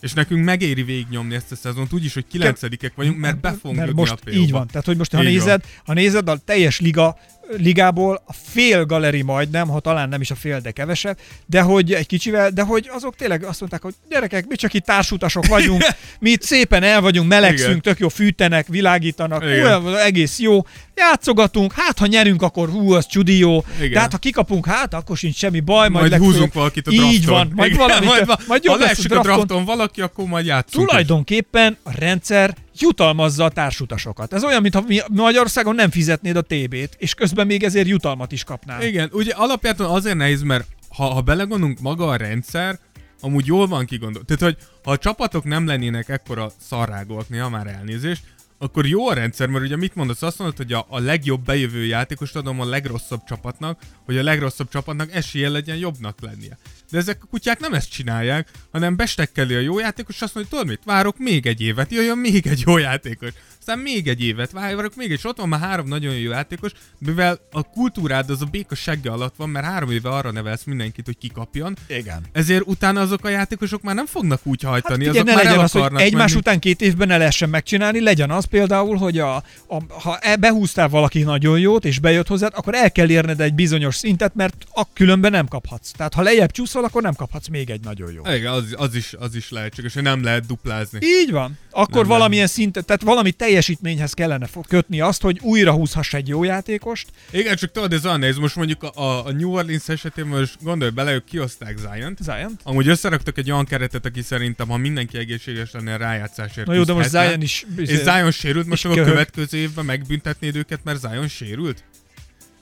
És 0.01 0.13
nekünk 0.13 0.45
megéri 0.45 0.83
végignyomni 0.83 1.35
ezt 1.35 1.53
a 1.53 1.57
szezont, 1.57 1.93
úgyis, 1.93 2.15
hogy 2.15 2.27
kilencedikek 2.27 2.95
vagyunk, 2.95 3.19
mert 3.19 3.41
be 3.41 3.53
fogunk 3.53 3.79
Mert 3.81 3.93
most 3.93 4.13
a 4.27 4.31
így 4.31 4.51
van. 4.51 4.67
Tehát, 4.67 4.87
hogy 4.87 4.97
most 4.97 5.13
ha 5.13 5.23
Így 5.23 5.29
nézed, 5.29 5.65
ha 5.85 5.93
nézed 5.93 6.29
a 6.29 6.37
teljes 6.37 6.81
liga, 6.81 7.17
ligából 7.57 8.23
a 8.27 8.33
fél 8.33 8.85
galeri 8.85 9.23
majdnem, 9.23 9.69
ha 9.69 9.81
talán 9.81 10.09
nem 10.09 10.21
is 10.21 10.31
a 10.31 10.35
fél, 10.35 10.61
de 10.61 10.71
kevesebb, 10.71 11.19
de 11.47 11.61
hogy 11.61 11.93
egy 11.93 12.07
kicsivel, 12.07 12.51
de 12.51 12.63
hogy 12.63 12.89
azok 12.93 13.17
tényleg 13.17 13.45
azt 13.45 13.61
mondták, 13.61 13.83
hogy 13.83 13.95
gyerekek, 14.09 14.47
mi 14.47 14.57
csak 14.57 14.75
itt 14.75 14.85
társutasok 14.85 15.47
vagyunk, 15.47 15.85
mi 16.21 16.31
itt 16.31 16.43
szépen 16.43 16.83
el 16.83 17.01
vagyunk, 17.01 17.29
melegszünk, 17.29 17.71
Igen. 17.71 17.81
tök 17.81 17.99
jó, 17.99 18.09
fűtenek, 18.09 18.67
világítanak, 18.67 19.43
olyan 19.43 19.97
egész 19.97 20.39
jó, 20.39 20.61
játszogatunk, 20.95 21.73
hát 21.73 21.99
ha 21.99 22.07
nyerünk, 22.07 22.43
akkor 22.43 22.69
hú, 22.69 22.93
az 22.93 23.07
csudi 23.07 23.39
jó, 23.39 23.65
Igen. 23.77 23.93
de 23.93 24.01
hát 24.01 24.13
ha 24.13 24.19
kikapunk, 24.19 24.67
hát 24.67 24.95
akkor 24.95 25.17
sincs 25.17 25.37
semmi 25.37 25.61
baj, 25.61 25.89
majd, 25.89 26.11
Majd 26.11 26.23
húzunk 26.23 26.53
valakit 26.53 26.87
a 26.87 26.91
drafton. 26.91 27.13
Így 27.13 27.27
van, 27.27 27.53
majd 27.55 27.77
valamit, 27.77 28.09
majd, 28.09 28.27
majd, 28.27 28.39
majd 28.47 28.67
ha 28.67 28.71
jobb 28.71 28.81
lesz 28.81 28.89
leesik 28.89 29.11
a 29.11 29.15
drafton. 29.15 29.35
drafton 29.35 29.65
valaki, 29.65 30.01
akkor 30.01 30.25
majd 30.25 30.47
játszunk. 30.47 30.89
Tulajdonképpen 30.89 31.77
a 31.83 31.91
rendszer 31.99 32.55
jutalmazza 32.81 33.45
a 33.45 33.49
társutasokat. 33.49 34.33
Ez 34.33 34.45
olyan, 34.45 34.63
mintha 34.63 34.81
mi 34.87 34.99
Magyarországon 35.09 35.75
nem 35.75 35.91
fizetnéd 35.91 36.37
a 36.37 36.43
TB-t, 36.43 36.95
és 36.99 37.15
közben 37.15 37.47
még 37.47 37.63
ezért 37.63 37.89
jutalmat 37.89 38.33
is 38.33 38.45
kapnál. 38.45 38.83
Igen, 38.83 39.09
ugye 39.13 39.33
alapjáton 39.35 39.91
azért 39.91 40.17
nehéz, 40.17 40.43
mert 40.43 40.67
ha, 40.89 41.05
ha 41.05 41.21
belegondolunk 41.21 41.81
maga 41.81 42.07
a 42.09 42.17
rendszer, 42.17 42.79
amúgy 43.21 43.47
jól 43.47 43.67
van 43.67 43.85
kigondolt. 43.85 44.27
Tehát, 44.27 44.43
hogy 44.43 44.57
ha 44.85 44.91
a 44.91 44.99
csapatok 44.99 45.45
nem 45.45 45.67
lennének 45.67 46.09
ekkora 46.09 46.53
szarrágok, 46.61 47.29
néha 47.29 47.49
már 47.49 47.67
elnézést, 47.67 48.23
akkor 48.59 48.87
jó 48.87 49.09
a 49.09 49.15
rendszer, 49.15 49.49
mert 49.49 49.65
ugye 49.65 49.77
mit 49.77 49.95
mondasz? 49.95 50.23
Azt 50.23 50.39
mondod, 50.39 50.57
hogy 50.57 50.73
a, 50.73 50.87
a 50.89 50.99
legjobb 50.99 51.45
bejövő 51.45 51.85
játékost 51.85 52.37
adom 52.37 52.61
a 52.61 52.65
legrosszabb 52.69 53.25
csapatnak, 53.25 53.81
hogy 54.05 54.17
a 54.19 54.23
legrosszabb 54.23 54.69
csapatnak 54.69 55.15
esélye 55.15 55.49
legyen 55.49 55.77
jobbnak 55.77 56.21
lennie. 56.21 56.59
De 56.91 56.99
ezek 56.99 57.23
a 57.23 57.27
kutyák 57.27 57.61
nem 57.61 57.75
ezt 57.75 57.91
csinálják, 57.91 58.51
hanem 58.73 58.97
bestekkeli 58.97 59.55
a 59.55 59.61
jó 59.61 59.79
játékos, 59.79 60.15
és 60.15 60.23
azt 60.23 60.35
mondja, 60.35 60.53
tudod 60.53 60.67
mit, 60.69 60.81
várok 60.85 61.19
még 61.19 61.47
egy 61.47 61.61
évet, 61.61 61.91
jöjjön 61.91 62.19
még 62.19 62.47
egy 62.47 62.63
jó 62.67 62.79
játékos. 62.79 63.31
Aztán 63.69 63.83
még 63.83 64.09
egy 64.09 64.23
évet, 64.23 64.51
várok 64.51 64.97
még 64.97 65.11
és 65.11 65.25
ott 65.25 65.37
van 65.37 65.49
már 65.49 65.61
három 65.61 65.89
nagyon 65.89 66.15
jó 66.15 66.31
játékos, 66.31 66.73
mivel 66.99 67.39
a 67.51 67.63
kultúrád 67.63 68.31
az 68.31 68.43
a 68.43 68.45
béka 68.45 68.75
segge 68.75 69.11
alatt 69.11 69.37
van, 69.37 69.49
mert 69.49 69.67
három 69.67 69.91
éve 69.91 70.09
arra 70.09 70.31
nevelsz 70.31 70.65
mindenkit, 70.65 71.05
hogy 71.05 71.19
kikapjon, 71.19 71.77
Igen. 71.87 72.23
ezért 72.33 72.63
utána 72.67 73.01
azok 73.01 73.25
a 73.25 73.29
játékosok 73.29 73.83
már 73.83 73.95
nem 73.95 74.07
fognak 74.07 74.41
úgy 74.43 74.63
hajtani, 74.63 75.05
Hát 75.05 75.15
azok 75.15 75.29
igen, 75.29 75.37
ne 75.37 75.43
már 75.43 75.55
el 75.55 75.61
az, 75.61 75.73
hogy 75.73 75.83
egymás 75.83 76.29
menni. 76.29 76.39
után 76.39 76.59
két 76.59 76.81
évben 76.81 77.09
ne 77.09 77.17
lehessen 77.17 77.49
megcsinálni, 77.49 78.01
legyen 78.01 78.31
az 78.31 78.45
például, 78.45 78.97
hogy 78.97 79.19
a, 79.19 79.37
a, 79.67 79.83
ha 79.89 80.19
e, 80.19 80.37
behúztál 80.37 80.89
valaki 80.89 81.23
nagyon 81.23 81.59
jót, 81.59 81.85
és 81.85 81.99
bejött 81.99 82.27
hozzád, 82.27 82.53
akkor 82.57 82.75
el 82.75 82.93
kell 82.93 83.11
érned 83.11 83.41
egy 83.41 83.55
bizonyos 83.55 83.95
szintet, 83.95 84.35
mert 84.35 84.67
a 84.71 84.93
különben 84.93 85.31
nem 85.31 85.49
kaphatsz. 85.49 85.91
Tehát 85.91 86.15
ha 86.15 86.23
lejjebb 86.23 86.51
csúszol, 86.51 86.85
akkor 86.85 87.03
nem 87.03 87.15
kaphatsz 87.15 87.49
még 87.49 87.71
egy 87.71 87.81
nagyon 87.85 88.13
jó. 88.13 88.23
Igen, 88.35 88.53
az, 88.53 88.75
az, 88.77 88.95
is, 88.95 89.15
az 89.19 89.35
is 89.35 89.51
lehetséges, 89.51 89.95
hogy 89.95 90.03
nem 90.03 90.23
lehet 90.23 90.47
duplázni. 90.47 90.99
Így 91.03 91.31
van. 91.31 91.59
Akkor 91.71 92.01
Nem, 92.01 92.09
valamilyen 92.09 92.47
szinten, 92.47 92.85
tehát 92.85 93.03
valami 93.03 93.31
teljesítményhez 93.57 94.13
kellene 94.13 94.49
kötni 94.69 95.01
azt, 95.01 95.23
hogy 95.23 95.39
újra 95.43 95.73
húzhass 95.73 96.15
egy 96.15 96.29
jó 96.29 96.45
játékost. 96.45 97.09
Igen, 97.31 97.57
csak 97.57 97.71
tudod, 97.71 97.93
ez 97.93 98.05
olyan 98.05 98.19
nehéz. 98.19 98.37
Most 98.37 98.57
mondjuk 98.57 98.83
a, 98.83 99.27
a, 99.27 99.33
New 99.33 99.51
Orleans 99.51 99.89
esetében 99.89 100.39
most 100.39 100.57
gondolj 100.63 100.91
bele, 100.91 101.13
ők 101.13 101.25
kioszták 101.25 101.79
Zion-t. 101.79 102.19
Zion. 102.23 102.59
Amúgy 102.63 102.89
összeraktak 102.89 103.39
egy 103.39 103.51
olyan 103.51 103.65
keretet, 103.65 104.07
aki 104.07 104.23
szerintem, 104.23 104.69
ha 104.69 104.77
mindenki 104.77 105.19
egészséges 105.19 105.73
lenne 105.73 105.95
a 105.95 105.97
rájátszásért. 105.97 106.67
Na 106.67 106.75
jó, 106.75 106.83
de 106.83 106.93
most. 106.93 107.09
Zion 107.09 107.43
is... 107.43 107.67
És 107.77 107.99
Zion 107.99 108.31
sérült, 108.31 108.67
most 108.67 108.85
a 108.85 108.95
következő 108.95 109.59
évben 109.59 109.85
megbüntetnéd 109.85 110.57
őket, 110.57 110.81
mert 110.85 111.01
Zion 111.01 111.29
sérült? 111.29 111.85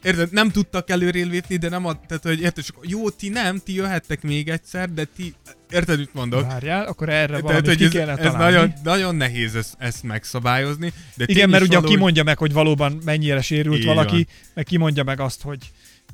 Érted? 0.05 0.33
Nem 0.33 0.51
tudtak 0.51 0.91
előrébb 0.91 1.31
lépni, 1.31 1.57
de 1.57 1.69
nem 1.69 1.85
ad, 1.87 1.99
tehát, 2.07 2.23
hogy 2.23 2.41
érted, 2.41 2.65
csak 2.65 2.77
jó, 2.83 3.11
ti 3.11 3.29
nem, 3.29 3.61
ti 3.65 3.75
jöhettek 3.75 4.23
még 4.23 4.49
egyszer, 4.49 4.93
de 4.93 5.05
ti, 5.17 5.35
érted, 5.71 5.99
mit 5.99 6.15
mondok? 6.15 6.43
Várjál, 6.47 6.87
akkor 6.87 7.09
erre 7.09 7.27
Tehát, 7.27 7.43
valamit 7.43 7.67
hogy 7.67 7.77
ki 7.89 7.99
ez, 7.99 8.09
ez 8.09 8.17
találni. 8.19 8.39
nagyon, 8.45 8.73
nagyon 8.83 9.15
nehéz 9.15 9.55
ezt, 9.55 9.75
ezt 9.79 10.03
megszabályozni. 10.03 10.93
De 11.17 11.25
Igen, 11.29 11.49
mert 11.51 11.63
ugye 11.63 11.75
valahogy- 11.75 11.95
ki 11.97 12.01
mondja 12.03 12.23
meg, 12.23 12.39
hogy 12.39 12.53
valóban 12.53 12.99
mennyire 13.05 13.41
sérült 13.43 13.79
Így 13.79 13.85
valaki, 13.85 14.15
van. 14.15 14.27
meg 14.55 14.65
ki 14.65 14.77
mondja 14.77 15.03
meg 15.05 15.21
azt, 15.21 15.43
hogy 15.43 15.59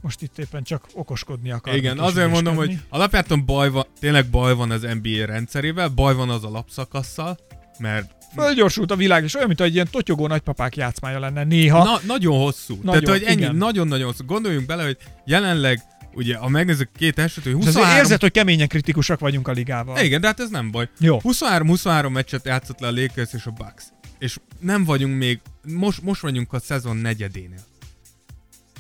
most 0.01 0.23
itt 0.23 0.39
éppen 0.39 0.63
csak 0.63 0.87
okoskodni 0.95 1.51
akar. 1.51 1.75
Igen, 1.77 1.99
azért 1.99 2.31
mondom, 2.31 2.55
hogy 2.57 2.79
alapjáton 2.89 3.45
baj 3.45 3.71
van, 3.71 3.85
tényleg 4.01 4.27
baj 4.27 4.55
van 4.55 4.71
az 4.71 4.83
NBA 5.03 5.25
rendszerével, 5.27 5.89
baj 5.89 6.15
van 6.15 6.31
az 6.31 6.45
alapszakasszal, 6.45 7.39
mert 7.79 8.13
Fölgyorsult 8.35 8.91
a 8.91 8.97
világ, 8.97 9.25
és 9.25 9.35
olyan, 9.35 9.47
mint 9.47 9.61
egy 9.61 9.75
ilyen 9.75 9.89
totyogó 9.91 10.27
nagypapák 10.27 10.77
játszmája 10.77 11.19
lenne 11.19 11.45
néha. 11.45 11.85
na, 11.85 12.01
nagyon 12.07 12.39
hosszú. 12.39 12.79
Nagyon, 12.83 13.03
Tehát, 13.03 13.19
hogy 13.19 13.29
ennyi, 13.29 13.41
igen. 13.41 13.57
nagyon-nagyon 13.57 14.07
hosszú. 14.07 14.25
Gondoljunk 14.25 14.67
bele, 14.67 14.85
hogy 14.85 14.97
jelenleg, 15.25 15.83
ugye, 16.15 16.37
ha 16.37 16.49
megnézzük 16.49 16.89
két 16.97 17.19
eset, 17.19 17.45
hogy 17.45 17.53
és 17.53 17.59
azért 17.59 17.75
23... 17.75 17.97
érzed, 17.97 18.21
hogy 18.21 18.31
keményen 18.31 18.69
kritikusak 18.69 19.21
vagyunk 19.21 19.49
a 19.49 19.53
ligával. 19.53 19.99
Igen, 19.99 20.21
de 20.21 20.27
hát 20.27 20.41
ez 20.41 20.51
nem 20.51 20.71
baj. 20.71 20.89
Jó. 20.99 21.21
23-23 21.23 22.13
meccset 22.13 22.45
játszott 22.47 22.81
le 22.81 22.87
a 22.87 22.93
Lakers 22.93 23.33
és 23.33 23.47
a 23.47 23.51
Bucks. 23.51 23.85
És 24.19 24.39
nem 24.61 24.85
vagyunk 24.85 25.19
még, 25.19 25.41
most, 25.63 26.03
most 26.03 26.21
vagyunk 26.21 26.53
a 26.53 26.59
szezon 26.59 26.97
negyedénél. 26.97 27.65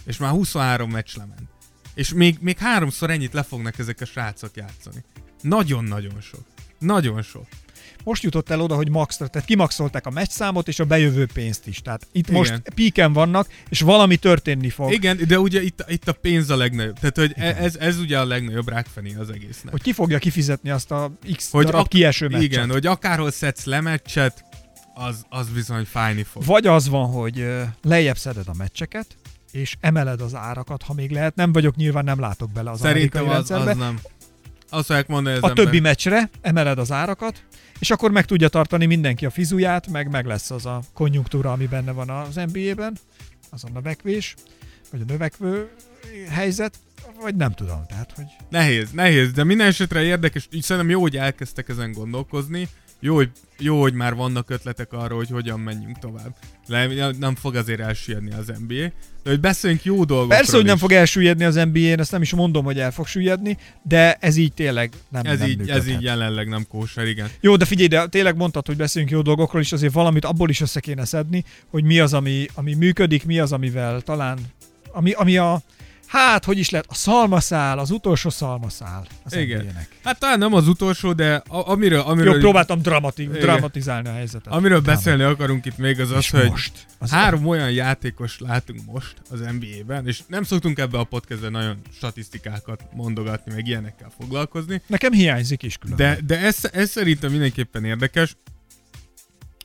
És 0.06 0.16
már 0.16 0.30
23 0.30 0.90
meccs 0.90 1.16
lement. 1.16 1.48
És 1.94 2.12
még, 2.12 2.36
még 2.40 2.58
háromszor 2.58 3.10
ennyit 3.10 3.32
le 3.32 3.42
fognak 3.42 3.78
ezek 3.78 4.00
a 4.00 4.04
srácok 4.04 4.50
játszani. 4.54 5.04
Nagyon-nagyon 5.40 6.20
sok. 6.20 6.44
Nagyon 6.78 7.22
sok. 7.22 7.46
Most 8.04 8.22
jutott 8.22 8.50
el 8.50 8.60
oda, 8.60 8.74
hogy 8.74 8.88
maxra, 8.90 9.26
tehát 9.26 9.46
kimaxolták 9.48 10.06
a 10.06 10.10
meccsszámot 10.10 10.68
és 10.68 10.78
a 10.78 10.84
bejövő 10.84 11.26
pénzt 11.34 11.66
is. 11.66 11.80
Tehát 11.80 12.06
itt 12.12 12.28
Igen. 12.28 12.38
most 12.38 12.62
píken 12.74 13.12
vannak, 13.12 13.48
és 13.68 13.80
valami 13.80 14.16
történni 14.16 14.70
fog. 14.70 14.92
Igen, 14.92 15.20
de 15.26 15.38
ugye 15.38 15.62
itt, 15.62 15.84
itt 15.88 16.08
a 16.08 16.12
pénz 16.12 16.50
a 16.50 16.56
legnagyobb. 16.56 16.98
Tehát, 16.98 17.16
hogy 17.16 17.32
e- 17.36 17.56
ez, 17.64 17.76
ez 17.76 17.98
ugye 17.98 18.18
a 18.18 18.24
legnagyobb 18.24 18.68
rákfené 18.68 19.14
az 19.14 19.30
egésznek. 19.30 19.70
Hogy 19.72 19.82
ki 19.82 19.92
fogja 19.92 20.18
kifizetni 20.18 20.70
azt 20.70 20.90
a 20.90 21.12
X 21.36 21.50
Hogy 21.50 21.64
darab 21.64 21.80
ak- 21.80 21.88
kieső 21.90 22.28
meccset. 22.28 22.42
Igen, 22.42 22.70
hogy 22.70 22.86
akárhol 22.86 23.30
szedsz 23.30 23.64
le 23.64 23.80
meccset, 23.80 24.44
az, 24.94 25.24
az 25.28 25.48
bizony 25.48 25.84
fájni 25.84 26.22
fog. 26.22 26.44
Vagy 26.44 26.66
az 26.66 26.88
van, 26.88 27.06
hogy 27.10 27.46
lejjebb 27.82 28.16
szeded 28.16 28.44
a 28.48 28.54
meccseket, 28.58 29.06
és 29.52 29.76
emeled 29.80 30.20
az 30.20 30.34
árakat, 30.34 30.82
ha 30.82 30.92
még 30.94 31.10
lehet. 31.10 31.34
Nem 31.34 31.52
vagyok, 31.52 31.76
nyilván 31.76 32.04
nem 32.04 32.20
látok 32.20 32.50
bele 32.50 32.70
az 32.70 32.80
Szerintem 32.80 33.22
amerikai 33.22 33.42
az, 33.42 33.48
rendszerbe. 33.48 33.70
az 33.84 33.88
nem. 33.90 33.98
Azt 34.70 34.86
fogják 34.86 35.06
mondani 35.06 35.36
az 35.36 35.42
a 35.42 35.48
ember. 35.48 35.64
többi 35.64 35.80
meccsre 35.80 36.30
emeled 36.40 36.78
az 36.78 36.92
árakat, 36.92 37.44
és 37.78 37.90
akkor 37.90 38.10
meg 38.10 38.24
tudja 38.24 38.48
tartani 38.48 38.86
mindenki 38.86 39.26
a 39.26 39.30
fizuját, 39.30 39.86
meg 39.86 40.10
meg 40.10 40.26
lesz 40.26 40.50
az 40.50 40.66
a 40.66 40.82
konjunktúra, 40.94 41.52
ami 41.52 41.66
benne 41.66 41.92
van 41.92 42.10
az 42.10 42.34
NBA-ben, 42.34 42.98
az 43.50 43.64
a 43.64 43.68
növekvés, 43.72 44.34
vagy 44.90 45.00
a 45.00 45.04
növekvő 45.12 45.70
helyzet, 46.30 46.78
vagy 47.20 47.34
nem 47.34 47.52
tudom, 47.52 47.84
tehát, 47.88 48.12
hogy 48.16 48.24
Nehéz, 48.48 48.90
nehéz, 48.90 49.32
de 49.32 49.44
minden 49.44 49.66
esetre 49.66 50.02
érdekes, 50.02 50.48
így 50.50 50.62
szerintem 50.62 50.90
jó, 50.90 51.00
hogy 51.00 51.16
elkezdtek 51.16 51.68
ezen 51.68 51.92
gondolkozni, 51.92 52.68
jó, 53.00 53.14
hogy, 53.14 53.30
jó, 53.58 53.80
hogy 53.80 53.94
már 53.94 54.14
vannak 54.14 54.50
ötletek 54.50 54.92
arra, 54.92 55.14
hogy 55.14 55.28
hogyan 55.30 55.60
menjünk 55.60 55.98
tovább. 55.98 56.34
Le, 56.66 57.10
nem 57.18 57.34
fog 57.34 57.54
azért 57.54 57.80
elsüllyedni 57.80 58.32
az 58.32 58.46
NBA, 58.46 58.92
de 59.22 59.30
hogy 59.30 59.40
beszéljünk 59.40 59.84
jó 59.84 60.04
dolgokról 60.04 60.36
Persze, 60.36 60.56
hogy 60.56 60.64
nem 60.64 60.74
is. 60.74 60.80
fog 60.80 60.92
elsüllyedni 60.92 61.44
az 61.44 61.54
NBA-n, 61.54 62.00
ezt 62.00 62.12
nem 62.12 62.22
is 62.22 62.34
mondom, 62.34 62.64
hogy 62.64 62.78
el 62.78 62.90
fog 62.92 63.06
süllyedni, 63.06 63.56
de 63.82 64.14
ez 64.14 64.36
így 64.36 64.52
tényleg 64.52 64.92
nem, 65.08 65.24
ez 65.24 65.38
nem 65.38 65.48
így, 65.48 65.70
ez 65.70 65.88
így 65.88 66.02
jelenleg 66.02 66.48
nem 66.48 66.66
kóser, 66.68 67.06
igen. 67.06 67.28
Jó, 67.40 67.56
de 67.56 67.64
figyelj, 67.64 67.88
de 67.88 68.06
tényleg 68.06 68.36
mondtad, 68.36 68.66
hogy 68.66 68.76
beszéljünk 68.76 69.14
jó 69.14 69.22
dolgokról, 69.22 69.62
és 69.62 69.72
azért 69.72 69.92
valamit 69.92 70.24
abból 70.24 70.48
is 70.50 70.60
össze 70.60 70.80
kéne 70.80 71.04
szedni, 71.04 71.44
hogy 71.70 71.84
mi 71.84 71.98
az, 71.98 72.14
ami, 72.14 72.46
ami 72.54 72.74
működik, 72.74 73.24
mi 73.24 73.38
az, 73.38 73.52
amivel 73.52 74.00
talán, 74.00 74.38
ami, 74.92 75.12
ami 75.12 75.36
a, 75.36 75.62
hát, 76.10 76.44
hogy 76.44 76.58
is 76.58 76.70
lehet, 76.70 76.86
a 76.88 76.94
szalmaszál, 76.94 77.78
az 77.78 77.90
utolsó 77.90 78.30
szalmaszál 78.30 79.06
az 79.24 79.36
Igen. 79.36 79.62
NBA-nek. 79.64 79.88
Hát 80.04 80.18
talán 80.18 80.38
nem 80.38 80.54
az 80.54 80.68
utolsó, 80.68 81.12
de 81.12 81.34
a, 81.34 81.70
amiről, 81.70 82.00
amiről, 82.00 82.34
Jó, 82.34 82.40
próbáltam 82.40 82.82
dramati- 82.82 83.22
Igen. 83.22 83.40
dramatizálni 83.40 84.08
a 84.08 84.12
helyzetet. 84.12 84.52
amiről 84.52 84.80
beszélni 84.80 85.22
akarunk 85.22 85.64
itt 85.66 85.76
még 85.78 86.00
az 86.00 86.10
az, 86.10 86.18
És 86.18 86.30
hogy 86.30 86.48
most. 86.48 86.86
Az 86.98 87.10
három 87.10 87.46
olyan 87.46 87.70
játékos 87.70 88.38
látunk 88.38 88.80
most 88.86 89.14
az 89.30 89.40
NBA-ben, 89.40 90.06
és 90.06 90.20
nem 90.26 90.42
szoktunk 90.42 90.78
ebbe 90.78 90.98
a 90.98 91.04
podcastben 91.04 91.50
nagyon 91.50 91.78
statisztikákat 91.96 92.84
mondogatni, 92.94 93.52
meg 93.54 93.66
ilyenekkel 93.66 94.10
foglalkozni, 94.18 94.82
Nekem 94.86 95.12
hiányzik 95.12 95.62
is 95.62 95.76
különben. 95.76 96.14
De, 96.26 96.34
de 96.36 96.40
ez, 96.46 96.56
ez 96.72 96.90
szerintem 96.90 97.30
mindenképpen 97.30 97.84
érdekes. 97.84 98.36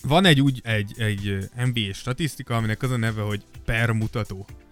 Van 0.04 0.26
egy 0.26 0.42
úgy 0.42 0.60
egy, 0.64 0.94
egy 0.98 1.38
NBA 1.66 1.94
statisztika, 1.94 2.56
aminek 2.56 2.82
az 2.82 2.92
a 2.92 2.98
neve, 2.98 3.22
hogy 3.22 3.42
per 3.66 3.92
mutató. 3.92 4.46
Ö, 4.50 4.65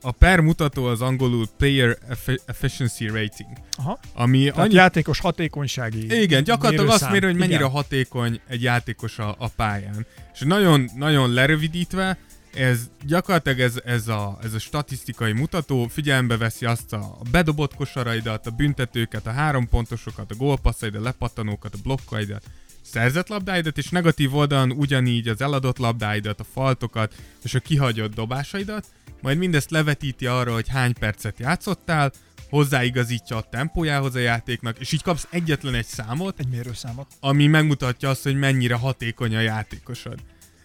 A 0.00 0.10
per 0.18 0.40
mutató 0.40 0.84
az 0.84 1.00
angolul 1.00 1.46
Player 1.56 1.98
Effi- 2.08 2.40
Efficiency 2.46 3.06
Rating, 3.06 3.50
Aha. 3.76 3.98
ami 4.14 4.44
Tehát 4.44 4.58
annyi... 4.58 4.74
játékos 4.74 5.20
hatékonysági 5.20 6.22
Igen, 6.22 6.44
gyakorlatilag 6.44 6.86
azt 6.86 7.00
mérőszám. 7.00 7.12
méri, 7.12 7.26
hogy 7.26 7.36
mennyire 7.36 7.58
Igen. 7.58 7.70
hatékony 7.70 8.40
egy 8.48 8.62
játékos 8.62 9.18
a, 9.18 9.34
a 9.38 9.48
pályán. 9.48 10.06
És 10.34 10.40
nagyon, 10.40 10.90
nagyon 10.96 11.32
lerövidítve, 11.32 12.18
ez 12.54 12.90
gyakorlatilag 13.06 13.60
ez, 13.60 13.80
ez, 13.84 14.08
a, 14.08 14.38
ez 14.42 14.54
a 14.54 14.58
statisztikai 14.58 15.32
mutató 15.32 15.86
figyelembe 15.86 16.36
veszi 16.36 16.66
azt 16.66 16.92
a 16.92 17.18
bedobott 17.30 17.74
kosaraidat, 17.74 18.46
a 18.46 18.50
büntetőket, 18.50 19.26
a 19.26 19.30
három 19.30 19.68
pontosokat, 19.68 20.30
a 20.30 20.34
gólpasszaidat, 20.34 21.00
a 21.00 21.04
lepattanókat, 21.04 21.74
a 21.74 21.78
blokkaidat, 21.82 22.42
szerzett 22.82 23.28
labdáidat, 23.28 23.78
és 23.78 23.88
negatív 23.88 24.36
oldalon 24.36 24.70
ugyanígy 24.70 25.28
az 25.28 25.40
eladott 25.40 25.78
labdáidat, 25.78 26.40
a 26.40 26.44
faltokat 26.52 27.14
és 27.42 27.54
a 27.54 27.60
kihagyott 27.60 28.14
dobásaidat, 28.14 28.86
majd 29.22 29.38
mindezt 29.38 29.70
levetíti 29.70 30.26
arra, 30.26 30.52
hogy 30.52 30.68
hány 30.68 30.92
percet 30.98 31.38
játszottál, 31.38 32.12
hozzáigazítja 32.50 33.36
a 33.36 33.42
tempójához 33.50 34.14
a 34.14 34.18
játéknak, 34.18 34.78
és 34.78 34.92
így 34.92 35.02
kapsz 35.02 35.26
egyetlen 35.30 35.74
egy 35.74 35.86
számot, 35.86 36.38
Egy 36.38 36.48
mérőszámot. 36.48 37.06
ami 37.20 37.46
megmutatja 37.46 38.08
azt, 38.08 38.22
hogy 38.22 38.38
mennyire 38.38 38.74
hatékony 38.74 39.36
a 39.36 39.40
játékosod. 39.40 40.18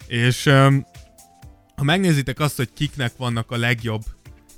És 0.08 0.46
um, 0.46 0.86
ha 1.76 1.84
megnézitek 1.84 2.40
azt, 2.40 2.56
hogy 2.58 2.70
kiknek 2.74 3.12
vannak 3.18 3.52
a 3.52 3.58
legjobb 3.58 4.02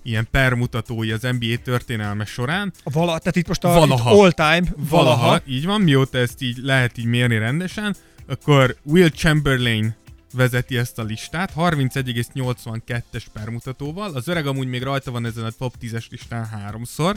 ilyen 0.03 0.27
permutatói 0.31 1.11
az 1.11 1.21
NBA 1.21 1.55
történelme 1.63 2.25
során, 2.25 2.73
A 2.83 2.89
vala, 2.89 3.17
tehát 3.19 3.35
itt 3.35 3.47
most 3.47 3.63
a 3.63 3.67
Valaha. 3.73 4.11
Itt 4.11 4.17
all 4.19 4.31
time, 4.31 4.71
valaha. 4.89 5.15
valaha, 5.15 5.41
így 5.45 5.65
van, 5.65 5.81
mióta 5.81 6.17
ezt 6.17 6.41
így 6.41 6.57
lehet 6.57 6.97
így 6.97 7.05
mérni 7.05 7.37
rendesen, 7.37 7.95
akkor 8.27 8.75
Will 8.83 9.09
Chamberlain 9.09 9.95
vezeti 10.33 10.77
ezt 10.77 10.99
a 10.99 11.03
listát 11.03 11.53
31,82-es 11.57 13.25
permutatóval, 13.33 14.13
az 14.13 14.27
öreg 14.27 14.47
amúgy 14.47 14.67
még 14.67 14.83
rajta 14.83 15.11
van 15.11 15.25
ezen 15.25 15.43
a 15.43 15.49
top 15.49 15.73
10-es 15.81 16.09
listán 16.09 16.45
háromszor, 16.45 17.15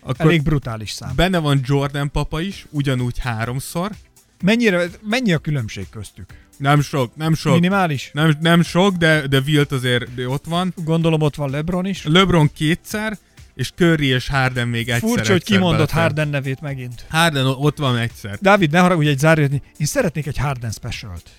akkor 0.00 0.26
Elég 0.26 0.42
brutális 0.42 0.90
szám. 0.90 1.12
benne 1.16 1.38
van 1.38 1.60
Jordan 1.64 2.10
papa 2.10 2.40
is, 2.40 2.66
ugyanúgy 2.70 3.18
háromszor, 3.18 3.90
Mennyire, 4.42 4.86
mennyi 5.02 5.32
a 5.32 5.38
különbség 5.38 5.86
köztük? 5.90 6.26
nem 6.56 6.80
sok, 6.80 7.16
nem 7.16 7.34
sok, 7.34 7.54
Minimális? 7.54 8.10
nem, 8.12 8.34
nem 8.40 8.62
sok, 8.62 8.96
de, 8.96 9.26
de 9.26 9.40
Wilt 9.46 9.72
azért 9.72 10.14
de 10.14 10.28
ott 10.28 10.44
van. 10.44 10.74
Gondolom 10.76 11.20
ott 11.20 11.34
van 11.34 11.50
LeBron 11.50 11.86
is. 11.86 12.04
LeBron 12.04 12.52
kétszer, 12.52 13.18
és 13.54 13.70
Curry 13.76 14.06
és 14.06 14.28
Harden 14.28 14.68
még 14.68 14.88
egyszer. 14.88 15.08
Furcsa, 15.08 15.32
hogy 15.32 15.44
kimondott 15.44 15.76
belefér. 15.76 16.00
Harden 16.00 16.28
nevét 16.28 16.60
megint. 16.60 17.06
Harden 17.10 17.46
ott 17.46 17.78
van 17.78 17.96
egyszer. 17.96 18.38
Dávid, 18.40 18.70
ne 18.70 18.78
haragudj 18.78 19.08
egy 19.08 19.18
zárjátni. 19.18 19.62
Én 19.76 19.86
szeretnék 19.86 20.26
egy 20.26 20.38
Harden 20.38 20.70
specialt. 20.70 21.30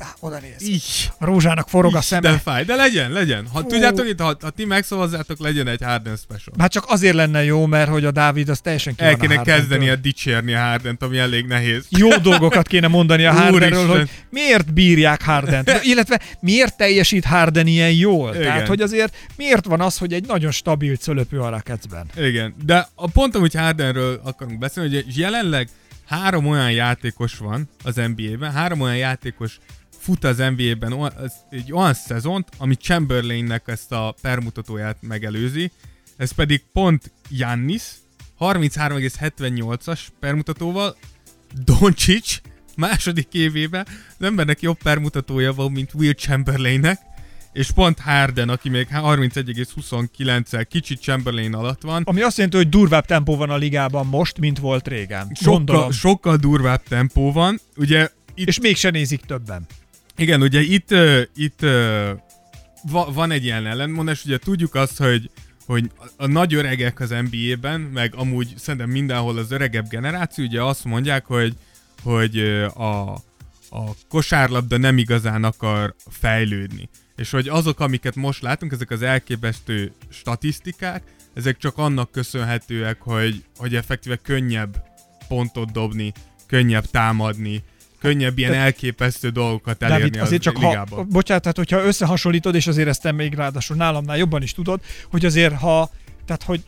De 0.00 0.06
oda 0.20 0.38
néz. 0.38 0.68
Így. 0.68 1.10
A 1.18 1.24
rózsának 1.24 1.68
forog 1.68 1.92
a 1.94 1.98
De 1.98 2.02
szeme. 2.04 2.38
fáj, 2.38 2.64
de 2.64 2.74
legyen, 2.74 3.10
legyen. 3.10 3.46
Ha 3.52 3.60
Fú. 3.60 3.66
tudjátok 3.66 4.08
itt, 4.08 4.20
ha, 4.20 4.36
ha 4.40 4.50
ti 4.50 4.64
megszavazzátok, 4.64 5.38
legyen 5.38 5.66
egy 5.66 5.82
Harden 5.82 6.16
special. 6.16 6.54
Hát 6.58 6.70
csak 6.70 6.84
azért 6.88 7.14
lenne 7.14 7.44
jó, 7.44 7.66
mert 7.66 7.90
hogy 7.90 8.04
a 8.04 8.10
Dávid 8.10 8.48
az 8.48 8.60
teljesen 8.60 8.94
ki 8.94 9.02
El 9.04 9.12
a 9.12 9.16
kéne 9.16 9.34
Hardentől. 9.34 9.54
kezdeni 9.60 9.88
a 9.88 9.96
dicsérni 9.96 10.54
a 10.54 10.60
Hardent, 10.60 11.02
ami 11.02 11.18
elég 11.18 11.46
nehéz. 11.46 11.84
Jó 11.88 12.08
dolgokat 12.16 12.66
kéne 12.66 12.88
mondani 12.88 13.24
a 13.24 13.32
Hardenről, 13.40 13.86
hogy 13.88 14.10
miért 14.30 14.72
bírják 14.72 15.22
Hardent, 15.22 15.80
illetve 15.82 16.20
miért 16.40 16.76
teljesít 16.76 17.24
Harden 17.24 17.66
ilyen 17.66 17.92
jól. 17.92 18.30
Igen. 18.34 18.42
Tehát, 18.42 18.66
hogy 18.66 18.80
azért 18.80 19.16
miért 19.36 19.64
van 19.64 19.80
az, 19.80 19.98
hogy 19.98 20.12
egy 20.12 20.26
nagyon 20.26 20.50
stabil 20.50 20.96
cölöpő 20.96 21.40
a 21.40 21.48
Rakecben. 21.48 22.06
Igen, 22.16 22.54
de 22.64 22.88
a 22.94 23.10
pont 23.10 23.34
amúgy 23.34 23.54
Hardenről 23.54 24.20
akarunk 24.24 24.58
beszélni, 24.58 24.94
hogy 24.94 25.16
jelenleg 25.18 25.68
három 26.06 26.46
olyan 26.46 26.72
játékos 26.72 27.36
van 27.38 27.68
az 27.84 27.94
NBA-ben, 27.94 28.52
három 28.52 28.80
olyan 28.80 28.96
játékos 28.96 29.58
fut 30.00 30.24
az 30.24 30.36
NBA-ben 30.36 31.12
egy 31.50 31.72
olyan 31.72 31.94
szezont, 31.94 32.48
ami 32.58 32.74
Chamberlainnek 32.74 33.62
ezt 33.66 33.92
a 33.92 34.14
permutatóját 34.22 34.96
megelőzi, 35.00 35.70
ez 36.16 36.32
pedig 36.32 36.62
pont 36.72 37.12
Jannis, 37.28 37.82
33,78-as 38.40 40.00
permutatóval, 40.20 40.96
Doncic 41.64 42.40
második 42.76 43.28
évében 43.32 43.86
az 44.18 44.26
embernek 44.26 44.60
jobb 44.60 44.78
permutatója 44.82 45.52
van, 45.52 45.72
mint 45.72 45.94
Will 45.94 46.12
Chamberlainnek, 46.12 47.00
és 47.52 47.70
pont 47.70 47.98
Harden, 47.98 48.48
aki 48.48 48.68
még 48.68 48.88
31,29-el 48.92 50.66
kicsit 50.70 51.00
Chamberlain 51.00 51.54
alatt 51.54 51.82
van. 51.82 52.02
Ami 52.06 52.22
azt 52.22 52.36
jelenti, 52.36 52.56
hogy 52.56 52.68
durvább 52.68 53.06
tempó 53.06 53.36
van 53.36 53.50
a 53.50 53.56
ligában 53.56 54.06
most, 54.06 54.38
mint 54.38 54.58
volt 54.58 54.88
régen. 54.88 55.32
Sokkal, 55.34 55.92
sokkal 55.92 56.36
durvább 56.36 56.82
tempó 56.82 57.32
van. 57.32 57.60
Ugye 57.76 58.08
itt, 58.34 58.46
és 58.46 58.60
mégsem 58.60 58.92
nézik 58.92 59.20
többen. 59.20 59.66
Igen, 60.16 60.42
ugye 60.42 60.60
itt, 60.60 60.94
itt 61.34 61.60
va, 62.82 63.12
van 63.12 63.30
egy 63.30 63.44
ilyen 63.44 63.66
ellenmondás, 63.66 64.24
ugye 64.24 64.38
tudjuk 64.38 64.74
azt, 64.74 64.98
hogy 64.98 65.30
hogy 65.70 65.90
a 66.16 66.26
nagy 66.26 66.54
öregek 66.54 67.00
az 67.00 67.10
NBA-ben, 67.30 67.80
meg 67.80 68.14
amúgy 68.14 68.54
szerintem 68.56 68.90
mindenhol 68.90 69.38
az 69.38 69.50
öregebb 69.50 69.88
generáció, 69.88 70.44
ugye 70.44 70.62
azt 70.62 70.84
mondják, 70.84 71.26
hogy, 71.26 71.54
hogy 72.02 72.38
a, 72.74 73.12
a 73.70 73.94
kosárlabda 74.08 74.76
nem 74.76 74.98
igazán 74.98 75.44
akar 75.44 75.94
fejlődni. 76.08 76.88
És 77.16 77.30
hogy 77.30 77.48
azok, 77.48 77.80
amiket 77.80 78.14
most 78.14 78.42
látunk, 78.42 78.72
ezek 78.72 78.90
az 78.90 79.02
elképesztő 79.02 79.92
statisztikák, 80.08 81.02
ezek 81.34 81.58
csak 81.58 81.78
annak 81.78 82.10
köszönhetőek, 82.10 83.00
hogy, 83.00 83.44
hogy 83.56 83.74
effektíve 83.74 84.16
könnyebb 84.16 84.84
pontot 85.28 85.72
dobni, 85.72 86.12
könnyebb 86.46 86.86
támadni, 86.86 87.62
könnyebb 88.00 88.38
ilyen 88.38 88.54
elképesztő 88.54 89.28
dolgokat 89.28 89.82
elérni 89.82 90.02
David, 90.02 90.20
azért 90.20 90.46
az 90.46 90.52
csak 90.52 90.62
ligába. 90.62 90.96
Ha, 90.96 91.02
bocsánat, 91.02 91.42
tehát 91.42 91.56
hogyha 91.56 91.82
összehasonlítod, 91.82 92.54
és 92.54 92.66
azért 92.66 92.88
ezt 92.88 93.02
te 93.02 93.12
még 93.12 93.34
ráadásul 93.34 93.76
nálamnál 93.76 94.16
jobban 94.16 94.42
is 94.42 94.52
tudod, 94.52 94.80
hogy 95.10 95.24
azért 95.24 95.54
ha, 95.54 95.90
tehát 96.26 96.42
hogy 96.42 96.60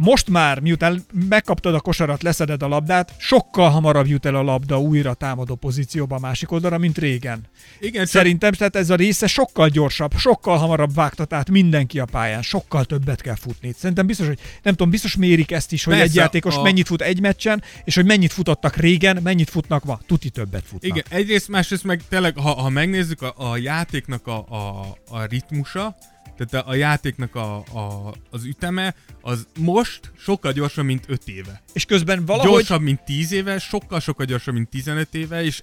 most 0.00 0.28
már, 0.28 0.60
miután 0.60 1.04
megkaptad 1.28 1.74
a 1.74 1.80
kosarat, 1.80 2.22
leszeded 2.22 2.62
a 2.62 2.68
labdát, 2.68 3.14
sokkal 3.16 3.70
hamarabb 3.70 4.06
jut 4.06 4.26
el 4.26 4.34
a 4.34 4.42
labda 4.42 4.80
újra 4.80 5.14
támadó 5.14 5.54
pozícióba 5.54 6.16
a 6.16 6.18
másik 6.18 6.50
oldalra, 6.50 6.78
mint 6.78 6.98
régen. 6.98 7.40
Igen, 7.80 8.06
Szerintem 8.06 8.52
tehát 8.52 8.76
ez 8.76 8.90
a 8.90 8.94
része 8.94 9.26
sokkal 9.26 9.68
gyorsabb, 9.68 10.16
sokkal 10.16 10.58
hamarabb 10.58 10.94
vágtat 10.94 11.32
át 11.32 11.50
mindenki 11.50 11.98
a 11.98 12.04
pályán, 12.04 12.42
sokkal 12.42 12.84
többet 12.84 13.20
kell 13.20 13.34
futni. 13.34 13.74
Szerintem 13.78 14.06
biztos, 14.06 14.26
hogy 14.26 14.38
nem 14.62 14.74
tudom, 14.74 14.90
biztos 14.90 15.16
mérik 15.16 15.50
ezt 15.50 15.72
is, 15.72 15.84
hogy 15.84 15.94
Persze, 15.94 16.08
egy 16.08 16.16
játékos 16.16 16.56
a... 16.56 16.62
mennyit 16.62 16.86
fut 16.86 17.02
egy 17.02 17.20
meccsen, 17.20 17.62
és 17.84 17.94
hogy 17.94 18.04
mennyit 18.04 18.32
futottak 18.32 18.76
régen, 18.76 19.18
mennyit 19.22 19.50
futnak 19.50 19.84
ma. 19.84 20.00
Tuti 20.06 20.30
többet 20.30 20.64
futnak. 20.66 20.90
Igen, 20.90 21.04
egyrészt, 21.08 21.48
másrészt 21.48 21.84
meg 21.84 22.02
tényleg, 22.08 22.38
ha, 22.38 22.50
ha 22.50 22.68
megnézzük 22.68 23.22
a, 23.22 23.34
a 23.36 23.56
játéknak 23.56 24.26
a, 24.26 24.36
a, 24.48 24.96
a 25.10 25.24
ritmusa, 25.24 25.96
tehát 26.38 26.66
a, 26.66 26.70
a 26.70 26.74
játéknak 26.74 27.34
a, 27.34 27.56
a, 27.56 28.14
az 28.30 28.44
üteme, 28.44 28.94
az 29.20 29.46
most 29.58 30.12
sokkal 30.18 30.52
gyorsabb, 30.52 30.84
mint 30.84 31.04
5 31.08 31.28
éve. 31.28 31.62
És 31.72 31.84
közben 31.84 32.24
valahogy... 32.24 32.50
Gyorsabb, 32.50 32.80
mint 32.80 33.04
10 33.04 33.32
éve, 33.32 33.58
sokkal-sokkal 33.58 34.26
gyorsabb, 34.26 34.54
mint 34.54 34.68
15 34.68 35.14
éve, 35.14 35.42
és 35.44 35.62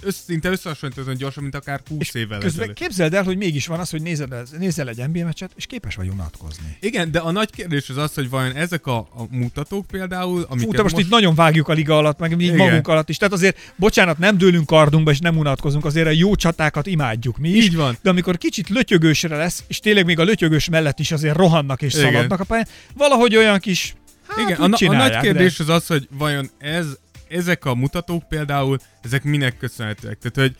össz, 0.00 0.16
szinte 0.26 0.50
összehasonlítottan 0.50 1.16
gyorsan, 1.16 1.42
mint 1.42 1.54
akár 1.54 1.80
20 1.88 1.98
és 2.00 2.14
évvel 2.14 2.38
közben 2.38 2.60
ezelőtt. 2.60 2.78
képzeld 2.78 3.14
el, 3.14 3.22
hogy 3.22 3.36
mégis 3.36 3.66
van 3.66 3.80
az, 3.80 3.90
hogy 3.90 4.02
nézel, 4.02 4.46
nézel 4.58 4.88
egy 4.88 5.08
NBA 5.12 5.24
meccset, 5.24 5.50
és 5.56 5.66
képes 5.66 5.94
vagy 5.94 6.08
unatkozni. 6.08 6.76
Igen, 6.80 7.10
de 7.10 7.18
a 7.18 7.30
nagy 7.30 7.50
kérdés 7.50 7.88
az 7.88 7.96
az, 7.96 8.14
hogy 8.14 8.30
vajon 8.30 8.54
ezek 8.54 8.86
a, 8.86 8.96
a 8.96 9.26
mutatók 9.30 9.86
például, 9.86 10.46
amiket 10.48 10.68
Fú, 10.68 10.76
te 10.76 10.82
most, 10.82 10.94
most 10.94 11.06
itt 11.06 11.12
nagyon 11.12 11.34
vágjuk 11.34 11.68
a 11.68 11.72
liga 11.72 11.96
alatt, 11.96 12.18
meg 12.18 12.40
így 12.40 12.52
magunk 12.54 12.88
alatt 12.88 13.08
is. 13.08 13.16
Tehát 13.16 13.34
azért, 13.34 13.72
bocsánat, 13.76 14.18
nem 14.18 14.38
dőlünk 14.38 14.66
kardunkba, 14.66 15.10
és 15.10 15.18
nem 15.18 15.38
unatkozunk, 15.38 15.84
azért 15.84 16.06
a 16.06 16.10
jó 16.10 16.34
csatákat 16.34 16.86
imádjuk 16.86 17.38
mi 17.38 17.48
is. 17.48 17.64
Így 17.64 17.76
van. 17.76 17.98
De 18.02 18.10
amikor 18.10 18.38
kicsit 18.38 18.68
lötyögősre 18.68 19.36
lesz, 19.36 19.64
és 19.66 19.78
tényleg 19.78 20.04
még 20.04 20.18
a 20.18 20.24
lötyögős 20.24 20.68
mellett 20.68 20.98
is 20.98 21.12
azért 21.12 21.36
rohannak 21.36 21.82
és 21.82 21.94
Igen. 21.94 22.12
szaladnak 22.12 22.40
a 22.40 22.44
pályán, 22.44 22.66
valahogy 22.94 23.36
olyan 23.36 23.58
kis 23.58 23.94
Hát, 24.28 24.48
Igen, 24.48 24.72
a, 24.72 24.94
a 24.94 24.96
nagy 24.96 25.18
kérdés 25.18 25.56
de... 25.56 25.62
az 25.62 25.68
az, 25.68 25.86
hogy 25.86 26.08
vajon 26.10 26.50
ez 26.58 26.86
ezek 27.30 27.64
a 27.64 27.74
mutatók 27.74 28.28
például, 28.28 28.78
ezek 29.02 29.22
minek 29.24 29.56
köszönhetőek? 29.56 30.18
Tehát, 30.18 30.36
hogy, 30.36 30.56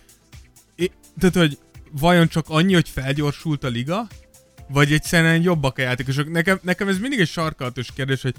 tehát, 1.18 1.36
hogy 1.36 1.58
vajon 1.92 2.28
csak 2.28 2.44
annyi, 2.48 2.74
hogy 2.74 2.88
felgyorsult 2.88 3.64
a 3.64 3.68
liga, 3.68 4.06
vagy 4.68 4.92
egyszerűen 4.92 5.42
jobbak 5.42 5.78
a 5.78 5.82
játékosok? 5.82 6.30
Nekem, 6.30 6.58
nekem 6.62 6.88
ez 6.88 6.98
mindig 6.98 7.20
egy 7.20 7.28
sarkalatos 7.28 7.92
kérdés, 7.92 8.22
hogy 8.22 8.34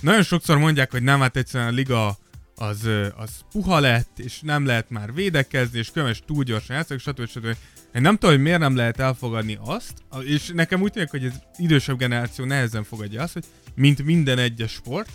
nagyon 0.00 0.22
sokszor 0.22 0.58
mondják, 0.58 0.90
hogy 0.90 1.02
nem, 1.02 1.20
hát 1.20 1.36
egyszerűen 1.36 1.70
a 1.70 1.74
liga 1.74 2.18
az, 2.56 2.88
az 3.16 3.30
puha 3.50 3.80
lett, 3.80 4.18
és 4.18 4.40
nem 4.40 4.66
lehet 4.66 4.90
már 4.90 5.14
védekezni, 5.14 5.78
és 5.78 5.90
köves 5.90 6.22
túl 6.26 6.44
gyorsan 6.44 6.76
játszik, 6.76 6.98
stb. 6.98 7.28
stb. 7.28 7.56
Én 7.94 8.02
nem 8.02 8.14
tudom, 8.14 8.34
hogy 8.34 8.44
miért 8.44 8.58
nem 8.58 8.76
lehet 8.76 9.00
elfogadni 9.00 9.58
azt, 9.64 9.92
és 10.20 10.50
nekem 10.54 10.82
úgy 10.82 10.92
tűnik, 10.92 11.10
hogy 11.10 11.24
az 11.24 11.42
idősebb 11.56 11.98
generáció 11.98 12.44
nehezen 12.44 12.84
fogadja 12.84 13.22
azt, 13.22 13.32
hogy 13.32 13.44
mint 13.74 14.04
minden 14.04 14.38
egyes 14.38 14.72
sport, 14.72 15.10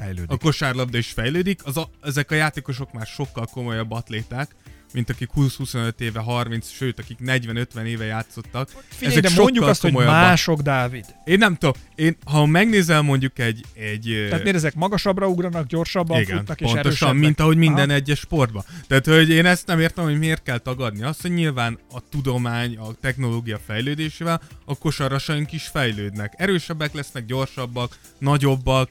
fejlődik. 0.00 0.30
A 0.30 0.36
kosárlabda 0.36 0.98
is 0.98 1.10
fejlődik, 1.10 1.60
az 1.64 1.76
a, 1.76 1.90
ezek 2.02 2.30
a 2.30 2.34
játékosok 2.34 2.92
már 2.92 3.06
sokkal 3.06 3.46
komolyabb 3.46 3.90
atléták, 3.90 4.54
mint 4.92 5.10
akik 5.10 5.28
20-25 5.36 6.00
éve, 6.00 6.20
30, 6.20 6.68
sőt, 6.70 6.98
akik 6.98 7.18
40-50 7.24 7.84
éve 7.84 8.04
játszottak. 8.04 8.68
Figyelj, 8.88 9.16
ezek 9.16 9.30
de 9.30 9.40
mondjuk 9.40 9.64
azt, 9.64 9.82
hogy 9.82 9.92
mások, 9.92 10.60
Dávid. 10.60 11.04
Én 11.24 11.38
nem 11.38 11.56
tudom, 11.56 11.74
én, 11.94 12.16
ha 12.24 12.46
megnézel 12.46 13.02
mondjuk 13.02 13.38
egy... 13.38 13.64
egy 13.74 14.24
Tehát 14.28 14.42
miért 14.42 14.56
ezek 14.56 14.74
magasabbra 14.74 15.28
ugranak, 15.28 15.66
gyorsabban 15.66 16.20
igen, 16.20 16.36
futnak 16.36 16.60
és 16.60 16.66
pontosan, 16.66 16.86
erősebbek? 16.86 17.20
mint 17.20 17.40
ahogy 17.40 17.56
minden 17.56 17.88
Aha. 17.88 17.98
egyes 17.98 18.18
sportban. 18.18 18.64
Tehát, 18.86 19.06
hogy 19.06 19.30
én 19.30 19.46
ezt 19.46 19.66
nem 19.66 19.80
értem, 19.80 20.04
hogy 20.04 20.18
miért 20.18 20.42
kell 20.42 20.58
tagadni. 20.58 21.02
Azt, 21.02 21.22
hogy 21.22 21.32
nyilván 21.32 21.78
a 21.92 22.00
tudomány, 22.10 22.76
a 22.76 22.92
technológia 23.00 23.58
fejlődésével 23.66 24.40
a 24.64 24.78
kosarasaink 24.78 25.52
is 25.52 25.66
fejlődnek. 25.66 26.34
Erősebbek 26.36 26.94
lesznek, 26.94 27.24
gyorsabbak, 27.24 27.98
nagyobbak, 28.18 28.90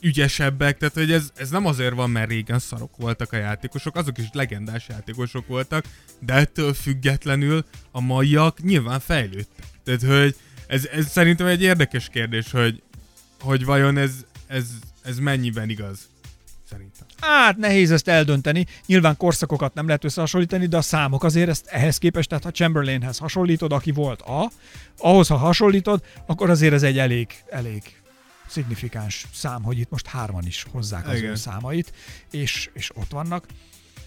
ügyesebbek, 0.00 0.78
tehát 0.78 0.94
hogy 0.94 1.12
ez, 1.12 1.30
ez 1.34 1.50
nem 1.50 1.66
azért 1.66 1.94
van, 1.94 2.10
mert 2.10 2.30
régen 2.30 2.58
szarok 2.58 2.96
voltak 2.96 3.32
a 3.32 3.36
játékosok, 3.36 3.96
azok 3.96 4.18
is 4.18 4.28
legendás 4.32 4.88
játékosok 4.88 5.46
voltak, 5.46 5.84
de 6.20 6.32
ettől 6.32 6.74
függetlenül 6.74 7.64
a 7.90 8.00
maiak 8.00 8.62
nyilván 8.62 9.00
fejlődtek. 9.00 9.66
Tehát, 9.84 10.02
hogy 10.02 10.36
ez, 10.66 10.86
ez 10.86 11.10
szerintem 11.10 11.46
egy 11.46 11.62
érdekes 11.62 12.08
kérdés, 12.08 12.50
hogy, 12.50 12.82
hogy 13.40 13.64
vajon 13.64 13.96
ez, 13.96 14.12
ez, 14.46 14.66
ez 15.02 15.18
mennyiben 15.18 15.68
igaz. 15.68 16.08
Szerintem. 16.70 17.06
Hát 17.20 17.56
nehéz 17.56 17.90
ezt 17.90 18.08
eldönteni. 18.08 18.66
Nyilván 18.86 19.16
korszakokat 19.16 19.74
nem 19.74 19.86
lehet 19.86 20.04
összehasonlítani, 20.04 20.66
de 20.66 20.76
a 20.76 20.82
számok 20.82 21.24
azért 21.24 21.48
ezt 21.48 21.66
ehhez 21.66 21.98
képest, 21.98 22.28
tehát 22.28 22.44
ha 22.44 22.50
Chamberlainhez 22.50 23.18
hasonlítod, 23.18 23.72
aki 23.72 23.90
volt 23.90 24.22
A, 24.22 24.50
ahhoz 24.98 25.28
ha 25.28 25.36
hasonlítod, 25.36 26.02
akkor 26.26 26.50
azért 26.50 26.72
ez 26.72 26.82
egy 26.82 26.98
elég, 26.98 27.28
elég 27.50 27.82
szignifikáns 28.48 29.26
szám, 29.32 29.62
hogy 29.62 29.78
itt 29.78 29.90
most 29.90 30.06
hárman 30.06 30.46
is 30.46 30.64
hozzák 30.70 31.08
az 31.08 31.16
Igen. 31.16 31.30
ő 31.30 31.34
számait, 31.34 31.92
és, 32.30 32.70
és 32.72 32.90
ott 32.94 33.10
vannak. 33.10 33.46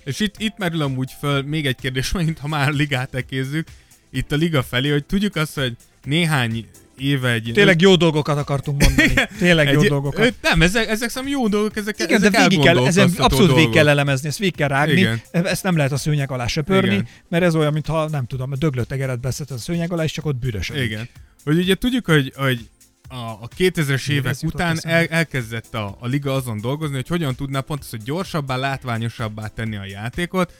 És 0.03 0.19
itt, 0.19 0.35
itt 0.37 0.57
merül 0.57 0.81
amúgy 0.81 1.11
föl 1.19 1.41
még 1.41 1.65
egy 1.65 1.75
kérdés, 1.75 2.11
megint 2.21 2.39
ha 2.39 2.47
már 2.47 2.71
ligát 2.71 3.15
ekézzük, 3.15 3.67
itt 4.11 4.31
a 4.31 4.35
liga 4.35 4.63
felé, 4.63 4.89
hogy 4.89 5.05
tudjuk 5.05 5.35
azt, 5.35 5.53
hogy 5.53 5.75
néhány 6.03 6.65
éve 6.97 7.31
egy... 7.31 7.51
Tényleg 7.53 7.81
jó 7.81 7.95
dolgokat 7.95 8.37
akartunk 8.37 8.81
mondani. 8.81 9.13
Tényleg 9.37 9.67
egy, 9.67 9.73
jó 9.73 9.83
dolgokat. 9.83 10.25
Ö, 10.25 10.27
nem, 10.41 10.61
ezek, 10.61 10.87
ezek 10.89 11.09
szem 11.09 11.27
jó 11.27 11.47
dolgok, 11.47 11.77
ezek, 11.77 11.99
Igen, 11.99 12.15
ezek 12.15 12.31
de 12.31 12.47
végig 12.47 12.63
kell, 12.63 12.85
ezen 12.85 13.11
abszolút 13.17 13.55
végig 13.55 13.69
kell 13.69 13.87
elemezni, 13.87 14.27
ezt 14.27 14.37
végig 14.37 14.55
kell 14.55 14.67
rágni. 14.67 14.99
Igen. 14.99 15.21
Ezt 15.31 15.63
nem 15.63 15.77
lehet 15.77 15.91
a 15.91 15.97
szőnyeg 15.97 16.31
alá 16.31 16.47
söpörni, 16.47 16.93
Igen. 16.93 17.07
mert 17.29 17.43
ez 17.43 17.55
olyan, 17.55 17.73
mintha 17.73 18.09
nem 18.09 18.25
tudom, 18.25 18.51
a 18.51 18.55
döglött 18.55 18.91
egeret 18.91 19.19
beszed 19.19 19.51
a 19.51 19.57
szőnyeg 19.57 19.91
alá, 19.91 20.03
és 20.03 20.11
csak 20.11 20.25
ott 20.25 20.35
bűrös. 20.35 20.69
Igen. 20.69 21.09
Hogy 21.43 21.57
ugye 21.57 21.75
tudjuk, 21.75 22.05
hogy, 22.05 22.33
hogy 22.35 22.69
a, 23.11 23.31
a 23.41 23.47
2000-es 23.57 24.09
évek 24.09 24.35
után 24.43 24.77
el, 24.81 25.05
elkezdett 25.05 25.73
a, 25.73 25.97
a 25.99 26.07
liga 26.07 26.33
azon 26.33 26.61
dolgozni, 26.61 26.95
hogy 26.95 27.07
hogyan 27.07 27.35
tudná 27.35 27.59
pont 27.59 27.79
az, 27.83 27.89
hogy 27.89 28.03
gyorsabbá, 28.03 28.55
látványosabbá 28.55 29.47
tenni 29.47 29.75
a 29.75 29.85
játékot, 29.85 30.53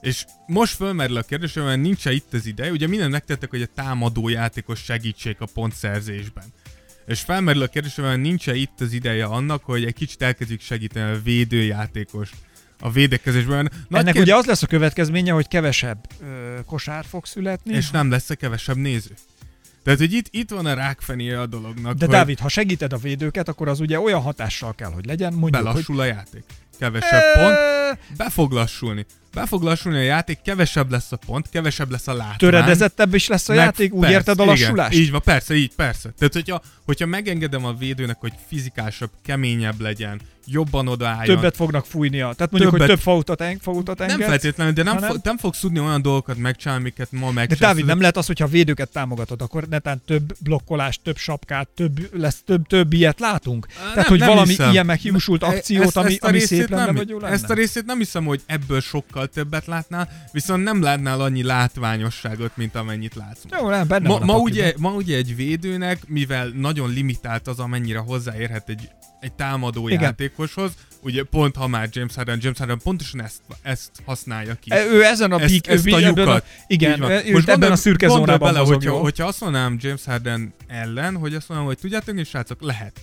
és 0.00 0.24
most 0.46 0.74
fölmerül 0.74 1.16
a 1.16 1.22
kérdés, 1.22 1.54
hogy 1.54 1.80
nincs 1.80 2.06
-e 2.06 2.12
itt 2.12 2.32
az 2.32 2.46
ideje, 2.46 2.70
ugye 2.70 2.86
minden 2.86 3.10
megtettek, 3.10 3.50
hogy 3.50 3.62
a 3.62 3.66
támadó 3.74 4.28
játékos 4.28 4.78
segítség 4.78 5.36
a 5.38 5.46
pontszerzésben. 5.54 6.44
És 7.06 7.20
felmerül 7.20 7.62
a 7.62 7.66
kérdés, 7.66 7.94
hogy 7.94 8.20
nincs 8.20 8.48
-e 8.48 8.54
itt 8.54 8.80
az 8.80 8.92
ideje 8.92 9.24
annak, 9.24 9.64
hogy 9.64 9.84
egy 9.84 9.94
kicsit 9.94 10.22
elkezdjük 10.22 10.60
segíteni 10.60 11.10
a 11.10 11.22
védőjátékos 11.22 12.30
a 12.80 12.90
védekezésben. 12.90 13.70
Nagy 13.88 14.00
Ennek 14.00 14.12
kérd... 14.12 14.26
ugye 14.26 14.36
az 14.36 14.44
lesz 14.44 14.62
a 14.62 14.66
következménye, 14.66 15.32
hogy 15.32 15.48
kevesebb 15.48 15.98
ö, 16.22 16.58
kosár 16.66 17.04
fog 17.04 17.26
születni. 17.26 17.74
És 17.74 17.90
nem 17.90 18.10
lesz 18.10 18.30
a 18.30 18.34
kevesebb 18.34 18.76
néző. 18.76 19.14
Tehát, 19.88 20.02
hogy 20.02 20.12
itt, 20.12 20.26
itt 20.30 20.50
van 20.50 20.66
a 20.66 20.74
rákfenéje 20.74 21.40
a 21.40 21.46
dolognak. 21.46 21.94
De 21.94 22.04
hogy... 22.04 22.14
Dávid, 22.14 22.38
ha 22.38 22.48
segíted 22.48 22.92
a 22.92 22.96
védőket, 22.96 23.48
akkor 23.48 23.68
az 23.68 23.80
ugye 23.80 24.00
olyan 24.00 24.20
hatással 24.20 24.74
kell, 24.74 24.90
hogy 24.90 25.06
legyen. 25.06 25.32
Mondjuk, 25.32 25.62
Belassul 25.62 25.96
hogy... 25.96 26.04
a 26.04 26.08
játék. 26.08 26.44
Kevesebb 26.78 27.22
pont, 27.34 27.56
be 28.16 28.30
fog 28.30 28.52
lassulni. 28.52 29.06
Be 29.34 29.46
fog 29.46 29.62
lassulni 29.62 29.98
a 29.98 30.02
játék, 30.02 30.38
kevesebb 30.44 30.90
lesz 30.90 31.12
a 31.12 31.16
pont, 31.16 31.48
kevesebb 31.50 31.90
lesz 31.90 32.08
a 32.08 32.14
látvány. 32.14 32.36
Töredezettebb 32.36 33.14
is 33.14 33.26
lesz 33.28 33.48
a 33.48 33.54
Meg- 33.54 33.64
játék, 33.64 33.92
úgy 33.92 34.00
persze, 34.00 34.14
érted 34.16 34.40
a 34.40 34.44
lassulást? 34.44 34.92
Igen, 34.92 35.04
így 35.04 35.10
van, 35.10 35.20
persze, 35.24 35.54
így, 35.54 35.74
persze. 35.76 36.12
Tehát, 36.18 36.32
hogyha, 36.34 36.62
hogyha 36.84 37.06
megengedem 37.06 37.64
a 37.64 37.72
védőnek, 37.72 38.16
hogy 38.20 38.32
fizikásabb, 38.48 39.10
keményebb 39.24 39.80
legyen, 39.80 40.20
jobban 40.46 40.88
odaálljon. 40.88 41.36
Többet 41.36 41.56
fognak 41.56 41.86
fújnia. 41.86 42.32
Tehát 42.32 42.50
mondjuk, 42.50 42.70
hogy 42.72 42.80
Többet- 42.80 42.94
több 42.96 43.04
fautat, 43.04 43.40
en, 43.40 43.58
fautat 43.62 43.98
nem 43.98 44.08
engedsz. 44.10 44.28
feltétlenül, 44.28 44.72
de 44.72 44.82
nem, 44.82 44.94
hanem- 44.94 45.10
fo- 45.10 45.24
nem 45.24 45.38
fogsz 45.38 45.60
tudni 45.60 45.78
olyan 45.80 46.02
dolgokat 46.02 46.36
megcsinálni, 46.36 46.80
amiket 46.82 47.12
ma 47.12 47.26
De 47.26 47.32
megcsinálsz. 47.32 47.60
Dávid, 47.60 47.84
nem 47.84 48.00
lehet 48.00 48.16
az, 48.16 48.26
hogyha 48.26 48.44
a 48.44 48.48
védőket 48.48 48.90
támogatod, 48.90 49.42
akkor 49.42 49.64
netán 49.68 50.02
több 50.06 50.36
blokkolást, 50.40 51.00
több 51.04 51.16
sapkát, 51.16 51.68
több, 51.68 52.08
lesz 52.20 52.42
több, 52.44 52.66
több 52.66 52.92
ilyet 52.92 53.20
látunk? 53.20 53.66
Tehát, 53.66 53.94
nem- 53.94 54.04
hogy 54.04 54.18
nem 54.18 54.28
valami 54.28 54.48
hiszem. 54.48 54.70
ilyen 54.70 54.86
meghiúsult 54.86 55.42
E- 55.42 55.46
akciót, 55.46 55.96
ami, 55.96 56.14
a 56.20 56.26
ami 56.28 56.38
részét 56.38 56.67
lenne, 56.68 56.84
nem, 56.92 57.06
lenne? 57.08 57.26
Ezt 57.28 57.50
a 57.50 57.54
részét 57.54 57.84
nem 57.84 57.98
hiszem, 57.98 58.24
hogy 58.24 58.40
ebből 58.46 58.80
sokkal 58.80 59.26
többet 59.26 59.66
látnál, 59.66 60.08
viszont 60.32 60.62
nem 60.64 60.82
látnál 60.82 61.20
annyi 61.20 61.42
látványosságot, 61.42 62.56
mint 62.56 62.74
amennyit 62.74 63.14
látsz. 63.14 63.40
Jó, 63.60 63.68
nem, 63.68 63.86
benne 63.88 64.08
Ma, 64.08 64.18
ma, 64.18 64.36
ugye, 64.38 64.72
ma 64.76 64.90
ugye 64.92 65.16
egy 65.16 65.36
védőnek, 65.36 65.98
mivel 66.06 66.48
nagyon 66.48 66.92
limitált 66.92 67.48
az, 67.48 67.58
amennyire 67.58 67.98
hozzáérhet 67.98 68.68
egy, 68.68 68.88
egy 69.20 69.32
támadó 69.32 69.88
Igen. 69.88 70.02
játékoshoz, 70.02 70.72
ugye 71.00 71.22
pont 71.22 71.56
ha 71.56 71.66
már 71.66 71.88
James 71.92 72.14
Harden, 72.14 72.38
James 72.40 72.58
Harden 72.58 72.78
pontosan 72.82 73.22
ezt, 73.22 73.40
ezt 73.62 73.90
használja 74.04 74.54
ki. 74.54 74.70
E, 74.72 74.84
Ő 74.86 75.04
ezen 75.04 75.32
a 75.32 75.40
ezt, 75.40 75.52
pík, 75.52 75.66
ezt 75.66 75.86
ő 75.86 75.92
a 75.92 75.98
lyukat. 75.98 76.44
igen, 76.66 76.98
Most 76.98 77.12
ebben 77.24 77.42
gondolj- 77.44 77.72
a 77.72 77.76
szürke 77.76 78.08
zónában 78.08 78.38
bele, 78.38 78.58
mozog, 78.58 78.74
hogyha, 78.74 78.90
jó? 78.90 79.00
hogyha 79.00 79.26
azt 79.26 79.40
mondanám 79.40 79.76
James 79.80 80.04
Harden 80.04 80.54
ellen, 80.66 81.16
hogy 81.16 81.34
azt 81.34 81.48
mondom, 81.48 81.66
hogy 81.66 81.78
tudjátok, 81.78 82.18
és 82.18 82.28
srácok, 82.28 82.62
lehet. 82.62 83.00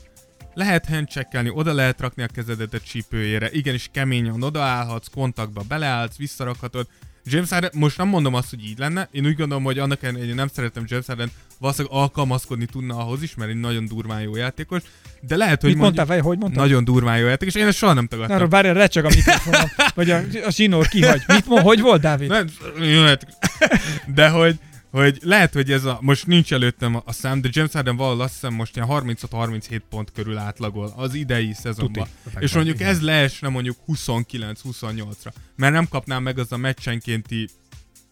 Lehet 0.56 0.86
handcheckelni, 0.86 1.49
oda 1.53 1.74
lehet 1.74 2.01
rakni 2.01 2.24
a 2.24 2.28
kezedet 2.28 2.74
a 2.74 2.80
csípőjére, 2.80 3.49
igenis 3.51 3.89
keményen 3.91 4.43
odaállhatsz, 4.43 5.08
kontaktba 5.14 5.64
beleállsz, 5.68 6.16
visszarakhatod. 6.18 6.88
James 7.26 7.49
Harden, 7.49 7.72
most 7.74 7.97
nem 7.97 8.08
mondom 8.08 8.34
azt, 8.34 8.49
hogy 8.49 8.64
így 8.66 8.78
lenne, 8.78 9.08
én 9.12 9.26
úgy 9.26 9.36
gondolom, 9.36 9.64
hogy 9.64 9.80
annak 9.80 10.03
ellenére, 10.03 10.34
nem 10.34 10.47
szeretem 10.47 10.84
James 10.88 11.06
Harden, 11.06 11.32
valószínűleg 11.60 11.97
alkalmazkodni 11.97 12.66
tudna 12.66 12.97
ahhoz 12.97 13.24
is, 13.24 13.36
mert 13.36 13.49
egy 13.49 13.60
nagyon 13.60 13.86
durván 13.86 14.22
jó 14.22 14.36
játékos, 14.36 14.82
de 15.22 15.36
lehet, 15.36 15.62
hogy 15.62 15.70
Mit 15.70 15.80
mondtál, 15.80 16.06
vagy 16.06 16.20
hogy 16.20 16.38
mondtad? 16.38 16.62
nagyon 16.62 16.84
durván 16.84 17.18
jó 17.18 17.28
játékos, 17.28 17.56
én 17.56 17.68
ezt 17.68 17.78
soha 17.78 17.93
nem 17.93 18.08
tagadtam. 18.08 18.36
Arra 18.36 18.47
várj, 18.47 18.68
recseg 18.68 19.06
a 19.06 19.10
mikrofonom, 19.16 19.70
vagy 19.95 20.10
a, 20.10 20.22
a 20.45 20.51
zsinór 20.51 20.88
kihagy. 20.88 21.22
Mit 21.28 21.45
mond, 21.45 21.62
hogy 21.62 21.82
volt, 21.82 22.01
Dávid? 22.01 22.30
Nem, 22.30 22.47
jó. 22.80 23.03
De 24.16 24.30
hogy, 24.30 24.60
hogy 25.02 25.20
lehet, 25.22 25.54
hogy 25.54 25.72
ez 25.72 25.84
a, 25.84 25.98
most 26.02 26.28
nincs 26.28 26.54
előttem 26.54 27.02
a, 27.06 27.12
szám, 27.12 27.41
de 27.41 27.50
James 27.52 27.72
Harden 27.72 27.96
valahol 27.96 28.22
azt 28.22 28.34
hiszem 28.34 28.54
most 28.54 28.76
ilyen 28.76 28.88
36-37 28.91 29.82
pont 29.89 30.12
körül 30.12 30.38
átlagol 30.38 30.93
az 30.96 31.14
idei 31.14 31.54
szezonban. 31.54 32.08
Tuti. 32.24 32.36
És 32.39 32.54
mondjuk 32.54 32.76
Igen. 32.76 32.89
ez 32.89 33.02
leesne 33.02 33.50
mondjuk 33.50 33.78
29-28-ra, 33.88 35.32
mert 35.56 35.74
nem 35.74 35.88
kapnám 35.88 36.24
meg 36.24 36.39
az 36.39 36.52
a 36.52 36.58
meccsenkénti 36.58 37.50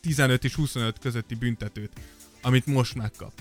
15 0.02 0.44
és 0.44 0.54
25 0.54 1.00
közötti 1.00 1.36
büntetőt, 1.36 1.92
amit 2.42 2.66
most 2.66 2.96
megkap. 2.96 3.32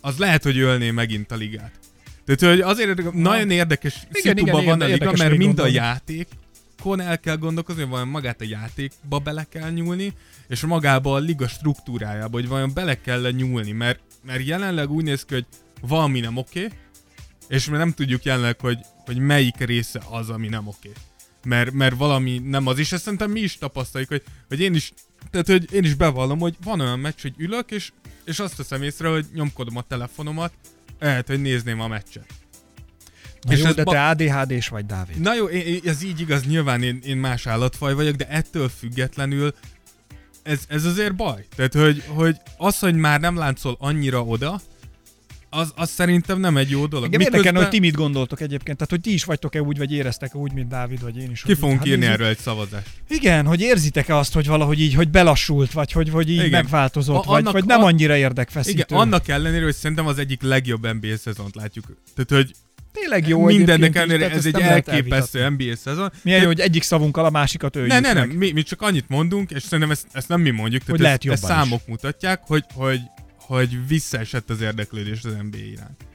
Az 0.00 0.18
lehet, 0.18 0.42
hogy 0.42 0.58
ölné 0.58 0.90
megint 0.90 1.30
a 1.30 1.36
ligát. 1.36 1.72
Tehát, 2.24 2.54
hogy 2.54 2.60
azért 2.60 3.12
nagyon 3.12 3.50
érdekes 3.50 3.94
Igen, 4.12 4.36
szituban 4.36 4.62
igen, 4.62 4.78
van 4.78 4.88
a 4.88 4.92
liga, 4.92 5.12
mert 5.16 5.36
mind 5.36 5.58
a 5.58 5.62
gondolni. 5.62 6.26
Játékon 6.78 7.00
el 7.00 7.20
kell 7.20 7.36
gondolkozni, 7.36 7.82
hogy 7.82 7.90
vajon 7.90 8.08
magát 8.08 8.40
a 8.40 8.44
játékba 8.44 9.18
bele 9.18 9.44
kell 9.44 9.70
nyúlni, 9.70 10.12
és 10.48 10.60
magába 10.60 11.14
a 11.14 11.18
liga 11.18 11.48
struktúrájába, 11.48 12.36
hogy 12.36 12.48
vajon 12.48 12.74
bele 12.74 13.00
kell 13.00 13.30
nyúlni, 13.30 13.72
mert, 13.72 14.00
mert 14.22 14.46
jelenleg 14.46 14.90
úgy 14.90 15.04
néz 15.04 15.24
ki, 15.24 15.34
hogy 15.34 15.46
valami 15.80 16.20
nem 16.20 16.36
oké, 16.36 16.68
és 17.48 17.68
mi 17.68 17.76
nem 17.76 17.92
tudjuk 17.92 18.24
jelenleg, 18.24 18.60
hogy, 18.60 18.78
hogy 19.04 19.18
melyik 19.18 19.56
része 19.56 20.02
az, 20.10 20.30
ami 20.30 20.48
nem 20.48 20.66
oké. 20.66 20.92
Mert, 21.44 21.72
mert 21.72 21.96
valami 21.96 22.38
nem 22.38 22.66
az, 22.66 22.78
és 22.78 22.92
ezt 22.92 23.02
szerintem 23.02 23.30
mi 23.30 23.40
is 23.40 23.58
tapasztaljuk, 23.58 24.10
hogy, 24.10 24.22
hogy 24.48 24.60
én 24.60 24.74
is, 24.74 24.92
tehát 25.30 25.46
hogy 25.46 25.72
én 25.72 25.84
is 25.84 25.94
bevallom, 25.94 26.38
hogy 26.38 26.56
van 26.62 26.80
olyan 26.80 26.98
meccs, 26.98 27.22
hogy 27.22 27.34
ülök, 27.36 27.70
és, 27.70 27.92
és 28.24 28.38
azt 28.38 28.56
teszem 28.56 28.82
észre, 28.82 29.08
hogy 29.08 29.26
nyomkodom 29.32 29.76
a 29.76 29.82
telefonomat, 29.82 30.52
lehet, 30.98 31.26
hogy 31.26 31.40
nézném 31.40 31.80
a 31.80 31.88
meccset. 31.88 32.37
Na 33.42 33.52
és 33.52 33.58
jó, 33.58 33.66
ez 33.66 33.74
de 33.74 33.82
ba- 33.82 33.94
te 33.94 34.08
ADHD-s 34.08 34.68
vagy, 34.68 34.86
Dávid. 34.86 35.20
Na 35.20 35.34
jó, 35.34 35.44
én, 35.44 35.80
ez 35.84 36.02
így 36.02 36.20
igaz, 36.20 36.44
nyilván 36.46 36.82
én, 36.82 37.00
én 37.04 37.16
más 37.16 37.46
állatfaj 37.46 37.94
vagyok, 37.94 38.14
de 38.14 38.28
ettől 38.28 38.68
függetlenül 38.68 39.54
ez, 40.42 40.60
ez 40.68 40.84
azért 40.84 41.14
baj. 41.14 41.46
Tehát, 41.56 41.74
hogy, 41.74 42.02
hogy 42.06 42.36
az, 42.56 42.78
hogy 42.78 42.94
már 42.94 43.20
nem 43.20 43.36
láncol 43.36 43.76
annyira 43.78 44.22
oda, 44.24 44.60
az, 45.50 45.72
az 45.76 45.90
szerintem 45.90 46.40
nem 46.40 46.56
egy 46.56 46.70
jó 46.70 46.86
dolog. 46.86 47.04
Engem 47.04 47.20
érdekelne, 47.20 47.58
hogy 47.58 47.68
ti 47.68 47.78
mit 47.78 47.94
gondoltok 47.94 48.40
egyébként. 48.40 48.76
Tehát, 48.76 48.90
hogy 48.92 49.00
ti 49.00 49.12
is 49.12 49.24
vagytok-e 49.24 49.62
úgy, 49.62 49.78
vagy 49.78 49.92
éreztek-e 49.92 50.38
úgy, 50.38 50.52
mint 50.52 50.68
Dávid, 50.68 51.02
vagy 51.02 51.16
én 51.16 51.30
is. 51.30 51.42
Ki 51.42 51.54
fogunk 51.54 51.78
hát 51.78 51.86
írni 51.86 51.98
nézzük. 52.00 52.14
erről 52.14 52.26
egy 52.28 52.38
szavazást. 52.38 52.88
Igen, 53.08 53.46
hogy 53.46 53.60
érzitek-e 53.60 54.16
azt, 54.16 54.32
hogy 54.32 54.46
valahogy 54.46 54.80
így, 54.80 54.94
hogy 54.94 55.08
belassult, 55.08 55.72
vagy 55.72 55.92
hogy, 55.92 56.08
hogy 56.10 56.28
így 56.30 56.36
Igen. 56.36 56.50
Megváltozott, 56.50 57.16
A- 57.16 57.22
vagy, 57.22 57.40
annak 57.40 57.52
vagy 57.52 57.64
nem 57.64 57.82
annyira 57.82 58.16
érdekfeszítő. 58.16 58.84
Igen, 58.88 58.98
annak 58.98 59.28
ellenére, 59.28 59.64
hogy 59.64 59.74
szerintem 59.74 60.06
az 60.06 60.18
egyik 60.18 60.42
legjobb 60.42 60.92
NBA 60.94 61.16
szezont 61.16 61.54
látjuk. 61.54 61.84
Tehát, 62.14 62.44
hogy 62.44 62.54
Tényleg 62.92 63.28
jó 63.28 63.44
mindennek 63.44 63.94
ellenére 63.96 64.18
tehát 64.18 64.36
ez 64.36 64.46
egy 64.46 64.60
elképesztő. 64.60 65.48
NBA 65.48 65.76
szezon. 65.76 65.96
Milyen 65.96 66.10
Tehát- 66.22 66.42
jó, 66.42 66.46
hogy 66.46 66.60
egyik 66.60 66.82
szavunkkal 66.82 67.24
a 67.24 67.30
másikat 67.30 67.76
öljük 67.76 67.90
Ne, 67.92 68.00
ne, 68.00 68.12
nem, 68.12 68.28
mi, 68.28 68.52
mi 68.52 68.62
csak 68.62 68.82
annyit 68.82 69.08
mondunk, 69.08 69.50
és 69.50 69.62
szerintem 69.62 69.90
ezt, 69.90 70.06
ezt 70.12 70.28
nem 70.28 70.40
mi 70.40 70.50
mondjuk, 70.50 70.82
tehát 70.82 70.96
Hogy 70.96 71.00
lehet 71.00 71.24
ezt, 71.24 71.32
ezt 71.32 71.42
jobban 71.42 71.56
is. 71.58 71.62
számok 71.68 71.86
mutatják, 71.86 72.40
hogy, 72.46 72.64
hogy, 72.74 73.00
hogy 73.38 73.86
visszaesett 73.88 74.50
az 74.50 74.60
érdeklődés 74.60 75.22
az 75.24 75.32
NBA 75.50 75.56
iránt. 75.72 76.06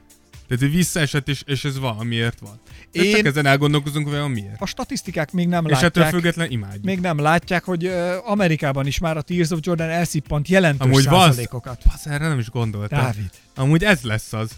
Tehát, 0.48 0.62
hogy 0.62 0.72
visszaesett, 0.74 1.28
és, 1.28 1.42
és 1.46 1.64
ez 1.64 1.78
valamiért 1.78 2.38
van. 2.40 2.60
Én... 2.90 3.02
Én- 3.02 3.14
Csak 3.16 3.24
ezen 3.26 3.46
elgondolkozunk, 3.46 4.08
hogy 4.08 4.30
miért. 4.30 4.60
A 4.60 4.66
statisztikák 4.66 5.32
még 5.32 5.48
nem 5.48 5.64
És 5.66 5.70
ettől 5.72 5.82
látják, 6.02 6.10
független 6.10 6.50
imádjuk. 6.50 6.84
még 6.84 7.00
nem 7.00 7.18
látják, 7.18 7.64
hogy 7.64 7.86
uh, 7.86 8.30
Amerikában 8.30 8.86
is 8.86 8.98
már 8.98 9.16
a 9.16 9.22
Tears 9.22 9.50
of 9.50 9.58
Jordan 9.62 9.88
elszippant 9.88 10.48
jelentős 10.48 10.86
Amúgy 10.86 11.02
százalékokat. 11.02 11.82
Basz, 11.86 12.06
erre 12.06 12.28
nem 12.28 12.38
is 12.38 12.50
gondoltam. 12.50 12.98
Dávid. 12.98 13.30
Amúgy 13.54 13.84
ez 13.84 14.00
lesz 14.02 14.32
az. 14.32 14.50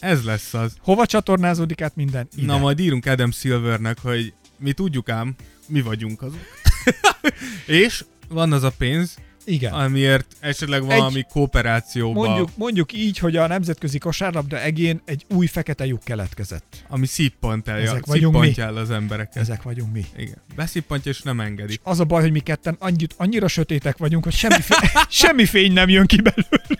Ez 0.00 0.22
lesz 0.24 0.54
az. 0.54 0.74
Hova 0.80 1.06
csatornázódik 1.06 1.80
át 1.80 1.96
minden? 1.96 2.28
Ide. 2.36 2.46
Na, 2.46 2.58
majd 2.58 2.78
írunk 2.80 3.06
Adam 3.06 3.30
Silvernek, 3.30 3.98
hogy 4.00 4.32
mi 4.58 4.72
tudjuk 4.72 5.08
ám, 5.08 5.34
mi 5.66 5.80
vagyunk 5.80 6.22
azok. 6.22 6.40
és 7.66 8.04
van 8.28 8.52
az 8.52 8.62
a 8.62 8.72
pénz, 8.78 9.16
Igen. 9.44 9.72
amiért 9.72 10.36
esetleg 10.40 10.84
valami 10.84 11.24
kooperációba, 11.32 12.26
Mondjuk, 12.26 12.48
mondjuk 12.54 12.92
így, 12.92 13.18
hogy 13.18 13.36
a 13.36 13.46
nemzetközi 13.46 13.98
kosárlabda 13.98 14.60
egén 14.60 15.00
egy 15.04 15.24
új 15.28 15.46
fekete 15.46 15.86
lyuk 15.86 16.04
keletkezett. 16.04 16.84
ami 16.88 17.06
szippant 17.06 17.68
el, 17.68 17.78
Ezek 17.78 18.06
vagyunk 18.06 18.34
szippantja 18.34 18.64
el 18.64 18.76
az 18.76 18.90
embereket. 18.90 19.36
Ezek 19.36 19.62
vagyunk 19.62 19.92
mi. 19.92 20.04
Igen. 20.16 20.42
Beszippantja 20.56 21.10
és 21.10 21.22
nem 21.22 21.40
engedi. 21.40 21.72
És 21.72 21.78
az 21.82 22.00
a 22.00 22.04
baj, 22.04 22.22
hogy 22.22 22.32
mi 22.32 22.40
ketten 22.40 22.76
annyit, 22.78 23.14
annyira 23.16 23.48
sötétek 23.48 23.96
vagyunk, 23.96 24.24
hogy 24.24 24.34
semmi, 24.34 24.60
fény, 24.60 24.90
semmi 25.08 25.44
fény 25.44 25.72
nem 25.72 25.88
jön 25.88 26.06
ki 26.06 26.20
belőle. 26.20 26.78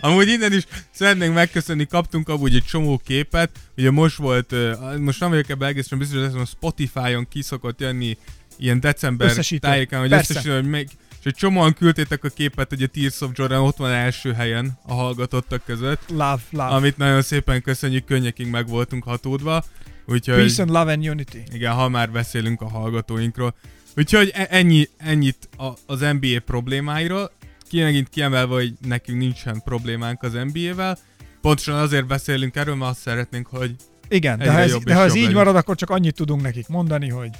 Amúgy 0.00 0.28
innen 0.28 0.52
is 0.52 0.64
szeretnénk 0.90 1.34
megköszönni, 1.34 1.86
kaptunk 1.86 2.28
amúgy 2.28 2.54
egy 2.54 2.64
csomó 2.64 3.00
képet, 3.04 3.50
ugye 3.76 3.90
most 3.90 4.16
volt, 4.16 4.54
most 4.98 5.20
nem 5.20 5.28
vagyok 5.30 5.48
ebben 5.48 5.68
egészen 5.68 5.98
biztos, 5.98 6.26
ez 6.26 6.34
a 6.34 6.44
Spotify-on 6.44 7.28
ki 7.28 7.42
szokott 7.42 7.80
jönni 7.80 8.16
ilyen 8.58 8.80
december 8.80 9.28
Összesítő. 9.28 9.68
tájékán, 9.68 10.00
hogy 10.00 10.08
Persze. 10.08 10.32
összesítő, 10.32 10.54
hogy 10.54 10.68
még, 10.68 10.88
és 11.18 11.24
egy 11.24 11.34
csomóan 11.34 11.72
küldtétek 11.72 12.24
a 12.24 12.28
képet, 12.28 12.68
hogy 12.68 12.82
a 12.82 12.86
Tears 12.86 13.20
of 13.20 13.30
Jordan 13.34 13.60
ott 13.60 13.76
van 13.76 13.90
első 13.90 14.32
helyen 14.32 14.78
a 14.82 14.94
hallgatottak 14.94 15.64
között, 15.64 16.00
Love, 16.08 16.38
love. 16.50 16.64
amit 16.64 16.96
nagyon 16.96 17.22
szépen 17.22 17.62
köszönjük, 17.62 18.04
könnyekig 18.04 18.46
meg 18.46 18.68
voltunk 18.68 19.04
hatódva, 19.04 19.64
úgyhogy... 20.06 20.36
Peace 20.36 20.62
and 20.62 20.70
love 20.70 20.92
and 20.92 21.08
unity. 21.08 21.36
Igen, 21.52 21.72
ha 21.72 21.88
már 21.88 22.10
beszélünk 22.10 22.60
a 22.60 22.68
hallgatóinkról. 22.68 23.54
Úgyhogy 23.96 24.30
e- 24.34 24.46
ennyi, 24.50 24.88
ennyit 24.96 25.48
a, 25.56 25.66
az 25.86 26.00
NBA 26.00 26.40
problémáiról. 26.44 27.32
Ki 27.68 27.82
megint 27.82 28.08
kiemelve, 28.08 28.54
hogy 28.54 28.72
nekünk 28.86 29.18
nincsen 29.18 29.62
problémánk 29.64 30.22
az 30.22 30.32
NBA-vel. 30.52 30.98
Pontosan 31.40 31.74
azért 31.78 32.06
beszélünk 32.06 32.56
erről, 32.56 32.74
mert 32.74 32.90
azt 32.90 33.00
szeretnénk, 33.00 33.46
hogy 33.46 33.74
Igen, 34.08 34.38
de 34.38 34.52
ha 34.52 34.58
ez, 34.58 34.70
jobb 34.70 34.82
de 34.84 34.94
ha 34.94 35.00
ez 35.00 35.06
jobb 35.06 35.16
így 35.16 35.22
legyünk. 35.22 35.38
marad, 35.38 35.56
akkor 35.56 35.76
csak 35.76 35.90
annyit 35.90 36.14
tudunk 36.14 36.42
nekik 36.42 36.68
mondani, 36.68 37.08
hogy 37.08 37.30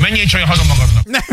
Menjél 0.00 0.24
csak 0.26 0.40
haza 0.40 0.62
magadnak. 0.64 1.24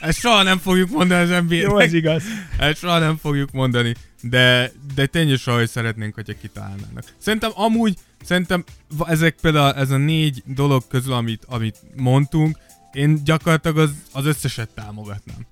ezt 0.00 0.18
soha 0.18 0.42
nem 0.42 0.58
fogjuk 0.58 0.90
mondani 0.90 1.22
az 1.32 1.42
NBA-nek. 1.42 1.62
jó, 1.62 1.78
ez 1.78 1.92
igaz. 1.92 2.22
Ezt 2.58 2.78
soha 2.78 2.98
nem 2.98 3.16
fogjuk 3.16 3.52
mondani. 3.52 3.94
De, 4.22 4.72
de 4.94 5.06
tényleg 5.06 5.38
hogy 5.44 5.68
szeretnénk, 5.68 6.14
hogyha 6.14 6.32
kitalálnának. 6.40 7.04
Szerintem 7.18 7.50
amúgy, 7.54 7.94
szerintem 8.24 8.64
ezek 9.06 9.36
például 9.40 9.74
ez 9.74 9.90
a 9.90 9.96
négy 9.96 10.42
dolog 10.46 10.82
közül, 10.88 11.12
amit, 11.12 11.44
amit 11.48 11.76
mondtunk, 11.96 12.58
én 12.92 13.24
gyakorlatilag 13.24 13.78
az, 13.78 13.90
az 14.12 14.26
összeset 14.26 14.68
támogatnám. 14.74 15.46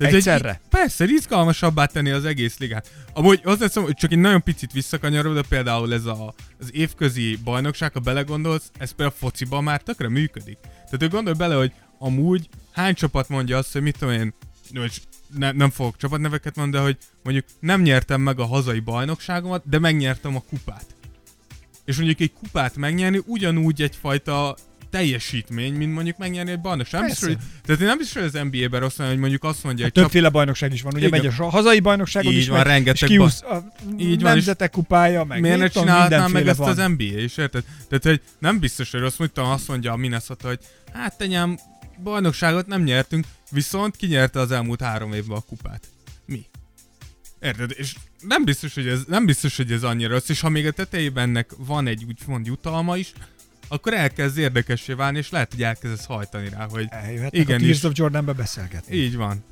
Tehát, 0.00 0.14
hogy 0.14 0.32
Egyszerre? 0.32 0.60
í- 0.64 0.68
Persze, 0.70 1.04
izgalmasabbá 1.04 1.84
tenni 1.86 2.10
az 2.10 2.24
egész 2.24 2.58
ligát. 2.58 2.90
Amúgy 3.12 3.40
azt 3.44 3.62
hiszem, 3.62 3.82
hogy 3.82 3.94
csak 3.94 4.12
egy 4.12 4.18
nagyon 4.18 4.42
picit 4.42 4.72
visszakanyarod, 4.72 5.34
de 5.34 5.42
például 5.48 5.92
ez 5.92 6.04
a, 6.04 6.34
az 6.60 6.70
évközi 6.74 7.38
bajnokság, 7.44 7.92
ha 7.92 8.00
belegondolsz, 8.00 8.70
ez 8.78 8.90
például 8.90 9.16
a 9.16 9.26
fociban 9.26 9.62
már 9.64 9.82
tökre 9.82 10.08
működik. 10.08 10.58
Tehát 10.60 10.96
hogy 10.98 11.10
gondolj 11.10 11.36
bele, 11.36 11.54
hogy 11.54 11.72
amúgy 11.98 12.48
hány 12.72 12.94
csapat 12.94 13.28
mondja 13.28 13.58
azt, 13.58 13.72
hogy 13.72 13.82
mit 13.82 13.98
tudom 13.98 14.14
én, 14.14 14.34
most 14.74 15.02
ne, 15.36 15.52
nem 15.52 15.70
fogok 15.70 15.96
csapatneveket 15.96 16.56
mondani, 16.56 16.82
de 16.84 16.90
hogy 16.90 16.98
mondjuk 17.22 17.44
nem 17.60 17.82
nyertem 17.82 18.20
meg 18.20 18.38
a 18.40 18.46
hazai 18.46 18.80
bajnokságomat, 18.80 19.62
de 19.68 19.78
megnyertem 19.78 20.36
a 20.36 20.42
kupát. 20.48 20.86
És 21.84 21.96
mondjuk 21.96 22.20
egy 22.20 22.32
kupát 22.32 22.76
megnyerni 22.76 23.20
ugyanúgy 23.26 23.82
egyfajta 23.82 24.56
teljesítmény, 24.90 25.74
mint 25.74 25.94
mondjuk 25.94 26.16
megnyerni 26.16 26.50
egy 26.50 26.60
bajnokság. 26.60 27.00
Nem 27.00 27.08
biztos, 27.08 27.28
hogy, 27.28 27.38
tehát 27.62 27.80
én 27.80 27.86
nem 27.86 27.98
biztos, 27.98 28.22
hogy 28.22 28.40
az 28.40 28.48
NBA-ben 28.50 28.80
rossz, 28.80 28.96
hogy 28.96 29.18
mondjuk 29.18 29.44
azt 29.44 29.64
mondja 29.64 29.84
egy 29.84 29.92
Többféle 29.92 30.28
bajnokság 30.28 30.72
is 30.72 30.82
van, 30.82 30.94
ugye 30.94 31.06
Igen. 31.06 31.20
megy 31.20 31.34
a 31.38 31.44
hazai 31.50 31.80
bajnokságon 31.80 32.32
Így 32.32 32.38
is, 32.38 32.48
van, 32.48 32.56
meg, 32.56 32.66
rengeteg 32.66 33.10
és 33.10 33.16
kiúsz 33.16 33.42
a 33.42 33.72
Így 33.98 34.22
van, 34.22 34.32
nemzetek 34.32 34.70
kupája, 34.70 35.24
meg 35.24 35.40
Miért 35.40 35.58
ne 35.58 35.68
csinálhatnám 35.68 36.30
meg 36.30 36.48
ezt 36.48 36.58
van. 36.58 36.68
az 36.68 36.76
NBA 36.76 37.18
is, 37.18 37.36
érted? 37.36 37.64
Tehát, 37.88 38.04
hogy 38.04 38.20
nem 38.38 38.58
biztos, 38.58 38.90
hogy 38.90 39.00
rossz, 39.00 39.16
mit 39.16 39.30
tudom, 39.30 39.50
azt 39.50 39.68
mondja 39.68 39.92
a 39.92 39.96
Minnesota, 39.96 40.48
hogy 40.48 40.58
hát 40.92 41.18
tenyám, 41.18 41.58
bajnokságot 42.02 42.66
nem 42.66 42.82
nyertünk, 42.82 43.26
viszont 43.50 43.96
kinyerte 43.96 44.40
az 44.40 44.50
elmúlt 44.50 44.80
három 44.80 45.12
évben 45.12 45.36
a 45.36 45.40
kupát. 45.40 45.88
Mi? 46.26 46.46
Érted? 47.40 47.72
És 47.76 47.94
nem 48.20 48.44
biztos, 48.44 48.74
hogy 48.74 48.86
ez, 48.86 49.00
nem 49.08 49.26
biztos, 49.26 49.56
hogy 49.56 49.72
ez 49.72 49.82
annyira 49.82 50.12
rossz, 50.12 50.28
és 50.28 50.40
ha 50.40 50.48
még 50.48 50.66
a 50.66 50.70
tetejében 50.70 51.28
ennek 51.28 51.50
van 51.56 51.86
egy 51.86 52.04
úgymond 52.04 52.46
jutalma 52.46 52.96
is, 52.96 53.12
akkor 53.72 53.94
elkezd 53.94 54.38
érdekessé 54.38 54.92
válni, 54.92 55.18
és 55.18 55.30
lehet, 55.30 55.50
hogy 55.50 55.62
elkezdesz 55.62 56.04
hajtani 56.04 56.48
rá, 56.48 56.66
hogy 56.70 56.86
Eljöhetnek 56.90 57.42
Igen, 57.42 57.60
a 57.60 57.62
Tears 57.62 57.82
of 57.82 57.92
Jordanbe 57.94 58.32
beszélgetni. 58.32 58.96
így 58.96 59.16
van. 59.16 59.44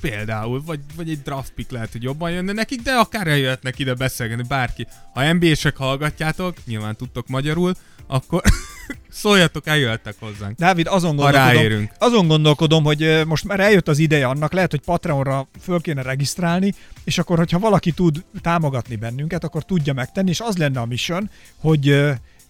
Például, 0.00 0.62
vagy, 0.64 0.80
vagy 0.96 1.10
egy 1.10 1.22
draft 1.22 1.52
pick 1.52 1.70
lehet, 1.70 1.92
hogy 1.92 2.02
jobban 2.02 2.30
jönne 2.30 2.52
nekik, 2.52 2.82
de 2.82 2.92
akár 2.92 3.26
eljöhetnek 3.26 3.78
ide 3.78 3.94
beszélgetni, 3.94 4.44
bárki. 4.48 4.86
Ha 5.12 5.32
NBA-sek 5.32 5.76
hallgatjátok, 5.76 6.56
nyilván 6.66 6.96
tudtok 6.96 7.28
magyarul, 7.28 7.74
akkor 8.06 8.42
szóljatok, 9.10 9.66
eljöhettek 9.66 10.14
hozzánk. 10.18 10.58
Dávid, 10.58 10.86
azon 10.86 11.16
gondolkodom, 11.16 11.90
azon 11.98 12.26
gondolkodom, 12.26 12.84
hogy 12.84 13.22
most 13.26 13.44
már 13.44 13.60
eljött 13.60 13.88
az 13.88 13.98
ideje 13.98 14.26
annak, 14.26 14.52
lehet, 14.52 14.70
hogy 14.70 14.80
Patreonra 14.80 15.48
föl 15.60 15.80
kéne 15.80 16.02
regisztrálni, 16.02 16.74
és 17.04 17.18
akkor, 17.18 17.38
hogyha 17.38 17.58
valaki 17.58 17.92
tud 17.92 18.24
támogatni 18.40 18.96
bennünket, 18.96 19.44
akkor 19.44 19.64
tudja 19.64 19.92
megtenni, 19.92 20.30
és 20.30 20.40
az 20.40 20.56
lenne 20.56 20.80
a 20.80 20.86
mission, 20.86 21.30
hogy 21.56 22.04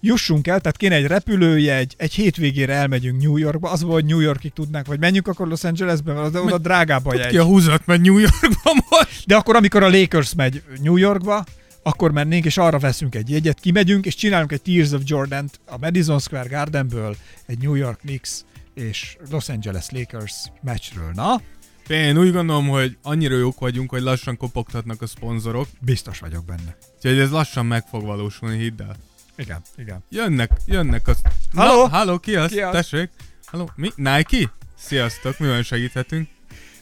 jussunk 0.05 0.47
el, 0.47 0.61
tehát 0.61 0.77
kéne 0.77 0.95
egy 0.95 1.07
repülőjegy, 1.07 1.95
egy 1.97 2.13
hétvégére 2.15 2.75
elmegyünk 2.75 3.23
New 3.23 3.37
Yorkba, 3.37 3.71
az 3.71 3.83
volt, 3.83 3.95
hogy 3.95 4.05
New 4.11 4.21
Yorkig 4.21 4.53
tudnánk, 4.53 4.87
vagy 4.87 4.99
menjünk 4.99 5.29
akkor 5.29 5.49
Los 5.49 5.65
Angelesbe, 5.65 6.13
mert 6.13 6.35
az 6.35 6.41
oda 6.43 6.59
drágább 6.59 7.07
a 7.07 7.11
Ki 7.11 7.17
jegy. 7.19 7.37
a 7.37 7.45
húzat 7.45 7.87
megy 7.87 8.01
New 8.01 8.19
Yorkba 8.19 8.73
most? 8.91 9.27
De 9.27 9.37
akkor, 9.37 9.57
amikor 9.57 9.83
a 9.83 9.89
Lakers 9.89 10.35
megy 10.35 10.63
New 10.83 10.97
Yorkba, 10.97 11.45
akkor 11.83 12.13
mennénk, 12.13 12.45
és 12.45 12.57
arra 12.57 12.79
veszünk 12.79 13.15
egy 13.15 13.31
jegyet, 13.31 13.61
kimegyünk, 13.61 14.07
és 14.07 14.15
csinálunk 14.15 14.53
egy 14.53 14.63
Tears 14.63 14.91
of 14.91 15.01
Jordan-t 15.05 15.61
a 15.67 15.79
Madison 15.79 16.19
Square 16.19 16.49
Gardenből, 16.49 17.17
egy 17.47 17.59
New 17.59 17.75
York 17.75 17.99
Knicks 17.99 18.45
és 18.75 19.17
Los 19.31 19.49
Angeles 19.49 19.87
Lakers 19.91 20.35
meccsről. 20.63 21.11
Na, 21.15 21.41
Én 21.89 22.19
úgy 22.19 22.33
gondolom, 22.33 22.69
hogy 22.69 22.97
annyira 23.03 23.37
jók 23.37 23.59
vagyunk, 23.61 23.91
hogy 23.91 24.03
lassan 24.03 24.37
kopogtatnak 24.37 25.03
a 25.03 25.07
szponzorok, 25.07 25.69
biztos 25.81 26.19
vagyok 26.19 26.45
benne. 26.45 26.77
úgyhogy 26.97 27.19
ez 27.19 27.31
lassan 27.31 27.67
meg 27.67 27.85
fog 27.87 28.05
valósulni, 28.05 28.59
hidd 28.59 28.83
el. 28.83 28.97
Igen, 29.37 29.63
igen. 29.77 30.05
Jönnek, 30.09 30.51
jönnek 30.67 31.09
az... 31.09 31.21
Halló? 31.55 31.83
Na, 31.83 31.89
halló, 31.89 32.19
ki 32.19 32.37
az? 32.37 32.51
Ki 32.51 32.61
az? 32.61 32.73
Tessék? 32.73 33.11
Halló, 33.45 33.71
mi? 33.75 33.91
Nike? 33.95 34.53
Sziasztok, 34.79 35.39
mivel 35.39 35.63
segíthetünk? 35.63 36.29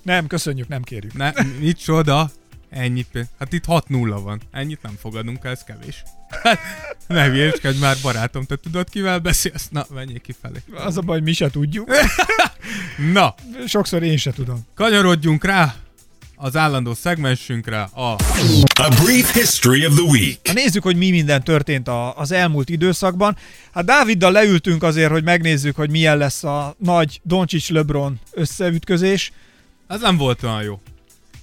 Nem, 0.03 0.27
köszönjük, 0.27 0.69
nem 0.69 0.83
kérjük. 0.83 1.13
Ne, 1.15 1.33
mit 1.59 1.83
csoda? 1.83 2.31
Ennyit 2.71 3.09
pénz. 3.13 3.27
Hát 3.39 3.53
itt 3.53 3.65
6-0 3.67 4.21
van. 4.23 4.41
Ennyit 4.51 4.83
nem 4.83 4.97
fogadunk 5.01 5.45
el, 5.45 5.51
ez 5.51 5.65
kevés. 5.65 6.03
Hát, 6.43 6.59
ne 7.07 7.25
hülyéskedj 7.25 7.79
már, 7.79 7.97
barátom, 8.03 8.45
te 8.45 8.57
tudod, 8.57 8.89
kivel 8.91 9.19
beszélsz? 9.19 9.69
Na, 9.69 9.87
menjél 9.91 10.21
kifelé. 10.21 10.59
Az 10.75 10.97
a 10.97 11.01
baj, 11.01 11.21
mi 11.21 11.33
se 11.33 11.51
tudjuk. 11.51 11.91
Na, 13.13 13.35
Sokszor 13.67 14.03
én 14.03 14.17
se 14.17 14.33
tudom. 14.33 14.67
kanyarodjunk 14.75 15.45
rá 15.45 15.75
az 16.43 16.57
állandó 16.57 16.95
szegmensünkre, 16.95 17.81
a 17.81 18.17
A 18.81 19.03
brief 19.05 19.33
history 19.35 19.87
of 19.87 19.95
the 19.95 20.03
week. 20.03 20.39
Ha 20.47 20.53
nézzük, 20.53 20.83
hogy 20.83 20.97
mi 20.97 21.11
minden 21.11 21.45
történt 21.45 21.89
a, 21.89 22.17
az 22.17 22.33
elmúlt 22.33 22.69
időszakban. 22.69 23.37
Hát 23.73 23.85
Dáviddal 23.85 24.33
leültünk 24.33 24.83
azért, 24.83 25.11
hogy 25.11 25.25
megnézzük, 25.25 25.77
hogy 25.77 25.91
milyen 25.91 26.17
lesz 26.17 26.45
a 26.45 26.75
nagy 26.79 27.21
Doncsics-Lebron 27.23 28.21
összeütközés. 28.33 29.33
Az 29.87 30.01
nem 30.01 30.17
volt 30.17 30.43
olyan 30.43 30.63
jó. 30.63 30.81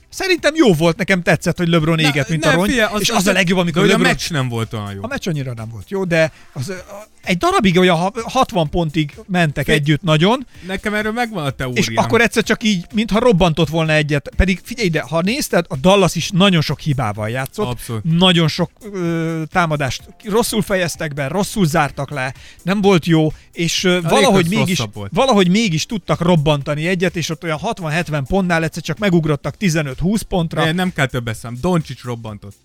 Szerintem 0.10 0.56
jó 0.56 0.74
volt, 0.74 0.98
nekem 0.98 1.22
tetszett, 1.22 1.58
hogy 1.58 1.68
LeBron 1.68 2.00
éget, 2.00 2.30
mint 2.30 2.46
a 2.46 2.52
rony, 2.52 2.70
figyelj, 2.70 2.92
és 3.00 3.10
az, 3.10 3.28
a 3.28 3.32
legjobb, 3.32 3.58
amikor 3.58 3.82
hogy 3.82 3.90
a 3.90 3.94
LeBron... 3.94 4.12
meccs 4.12 4.32
nem 4.32 4.50
volt 4.50 4.74
olyan 4.74 4.94
jó. 4.94 5.04
A 5.04 5.08
meccs 5.08 5.28
annyira 5.28 5.54
nem 5.54 5.70
volt 5.70 5.90
jó, 5.90 6.04
de 6.04 6.32
az, 6.54 6.70
a, 6.70 7.08
egy 7.24 7.38
darabig 7.38 7.78
olyan 7.78 7.98
ha- 7.98 8.14
60 8.24 8.70
pontig 8.70 9.16
mentek 9.28 9.64
Figyelj, 9.64 9.80
együtt 9.80 10.02
nagyon, 10.02 10.48
Nekem 10.68 10.94
erről 10.94 11.12
megvan 11.12 11.46
a 11.46 11.50
teóriám. 11.50 11.84
és 11.84 11.90
akkor 11.96 12.22
egyszer 12.22 12.44
csak 12.44 12.64
így, 12.64 12.86
mintha 12.94 13.20
robbantott 13.20 13.70
volna 13.70 13.94
egyet. 13.94 14.30
Pedig 14.36 14.60
figyelj 14.64 14.88
ide, 14.88 15.02
ha 15.02 15.22
nézted, 15.22 15.66
a 15.68 15.76
Dallas 15.76 16.16
is 16.16 16.30
nagyon 16.30 16.62
sok 16.62 16.80
hibával 16.80 17.30
játszott. 17.30 17.68
Abszolút. 17.68 18.04
Nagyon 18.04 18.48
sok 18.48 18.72
ö, 18.94 19.42
támadást 19.52 20.04
rosszul 20.24 20.62
fejeztek 20.62 21.14
be, 21.14 21.28
rosszul 21.28 21.66
zártak 21.66 22.10
le, 22.10 22.34
nem 22.64 22.82
volt 22.82 23.06
jó, 23.06 23.34
és 23.54 23.84
ö, 23.84 24.02
valahogy 24.02 24.48
mégis, 24.50 24.82
valahogy 25.10 25.50
mégis 25.50 25.86
tudtak 25.86 26.22
robbantani 26.22 26.88
egyet, 26.88 27.16
és 27.16 27.30
ott 27.30 27.44
olyan 27.44 27.60
60-70 27.64 28.24
pontnál 28.28 28.64
egyszer 28.64 28.84
csak 28.84 28.98
megugrottak 28.98 29.58
15-20 30.00 30.22
pontra. 30.28 30.64
De 30.64 30.72
nem 30.72 30.94
kell 30.94 31.06
több 31.06 31.28
eszem. 31.28 31.58
Doncsics 31.62 32.04
robbantott. 32.04 32.56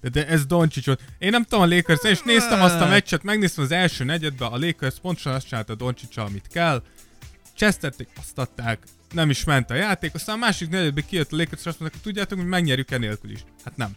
De, 0.00 0.08
de 0.08 0.26
ez 0.26 0.46
Doncsicsot. 0.46 1.02
Én 1.18 1.30
nem 1.30 1.42
tudom 1.42 1.64
a 1.64 1.74
Lakers, 1.74 2.02
és 2.02 2.22
néztem 2.22 2.60
azt 2.60 2.80
a 2.80 2.86
meccset, 2.86 3.22
megnéztem 3.22 3.64
az 3.64 3.70
első 3.70 4.04
negyedben, 4.04 4.52
a 4.52 4.58
Lakers 4.58 4.98
pontosan 5.02 5.32
azt 5.32 5.46
csinálta 5.48 5.74
Doncsicsal, 5.74 6.26
amit 6.26 6.46
kell. 6.46 6.82
Csesztették, 7.54 8.08
azt 8.18 8.38
adták, 8.38 8.78
nem 9.12 9.30
is 9.30 9.44
ment 9.44 9.70
a 9.70 9.74
játék, 9.74 10.14
aztán 10.14 10.36
a 10.36 10.38
másik 10.38 10.68
negyedben 10.68 11.04
kijött 11.06 11.32
a 11.32 11.36
Lakers, 11.36 11.60
és 11.60 11.66
azt 11.66 11.80
mondták, 11.80 12.02
hogy 12.02 12.12
tudjátok, 12.12 12.38
hogy 12.38 12.48
megnyerjük 12.48 12.90
enélkül 12.90 13.30
is. 13.30 13.44
Hát 13.64 13.76
nem. 13.76 13.90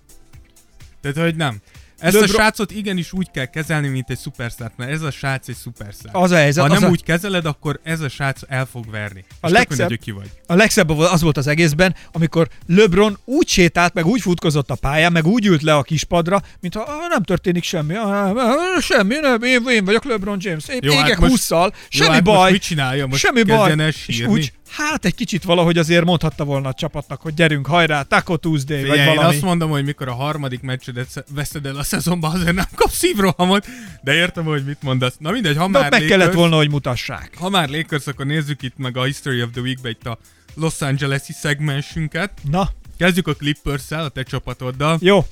Tehát, 1.02 1.18
hogy 1.18 1.36
nem. 1.36 1.62
Ezt 2.04 2.16
a 2.16 2.20
LeBron- 2.20 2.40
srácot 2.42 2.72
igenis 2.72 3.14
úgy 3.14 3.32
kell 3.32 3.46
kezelni, 3.46 3.88
mint 3.88 4.10
egy 4.10 4.18
szuperszárt, 4.18 4.74
mert 4.78 4.92
ez 4.92 5.02
a 5.02 5.12
srác 5.12 5.48
egy 5.48 5.56
szuperszár. 5.56 6.10
Az 6.16 6.32
a 6.32 6.36
helyzet, 6.36 6.66
ha 6.68 6.74
az 6.74 6.80
nem 6.80 6.90
a- 6.90 6.92
úgy 6.92 7.04
kezeled, 7.04 7.46
akkor 7.46 7.80
ez 7.84 8.00
a 8.02 8.10
srác 8.10 8.42
el 8.48 8.66
fog 8.66 8.92
verni. 8.92 9.24
A 9.42 9.50
legszebb- 9.50 9.80
mindegy, 9.80 10.00
ki 10.00 10.12
vagy. 10.12 10.30
A 10.48 10.56
legszebb 10.56 10.90
az 10.90 11.22
volt 11.22 11.38
az 11.38 11.48
egészben, 11.48 11.96
amikor 12.12 12.48
LeBron 12.68 13.18
úgy 13.26 13.48
sétált, 13.48 13.94
meg 13.94 14.06
úgy 14.06 14.22
futkozott 14.22 14.70
a 14.70 14.76
pályán, 14.76 15.12
meg 15.12 15.26
úgy 15.26 15.46
ült 15.46 15.62
le 15.62 15.76
a 15.76 15.84
kispadra, 15.84 16.42
mintha 16.60 16.82
"Ah, 16.82 17.10
nem 17.10 17.24
történik 17.24 17.64
semmi, 17.64 17.96
ah, 17.96 18.80
semmi, 18.82 19.16
nem, 19.16 19.42
én, 19.44 19.62
én 19.70 19.86
vagyok 19.86 20.04
LeBron 20.04 20.38
James, 20.42 20.68
én 20.68 20.80
Jó, 20.82 20.92
égek 20.92 21.08
hát 21.08 21.18
most- 21.20 21.32
hússzal, 21.32 21.74
Jó, 21.74 21.88
semmi 21.90 22.14
hát 22.14 22.24
baj, 22.24 22.38
Most 22.40 22.52
mit 22.52 22.62
csinálja? 22.62 23.06
Most 23.08 23.22
semmi 23.22 23.44
baj. 23.44 23.94
És 24.08 24.24
úgy, 24.28 24.54
hát 24.78 25.06
egy 25.06 25.16
kicsit 25.16 25.44
valahogy 25.44 25.78
azért 25.78 26.06
mondhatta 26.06 26.44
volna 26.44 26.70
a 26.70 26.74
csapatnak, 26.74 27.22
hogy 27.22 27.34
gyerünk, 27.34 27.68
hajrá, 27.68 28.02
Taco 28.02 28.38
Tuesday, 28.38 28.82
Figyelj, 28.82 28.98
vagy 29.00 29.08
én 29.08 29.16
valami. 29.16 29.34
azt 29.36 29.44
mondom, 29.44 29.70
hogy 29.70 29.84
mikor 29.84 30.08
a 30.08 30.14
harmadik 30.14 30.62
meccsedet 30.62 31.10
sze- 31.10 31.26
veszed 31.34 31.66
el 31.66 31.76
a 31.76 31.84
szezonban, 31.84 32.32
azért 32.36 32.56
nem 32.56 32.66
kapsz 32.76 32.98
szívrohamot, 32.98 33.66
de 34.04 34.14
értem, 34.14 34.44
hogy 34.44 34.66
mit 34.66 34.82
mondasz. 34.82 35.16
Na 35.20 35.32
mindegy, 35.32 35.58
ha 35.58 35.68
már 35.68 35.84
ott 35.86 35.90
meg 35.92 36.02
Lakers, 36.02 36.20
kellett 36.20 36.34
volna, 36.36 36.56
hogy 36.56 36.70
mutassák. 36.70 37.36
ha 37.38 37.50
már 37.50 37.70
Lakers, 37.70 38.08
akkor 38.08 38.26
nézzük 38.26 38.62
itt 38.62 38.78
meg 38.78 38.98
a 38.98 39.04
History 39.04 39.42
of 39.42 39.50
the 39.52 39.62
Week-be 39.62 39.90
itt 39.90 40.06
a 40.06 40.18
Los 40.56 40.82
Angeles-i 40.82 41.32
szegmensünket. 41.34 42.32
Na, 42.50 42.70
Kezdjük 42.98 43.28
a 43.28 43.34
Clippers-szel, 43.34 44.04
a 44.04 44.10
te 44.10 44.24
csapatoddal. 44.24 44.98
jó, 45.02 45.26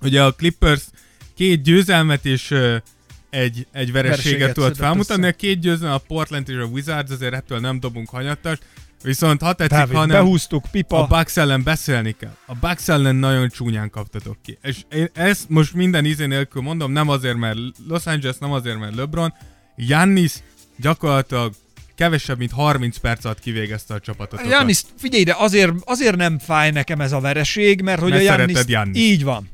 Ugye 0.00 0.22
a 0.22 0.32
Clippers 0.34 0.82
két 1.36 1.62
győzelmet 1.62 2.26
és 2.26 2.54
egy, 3.34 3.66
egy 3.72 3.92
vereséget 3.92 4.22
Vereséget 4.22 4.54
tudott 4.54 4.76
felmutatni. 4.76 5.26
A 5.26 5.32
két 5.32 5.60
győzelem 5.60 5.94
a 5.94 5.98
Portland 5.98 6.48
és 6.48 6.56
a 6.56 6.64
Wizards, 6.64 7.10
azért 7.10 7.34
ettől 7.34 7.58
nem 7.58 7.80
dobunk 7.80 8.08
hanyattast. 8.08 8.62
Viszont 9.02 9.40
ha 9.40 9.52
tetszik, 9.52 9.76
Dávid, 9.76 9.94
ha 9.96 10.06
nem, 10.06 10.16
behúztuk, 10.16 10.64
pipa. 10.70 11.02
a 11.02 11.06
Bucks 11.06 11.36
ellen 11.36 11.62
beszélni 11.62 12.14
kell. 12.18 12.36
A 12.46 12.54
Bucks 12.54 12.88
ellen 12.88 13.16
nagyon 13.16 13.48
csúnyán 13.48 13.90
kaptatok 13.90 14.36
ki. 14.42 14.58
És 14.62 14.76
én 14.92 15.08
ezt 15.12 15.48
most 15.48 15.74
minden 15.74 16.04
izé 16.04 16.26
nélkül 16.26 16.62
mondom, 16.62 16.92
nem 16.92 17.08
azért, 17.08 17.36
mert 17.36 17.58
Los 17.88 18.06
Angeles, 18.06 18.36
nem 18.38 18.52
azért, 18.52 18.78
mert 18.78 18.94
LeBron. 18.94 19.34
Giannis 19.76 20.32
gyakorlatilag 20.76 21.52
kevesebb, 21.94 22.38
mint 22.38 22.52
30 22.52 22.96
perc 22.96 23.24
alatt 23.24 23.40
kivégezte 23.40 23.94
a 23.94 24.00
csapatot. 24.00 24.40
Janis, 24.48 24.82
figyelj 24.98 25.22
ide, 25.22 25.34
azért, 25.38 25.72
azért 25.84 26.16
nem 26.16 26.38
fáj 26.38 26.70
nekem 26.70 27.00
ez 27.00 27.12
a 27.12 27.20
vereség, 27.20 27.82
mert 27.82 28.00
hogy 28.00 28.10
Mert 28.10 28.56
a 28.56 28.64
Giannist. 28.64 29.04
így 29.04 29.24
van. 29.24 29.52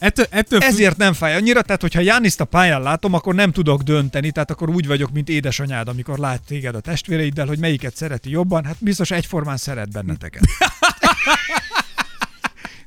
Ettől, 0.00 0.26
ettől 0.30 0.60
Ezért 0.60 0.96
nem 0.96 1.12
fáj 1.12 1.34
annyira, 1.34 1.62
tehát 1.62 1.80
hogyha 1.80 2.00
Jániszt 2.00 2.40
a 2.40 2.44
pályán 2.44 2.82
látom, 2.82 3.14
akkor 3.14 3.34
nem 3.34 3.52
tudok 3.52 3.82
dönteni, 3.82 4.30
tehát 4.30 4.50
akkor 4.50 4.70
úgy 4.70 4.86
vagyok, 4.86 5.10
mint 5.10 5.28
édesanyád, 5.28 5.88
amikor 5.88 6.18
lát 6.18 6.40
téged 6.46 6.74
a 6.74 6.80
testvéreiddel, 6.80 7.46
hogy 7.46 7.58
melyiket 7.58 7.96
szereti 7.96 8.30
jobban, 8.30 8.64
hát 8.64 8.76
biztos 8.78 9.10
egyformán 9.10 9.56
szeret 9.56 9.92
benneteket. 9.92 10.42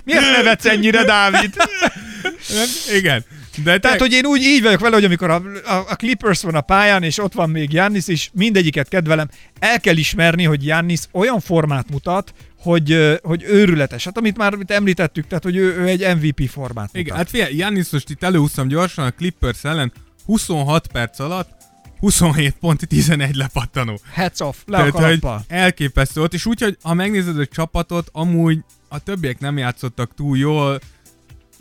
Miért 0.06 0.32
nevetsz 0.32 0.66
ennyire, 0.66 1.04
Dávid? 1.04 1.54
Igen. 2.94 3.26
De 3.64 3.78
Tehát, 3.78 4.00
hogy 4.00 4.12
én 4.12 4.26
úgy 4.26 4.42
így 4.42 4.62
vagyok 4.62 4.80
vele, 4.80 4.96
hogy 4.96 5.04
amikor 5.04 5.30
a, 5.30 5.42
a, 5.66 5.74
a 5.90 5.96
Clippers 5.96 6.42
van 6.42 6.56
a 6.56 6.62
pályán, 6.62 7.04
és 7.04 7.18
ott 7.18 7.34
van 7.34 7.50
még 7.50 7.72
Jannis 7.74 8.08
is, 8.08 8.30
mindegyiket 8.34 8.88
kedvelem, 8.88 9.30
el 9.60 9.80
kell 9.80 9.98
ismerni, 9.98 10.44
hogy 10.44 10.66
Jannis 10.66 11.00
olyan 11.12 11.40
formát 11.40 11.90
mutat, 11.90 12.34
hogy, 12.64 13.20
hogy 13.24 13.44
őrületes. 13.44 14.04
Hát 14.04 14.18
amit 14.18 14.38
már 14.38 14.54
amit 14.54 14.72
említettük, 14.72 15.28
tehát 15.28 15.44
hogy 15.44 15.56
ő, 15.56 15.78
ő 15.78 15.88
egy 15.88 16.16
MVP 16.16 16.50
formát 16.50 16.86
mutat. 16.86 17.02
Igen, 17.02 17.16
hát 17.16 17.30
figyelj, 17.30 17.54
Giannis 17.54 17.90
most 17.90 18.10
itt 18.10 18.24
előhúztam 18.24 18.68
gyorsan 18.68 19.06
a 19.06 19.12
Clippers 19.12 19.64
ellen, 19.64 19.94
26 20.26 20.88
perc 20.88 21.20
alatt 21.20 21.50
27 22.00 22.56
pont, 22.60 22.88
11 22.88 23.36
lepattanó. 23.36 24.00
Heads 24.14 24.40
off, 24.40 24.58
le 24.66 24.78
a 24.78 24.80
Tehát, 24.80 24.94
hogy 24.94 25.20
kalappal. 25.20 25.46
elképesztő 25.48 26.20
volt, 26.20 26.34
és 26.34 26.46
úgy, 26.46 26.62
hogy 26.62 26.78
ha 26.82 26.94
megnézed 26.94 27.40
a 27.40 27.46
csapatot, 27.46 28.10
amúgy 28.12 28.60
a 28.88 29.00
többiek 29.00 29.40
nem 29.40 29.58
játszottak 29.58 30.14
túl 30.16 30.38
jól, 30.38 30.80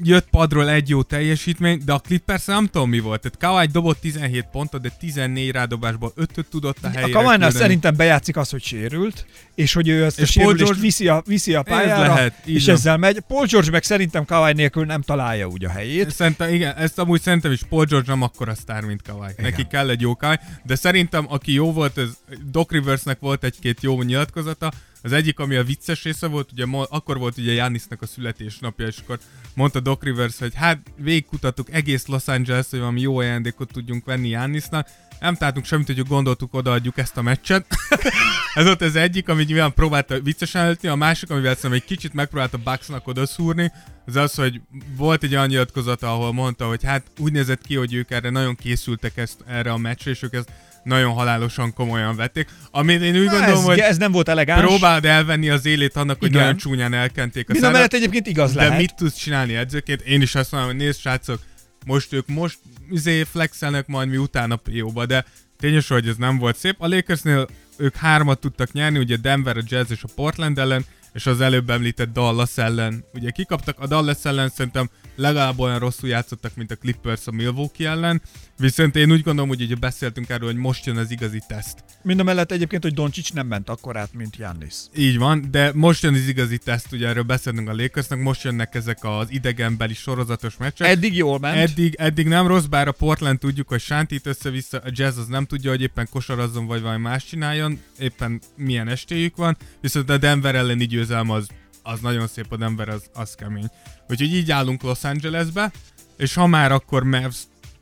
jött 0.02 0.28
padról 0.30 0.70
egy 0.70 0.88
jó 0.88 1.02
teljesítmény, 1.02 1.82
de 1.84 1.92
a 1.92 1.98
Clippers 1.98 2.44
nem 2.44 2.66
tudom 2.66 2.88
mi 2.88 2.98
volt. 3.00 3.20
Tehát 3.20 3.38
Kawhi 3.38 3.66
dobott 3.72 4.00
17 4.00 4.46
pontot, 4.52 4.80
de 4.80 4.88
14 4.98 5.50
rádobásból 5.50 6.12
5 6.16 6.46
tudott 6.50 6.76
a 6.82 6.86
A 6.86 6.90
helyére 6.90 7.12
Kawhi-nál 7.12 7.36
küldeni. 7.38 7.58
szerintem 7.58 7.96
bejátszik 7.96 8.36
az, 8.36 8.50
hogy 8.50 8.62
sérült, 8.62 9.26
és 9.54 9.72
hogy 9.72 9.88
ő 9.88 10.04
ezt 10.04 10.18
a 10.18 10.22
És 10.22 10.32
Paul 10.32 10.44
sérülést 10.46 10.64
George- 10.64 10.82
viszi 10.82 11.08
a, 11.08 11.22
viszi 11.26 11.54
a 11.54 11.62
pályára, 11.62 12.14
lehet, 12.14 12.34
így 12.46 12.54
és 12.54 12.64
van. 12.66 12.74
ezzel 12.74 12.96
megy. 12.96 13.20
Paul 13.20 13.46
George 13.46 13.70
meg 13.70 13.82
szerintem 13.82 14.24
Kawhi 14.24 14.52
nélkül 14.52 14.84
nem 14.84 15.02
találja 15.02 15.46
úgy 15.46 15.64
a 15.64 15.70
helyét. 15.70 16.10
Szerintem, 16.10 16.54
igen, 16.54 16.76
ezt 16.76 16.98
amúgy 16.98 17.20
szerintem 17.20 17.52
is 17.52 17.60
Paul 17.68 17.84
George 17.84 18.10
nem 18.10 18.22
akkora 18.22 18.54
sztár, 18.54 18.82
mint. 18.84 19.00
Igen. 19.08 19.32
Neki 19.36 19.66
kell 19.66 19.88
egy 19.90 20.00
jó 20.00 20.16
Kawhi, 20.16 20.36
de 20.64 20.74
szerintem 20.74 21.26
aki 21.28 21.52
jó 21.52 21.72
volt, 21.72 21.98
ez 21.98 22.08
Doc 22.50 22.70
Riversnek 22.70 23.18
volt 23.20 23.44
egy-két 23.44 23.82
jó 23.82 24.02
nyilatkozata. 24.02 24.72
Az 25.04 25.12
egyik, 25.12 25.38
ami 25.38 25.54
a 25.56 25.64
vicces 25.64 26.02
része 26.02 26.26
volt, 26.26 26.52
ugye 26.52 26.64
akkor 26.88 27.18
volt 27.18 27.38
ugye 27.38 27.52
Jánisznak 27.52 28.02
a 28.02 28.06
születésnapja, 28.06 28.86
és 28.86 28.96
akkor 29.02 29.18
mondta 29.54 29.80
Doc 29.80 30.02
Rivers, 30.02 30.38
hogy 30.38 30.54
hát 30.54 30.78
végigkutattuk 30.96 31.72
egész 31.72 32.06
Los 32.06 32.28
Angeles, 32.28 32.66
hogy 32.70 32.78
valami 32.78 33.00
jó 33.00 33.18
ajándékot 33.18 33.72
tudjunk 33.72 34.04
venni 34.04 34.28
Jánisznak. 34.28 34.88
Nem 35.20 35.34
találtunk 35.34 35.66
semmit, 35.66 35.86
hogy 35.86 36.06
gondoltuk, 36.06 36.54
odaadjuk 36.54 36.98
ezt 36.98 37.16
a 37.16 37.22
meccset. 37.22 37.66
ez 38.54 38.64
volt 38.64 38.80
az 38.80 38.96
egyik, 38.96 39.28
amit 39.28 39.46
nyilván 39.46 39.74
próbálta 39.74 40.20
viccesen 40.20 40.62
előtni, 40.62 40.88
a 40.88 40.94
másik, 40.94 41.30
amivel 41.30 41.54
szerintem 41.54 41.80
egy 41.80 41.84
kicsit 41.84 42.12
megpróbálta 42.12 42.58
Bucksnak 42.58 43.06
odaszúrni, 43.06 43.72
az 44.06 44.16
az, 44.16 44.34
hogy 44.34 44.60
volt 44.96 45.22
egy 45.22 45.34
olyan 45.34 45.46
nyilatkozata, 45.46 46.12
ahol 46.12 46.32
mondta, 46.32 46.66
hogy 46.66 46.84
hát 46.84 47.02
úgy 47.18 47.32
nézett 47.32 47.62
ki, 47.62 47.76
hogy 47.76 47.94
ők 47.94 48.10
erre 48.10 48.30
nagyon 48.30 48.54
készültek 48.54 49.16
ezt, 49.16 49.44
erre 49.46 49.72
a 49.72 49.76
meccsre, 49.76 50.10
és 50.10 50.22
ők 50.22 50.34
ezt 50.34 50.50
nagyon 50.84 51.12
halálosan 51.12 51.72
komolyan 51.72 52.16
vették. 52.16 52.48
Amit 52.70 53.02
én 53.02 53.16
úgy 53.16 53.24
Na, 53.24 53.30
gondolom, 53.30 53.58
ez, 53.58 53.64
hogy 53.64 53.78
ez 53.78 53.96
nem 53.96 54.12
volt 54.12 54.28
elegáns. 54.28 54.60
próbáld 54.60 55.04
elvenni 55.04 55.48
az 55.50 55.66
élét 55.66 55.96
annak, 55.96 56.18
hogy 56.18 56.28
Igen. 56.28 56.40
nagyon 56.40 56.56
csúnyán 56.56 56.94
elkenték 56.94 57.50
a 57.50 57.54
szádat. 57.54 57.72
mellett 57.72 57.92
egyébként 57.92 58.26
igaz 58.26 58.52
De 58.52 58.62
lehet. 58.62 58.78
mit 58.78 58.94
tudsz 58.94 59.16
csinálni 59.16 59.54
edzőként? 59.54 60.00
Én 60.00 60.22
is 60.22 60.34
azt 60.34 60.50
mondom, 60.52 60.70
hogy 60.70 60.78
nézd 60.78 60.98
srácok, 61.00 61.40
most 61.86 62.12
ők 62.12 62.26
most 62.28 62.58
izé 62.90 63.22
flexelnek 63.22 63.86
majd 63.86 64.08
mi 64.08 64.16
utána 64.16 64.56
PO-ba, 64.56 65.06
de 65.06 65.24
tényes, 65.58 65.88
hogy 65.88 66.08
ez 66.08 66.16
nem 66.16 66.38
volt 66.38 66.56
szép. 66.56 66.74
A 66.78 66.88
Lakersnél 66.88 67.48
ők 67.76 67.96
hármat 67.96 68.38
tudtak 68.40 68.72
nyerni, 68.72 68.98
ugye 68.98 69.16
Denver, 69.16 69.56
a 69.56 69.60
Jazz 69.66 69.90
és 69.90 70.02
a 70.02 70.08
Portland 70.14 70.58
ellen, 70.58 70.84
és 71.12 71.26
az 71.26 71.40
előbb 71.40 71.70
említett 71.70 72.12
Dallas 72.12 72.58
ellen. 72.58 73.04
Ugye 73.14 73.30
kikaptak 73.30 73.80
a 73.80 73.86
Dallas 73.86 74.18
ellen, 74.22 74.48
szerintem 74.48 74.90
legalább 75.22 75.58
olyan 75.58 75.78
rosszul 75.78 76.08
játszottak, 76.08 76.56
mint 76.56 76.70
a 76.70 76.76
Clippers 76.76 77.26
a 77.26 77.30
Milwaukee 77.30 77.88
ellen, 77.88 78.22
viszont 78.58 78.96
én 78.96 79.12
úgy 79.12 79.22
gondolom, 79.22 79.48
hogy 79.48 79.62
ugye 79.62 79.74
beszéltünk 79.74 80.28
erről, 80.28 80.48
hogy 80.48 80.56
most 80.56 80.86
jön 80.86 80.96
az 80.96 81.10
igazi 81.10 81.42
teszt. 81.46 81.84
Mind 82.02 82.20
a 82.20 82.22
mellett 82.22 82.52
egyébként, 82.52 82.82
hogy 82.82 82.94
Doncsics 82.94 83.32
nem 83.32 83.46
ment 83.46 83.68
akkor 83.68 83.96
át, 83.96 84.12
mint 84.12 84.36
Jannis. 84.36 84.74
Így 84.96 85.18
van, 85.18 85.48
de 85.50 85.70
most 85.74 86.02
jön 86.02 86.14
az 86.14 86.28
igazi 86.28 86.58
teszt, 86.58 86.92
ugye 86.92 87.08
erről 87.08 87.22
beszélünk 87.22 87.68
a 87.68 87.74
Lakersnek, 87.74 88.18
most 88.18 88.42
jönnek 88.42 88.74
ezek 88.74 88.98
az 89.00 89.30
idegenbeli 89.30 89.94
sorozatos 89.94 90.56
meccsek. 90.56 90.88
Eddig 90.88 91.16
jól 91.16 91.38
ment. 91.38 91.56
Eddig, 91.56 91.94
eddig 91.98 92.26
nem 92.26 92.46
rossz, 92.46 92.64
bár 92.64 92.88
a 92.88 92.92
Portland 92.92 93.38
tudjuk, 93.38 93.68
hogy 93.68 93.80
sántít 93.80 94.26
össze-vissza, 94.26 94.78
a 94.78 94.90
Jazz 94.90 95.18
az 95.18 95.26
nem 95.26 95.44
tudja, 95.44 95.70
hogy 95.70 95.82
éppen 95.82 96.08
kosarazzon, 96.10 96.66
vagy 96.66 96.82
valami 96.82 97.02
más 97.02 97.24
csináljon, 97.24 97.80
éppen 97.98 98.40
milyen 98.56 98.88
estéjük 98.88 99.36
van, 99.36 99.56
viszont 99.80 100.10
a 100.10 100.18
Denver 100.18 100.54
elleni 100.54 100.86
győzelem 100.86 101.30
az, 101.30 101.48
az 101.82 102.00
nagyon 102.00 102.26
szép, 102.26 102.52
a 102.52 102.56
Denver 102.56 102.88
az, 102.88 103.02
az 103.14 103.34
kemény. 103.34 103.70
Úgyhogy 104.08 104.34
így 104.34 104.50
állunk 104.50 104.82
Los 104.82 105.04
Angelesbe, 105.04 105.72
és 106.16 106.34
ha 106.34 106.46
már 106.46 106.72
akkor 106.72 107.02
Mavs, 107.04 107.36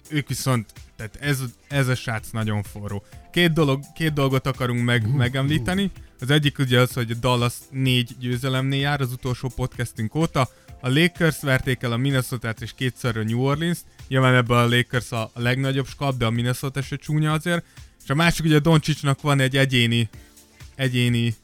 ők 0.09 0.28
viszont, 0.28 0.72
tehát 0.96 1.16
ez, 1.20 1.40
ez 1.68 1.88
a 1.88 1.94
srác 1.94 2.30
nagyon 2.30 2.62
forró. 2.62 3.03
Két, 3.32 3.53
dolog, 3.53 3.82
két 3.94 4.12
dolgot 4.12 4.46
akarunk 4.46 4.84
meg, 4.84 5.07
uh, 5.07 5.12
megemlíteni. 5.12 5.90
Az 6.20 6.30
egyik 6.30 6.59
ugye 6.59 6.80
az, 6.80 6.92
hogy 6.92 7.11
a 7.11 7.14
Dallas 7.14 7.55
négy 7.70 8.16
győzelemnél 8.18 8.80
jár 8.80 9.01
az 9.01 9.12
utolsó 9.12 9.48
podcastünk 9.48 10.14
óta. 10.14 10.48
A 10.80 10.88
Lakers 10.88 11.40
verték 11.40 11.82
el 11.82 11.92
a 11.92 11.96
minnesota 11.96 12.55
és 12.61 12.72
kétszer 12.74 13.16
a 13.16 13.22
New 13.22 13.40
Orleans-t. 13.40 13.84
Nyilván 14.09 14.34
ebben 14.34 14.59
a 14.59 14.68
Lakers 14.68 15.12
a 15.12 15.30
legnagyobb 15.34 15.86
skap, 15.86 16.16
de 16.16 16.26
a 16.26 16.30
Minnesota 16.30 16.82
se 16.82 16.96
csúnya 16.96 17.32
azért. 17.32 17.64
És 18.05 18.11
a 18.11 18.14
másik 18.14 18.44
ugye 18.44 18.59
Doncsicsnak 18.59 19.20
van 19.20 19.40
egy 19.40 19.57
egyéni, 19.57 20.09
egyéni 20.74 21.34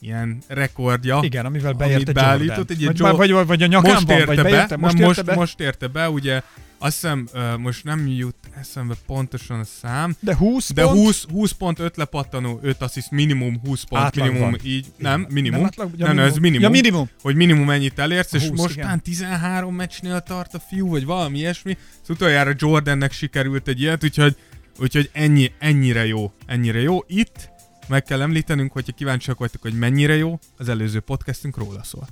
ilyen 0.00 0.38
rekordja. 0.46 1.20
Igen, 1.22 1.46
amivel 1.46 1.72
beérte 1.72 2.12
beállított, 2.12 2.70
egy 2.70 2.84
vagy, 2.84 2.98
Joe- 2.98 3.16
vagy, 3.16 3.30
vagy, 3.30 3.46
vagy 3.46 3.62
a 3.62 3.66
nyakán 3.66 3.92
most 3.92 4.06
van, 4.06 4.16
érte 4.16 4.26
vagy 4.26 4.36
be, 4.36 4.50
beérte, 4.50 4.76
most, 4.76 4.98
most, 4.98 5.18
érte 5.18 5.22
most, 5.22 5.24
be. 5.24 5.34
most 5.34 5.60
érte 5.60 5.86
be, 5.86 6.10
ugye 6.10 6.42
azt 6.78 6.92
hiszem, 7.00 7.28
uh, 7.34 7.58
most 7.58 7.84
nem 7.84 8.06
jut 8.08 8.34
eszembe 8.60 8.94
pontosan 9.06 9.60
a 9.60 9.64
szám, 9.64 10.16
de 10.20 10.36
20 10.36 10.72
de 10.72 10.82
pont, 10.82 10.96
20, 10.96 11.24
20 11.24 11.50
pont 11.52 11.78
5 11.78 11.96
lepattanó, 11.96 12.58
5 12.62 12.82
assziszt, 12.82 13.10
minimum 13.10 13.60
20 13.64 13.82
pont, 13.82 14.02
Átlag 14.02 14.28
minimum 14.28 14.56
így, 14.62 14.86
nem, 14.96 15.26
minimum, 15.30 15.58
Nem 15.58 15.68
átlag? 15.68 15.90
Ja, 15.96 16.06
nem, 16.06 16.14
nem, 16.14 16.24
ez 16.24 16.36
minimum, 16.36 16.62
Ja, 16.62 16.68
minimum. 16.68 17.10
hogy 17.22 17.34
minimum 17.34 17.70
ennyit 17.70 17.98
elérsz, 17.98 18.32
és 18.32 18.48
20, 18.48 18.58
most 18.58 18.72
igen. 18.72 18.82
talán 18.82 19.02
13 19.02 19.74
meccsnél 19.74 20.20
tart 20.20 20.54
a 20.54 20.58
fiú, 20.58 20.88
vagy 20.88 21.04
valami 21.04 21.38
ilyesmi, 21.38 21.76
az 22.02 22.10
utoljára 22.10 22.52
Jordannek 22.56 23.12
sikerült 23.12 23.68
egy 23.68 23.80
ilyet, 23.80 24.04
úgyhogy, 24.04 24.36
úgyhogy 24.78 25.10
ennyi, 25.12 25.52
ennyire 25.58 26.06
jó, 26.06 26.32
ennyire 26.46 26.80
jó. 26.80 27.04
Itt 27.06 27.54
meg 27.88 28.02
kell 28.02 28.20
említenünk, 28.22 28.72
hogyha 28.72 28.92
kíváncsiak 28.92 29.38
vagytok, 29.38 29.62
hogy 29.62 29.78
mennyire 29.78 30.16
jó, 30.16 30.38
az 30.58 30.68
előző 30.68 31.00
podcastünk 31.00 31.56
róla 31.56 31.84
szól. 31.84 32.06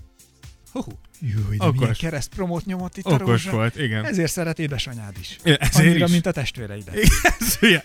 Hú, 0.72 0.82
Júj, 1.20 1.56
de 1.56 1.64
Okos. 1.64 1.78
milyen 1.78 1.94
keresztpromót 1.98 2.64
nyomott 2.64 2.96
itt 2.96 3.04
a 3.04 3.10
okos 3.10 3.26
Rózsa. 3.26 3.50
volt, 3.50 3.76
igen. 3.76 4.04
Ezért 4.04 4.32
szeret 4.32 4.58
édesanyád 4.58 5.14
is. 5.20 5.38
Igen, 5.44 5.58
ezért 5.60 5.86
Annyira, 5.86 6.04
is. 6.04 6.10
mint 6.10 6.26
a 6.26 6.32
testvéreidet. 6.32 6.94
Hülye. 7.60 7.84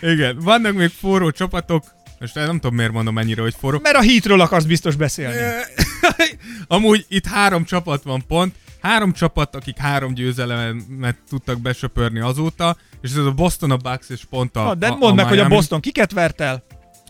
Igen, 0.00 0.38
vannak 0.38 0.74
még 0.74 0.88
forró 0.88 1.30
csapatok, 1.30 1.84
most 2.18 2.34
nem 2.34 2.60
tudom 2.60 2.74
miért 2.74 2.92
mondom 2.92 3.18
ennyire, 3.18 3.42
hogy 3.42 3.54
forró. 3.58 3.78
Mert 3.82 3.96
a 3.96 4.00
hitről 4.00 4.40
akarsz 4.40 4.64
biztos 4.64 4.96
beszélni. 4.96 5.36
Amúgy 6.66 7.06
itt 7.08 7.26
három 7.26 7.64
csapat 7.64 8.02
van 8.02 8.26
pont, 8.26 8.54
három 8.80 9.12
csapat, 9.12 9.54
akik 9.56 9.76
három 9.76 10.14
győzelemet 10.14 11.16
tudtak 11.28 11.60
besöpörni 11.60 12.20
azóta, 12.20 12.76
és 13.00 13.10
ez 13.10 13.16
a 13.16 13.32
Boston, 13.32 13.70
a 13.70 13.76
Bucks 13.76 14.08
és 14.08 14.24
pont 14.30 14.56
a 14.56 14.62
Na, 14.62 14.74
de 14.74 14.86
a, 14.86 14.96
mondd 14.96 15.16
meg, 15.16 15.24
hogy 15.26 15.38
a 15.38 15.40
Miami. 15.40 15.54
Boston 15.54 15.80
kiket 15.80 16.12
vert 16.12 16.40
el? 16.40 16.64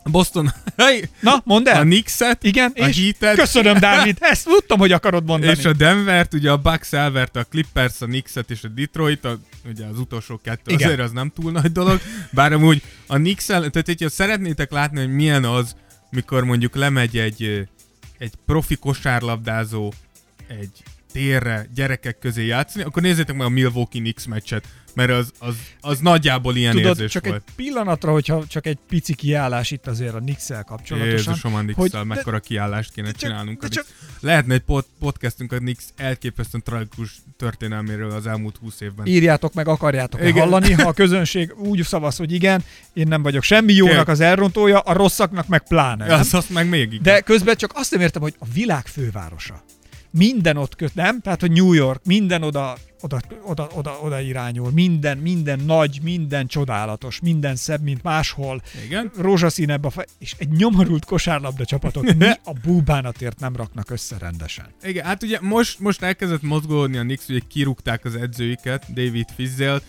A 0.09 0.11
Boston, 0.11 0.53
hey, 0.77 1.09
Na, 1.21 1.43
mondd 1.45 1.69
a 1.69 1.71
el. 1.71 1.83
Knicks-et, 1.83 2.45
Igen, 2.45 2.73
a 2.75 2.87
és 2.87 2.97
Heat-et, 2.97 3.37
köszönöm, 3.37 3.79
Dávid. 3.79 4.17
Ezt 4.21 4.45
tudtam, 4.45 4.79
hogy 4.79 4.93
akarod 4.93 5.25
mondani. 5.25 5.53
és 5.59 5.65
a 5.65 5.73
Denvert, 5.73 6.35
ugye 6.35 6.51
a 6.51 6.57
Bucks 6.57 6.93
elverte 6.93 7.41
a 7.41 7.45
Clippers, 7.45 8.01
a 8.01 8.07
Knicks-et 8.07 8.51
és 8.51 8.65
a 8.65 8.69
Detroit, 8.69 9.25
a, 9.25 9.39
ugye 9.65 9.85
az 9.85 9.99
utolsó 9.99 10.41
kettő, 10.43 10.73
Igen. 10.73 10.87
azért 10.87 11.01
az 11.01 11.11
nem 11.11 11.33
túl 11.35 11.53
nagy 11.53 11.73
dolog, 11.73 12.01
bár 12.31 12.53
amúgy 12.53 12.83
a 13.07 13.17
knicks 13.17 13.47
tehát 13.47 13.83
hogyha 13.85 14.09
szeretnétek 14.09 14.71
látni, 14.71 14.99
hogy 14.99 15.15
milyen 15.15 15.45
az, 15.45 15.77
mikor 16.11 16.45
mondjuk 16.45 16.75
lemegy 16.75 17.19
egy, 17.19 17.69
egy 18.19 18.33
profi 18.47 18.77
kosárlabdázó 18.77 19.93
egy 20.47 20.83
térre 21.19 21.67
gyerekek 21.75 22.19
közé 22.19 22.47
játszani, 22.47 22.85
akkor 22.85 23.03
nézzétek 23.03 23.37
meg 23.37 23.47
a 23.47 23.49
Milwaukee 23.49 24.01
Knicks 24.01 24.27
meccset, 24.27 24.65
mert 24.95 25.11
az, 25.11 25.33
az, 25.39 25.55
az 25.81 25.99
nagyjából 25.99 26.57
ilyen 26.57 26.73
Tudod, 26.73 26.87
érzés 26.89 27.11
csak 27.13 27.25
volt. 27.27 27.37
egy 27.47 27.55
pillanatra, 27.55 28.13
hogyha 28.13 28.45
csak 28.47 28.67
egy 28.67 28.79
pici 28.89 29.15
kiállás 29.15 29.71
itt 29.71 29.87
azért 29.87 30.15
a 30.15 30.19
Nix-el 30.21 30.63
kapcsolatosan. 30.65 31.17
Jézusom, 31.33 31.55
a 31.55 31.57
hogy- 31.57 31.65
Knicks-szel 31.75 32.01
de- 32.03 32.07
mekkora 32.15 32.39
kiállást 32.41 32.93
kéne 32.93 33.07
de 33.07 33.13
csak- 33.13 33.21
csinálnunk. 33.31 33.61
de 33.61 33.69
csak- 33.69 33.85
Knicks. 33.85 34.23
Lehetne 34.23 34.55
egy 34.55 34.61
pod- 34.61 34.87
podcastünk 34.99 35.53
a 35.53 35.57
Knicks 35.57 35.85
elképesztően 35.97 36.63
tragikus 36.63 37.17
történelméről 37.37 38.11
az 38.11 38.27
elmúlt 38.27 38.57
20 38.57 38.81
évben. 38.81 39.07
írjátok 39.07 39.55
meg, 39.55 39.69
akarjátok 39.69 40.21
Igen. 40.21 40.33
hallani. 40.43 40.73
Ha 40.73 40.89
a 40.89 40.93
közönség 40.93 41.55
úgy 41.57 41.83
szavaz, 41.83 42.17
hogy 42.17 42.33
igen, 42.33 42.65
én 42.93 43.09
nem 43.09 43.23
vagyok 43.23 43.43
semmi 43.43 43.73
jónak 43.73 43.91
Tényleg. 43.91 44.09
az 44.09 44.21
elrontója, 44.21 44.79
a 44.79 44.93
rosszaknak 44.93 45.47
meg 45.49 45.63
pláne. 45.69 46.07
nem? 46.07 46.19
Az, 46.21 46.35
azt 46.35 46.51
meg 46.51 46.69
még 46.69 46.83
inkább. 46.93 47.03
De 47.03 47.21
közben 47.21 47.57
csak 47.57 47.71
azt 47.75 47.91
nem 47.91 48.01
értem, 48.01 48.23
hogy 48.23 48.35
a 48.39 48.47
világ 48.53 48.87
fővárosa. 48.87 49.63
Minden 50.11 50.57
ott 50.57 50.77
köt, 50.77 50.95
nem? 50.95 51.21
Tehát, 51.21 51.41
hogy 51.41 51.51
New 51.51 51.73
York, 51.73 52.05
minden 52.05 52.43
oda, 52.43 52.77
oda, 53.01 53.21
oda, 53.43 53.69
oda, 53.75 53.99
oda 54.03 54.21
irányul, 54.21 54.71
minden, 54.71 55.19
minden 55.19 55.61
nagy, 55.61 56.01
minden 56.03 56.47
csodálatos, 56.47 57.21
minden 57.21 57.57
szebb, 57.57 57.83
mint 57.83 58.03
máshol. 58.03 58.63
Igen. 58.85 59.11
Rózsaszínebb 59.17 59.85
a 59.85 59.91
fej, 59.91 60.05
és 60.19 60.35
egy 60.39 60.49
nyomorult 60.49 61.05
kosárlabda 61.05 61.65
csapatot 61.65 62.15
mi 62.15 62.29
a 62.45 62.53
búbánatért 62.63 63.41
nem 63.41 63.57
raknak 63.57 63.91
össze 63.91 64.17
rendesen. 64.19 64.67
Igen, 64.83 65.05
hát 65.05 65.23
ugye 65.23 65.39
most, 65.41 65.79
most 65.79 66.03
elkezdett 66.03 66.43
mozgolódni 66.43 66.97
a 66.97 67.03
Knicks, 67.03 67.29
ugye 67.29 67.41
kirúgták 67.49 68.05
az 68.05 68.15
edzőiket, 68.15 68.93
David 68.93 69.29
Fizdale. 69.35 69.81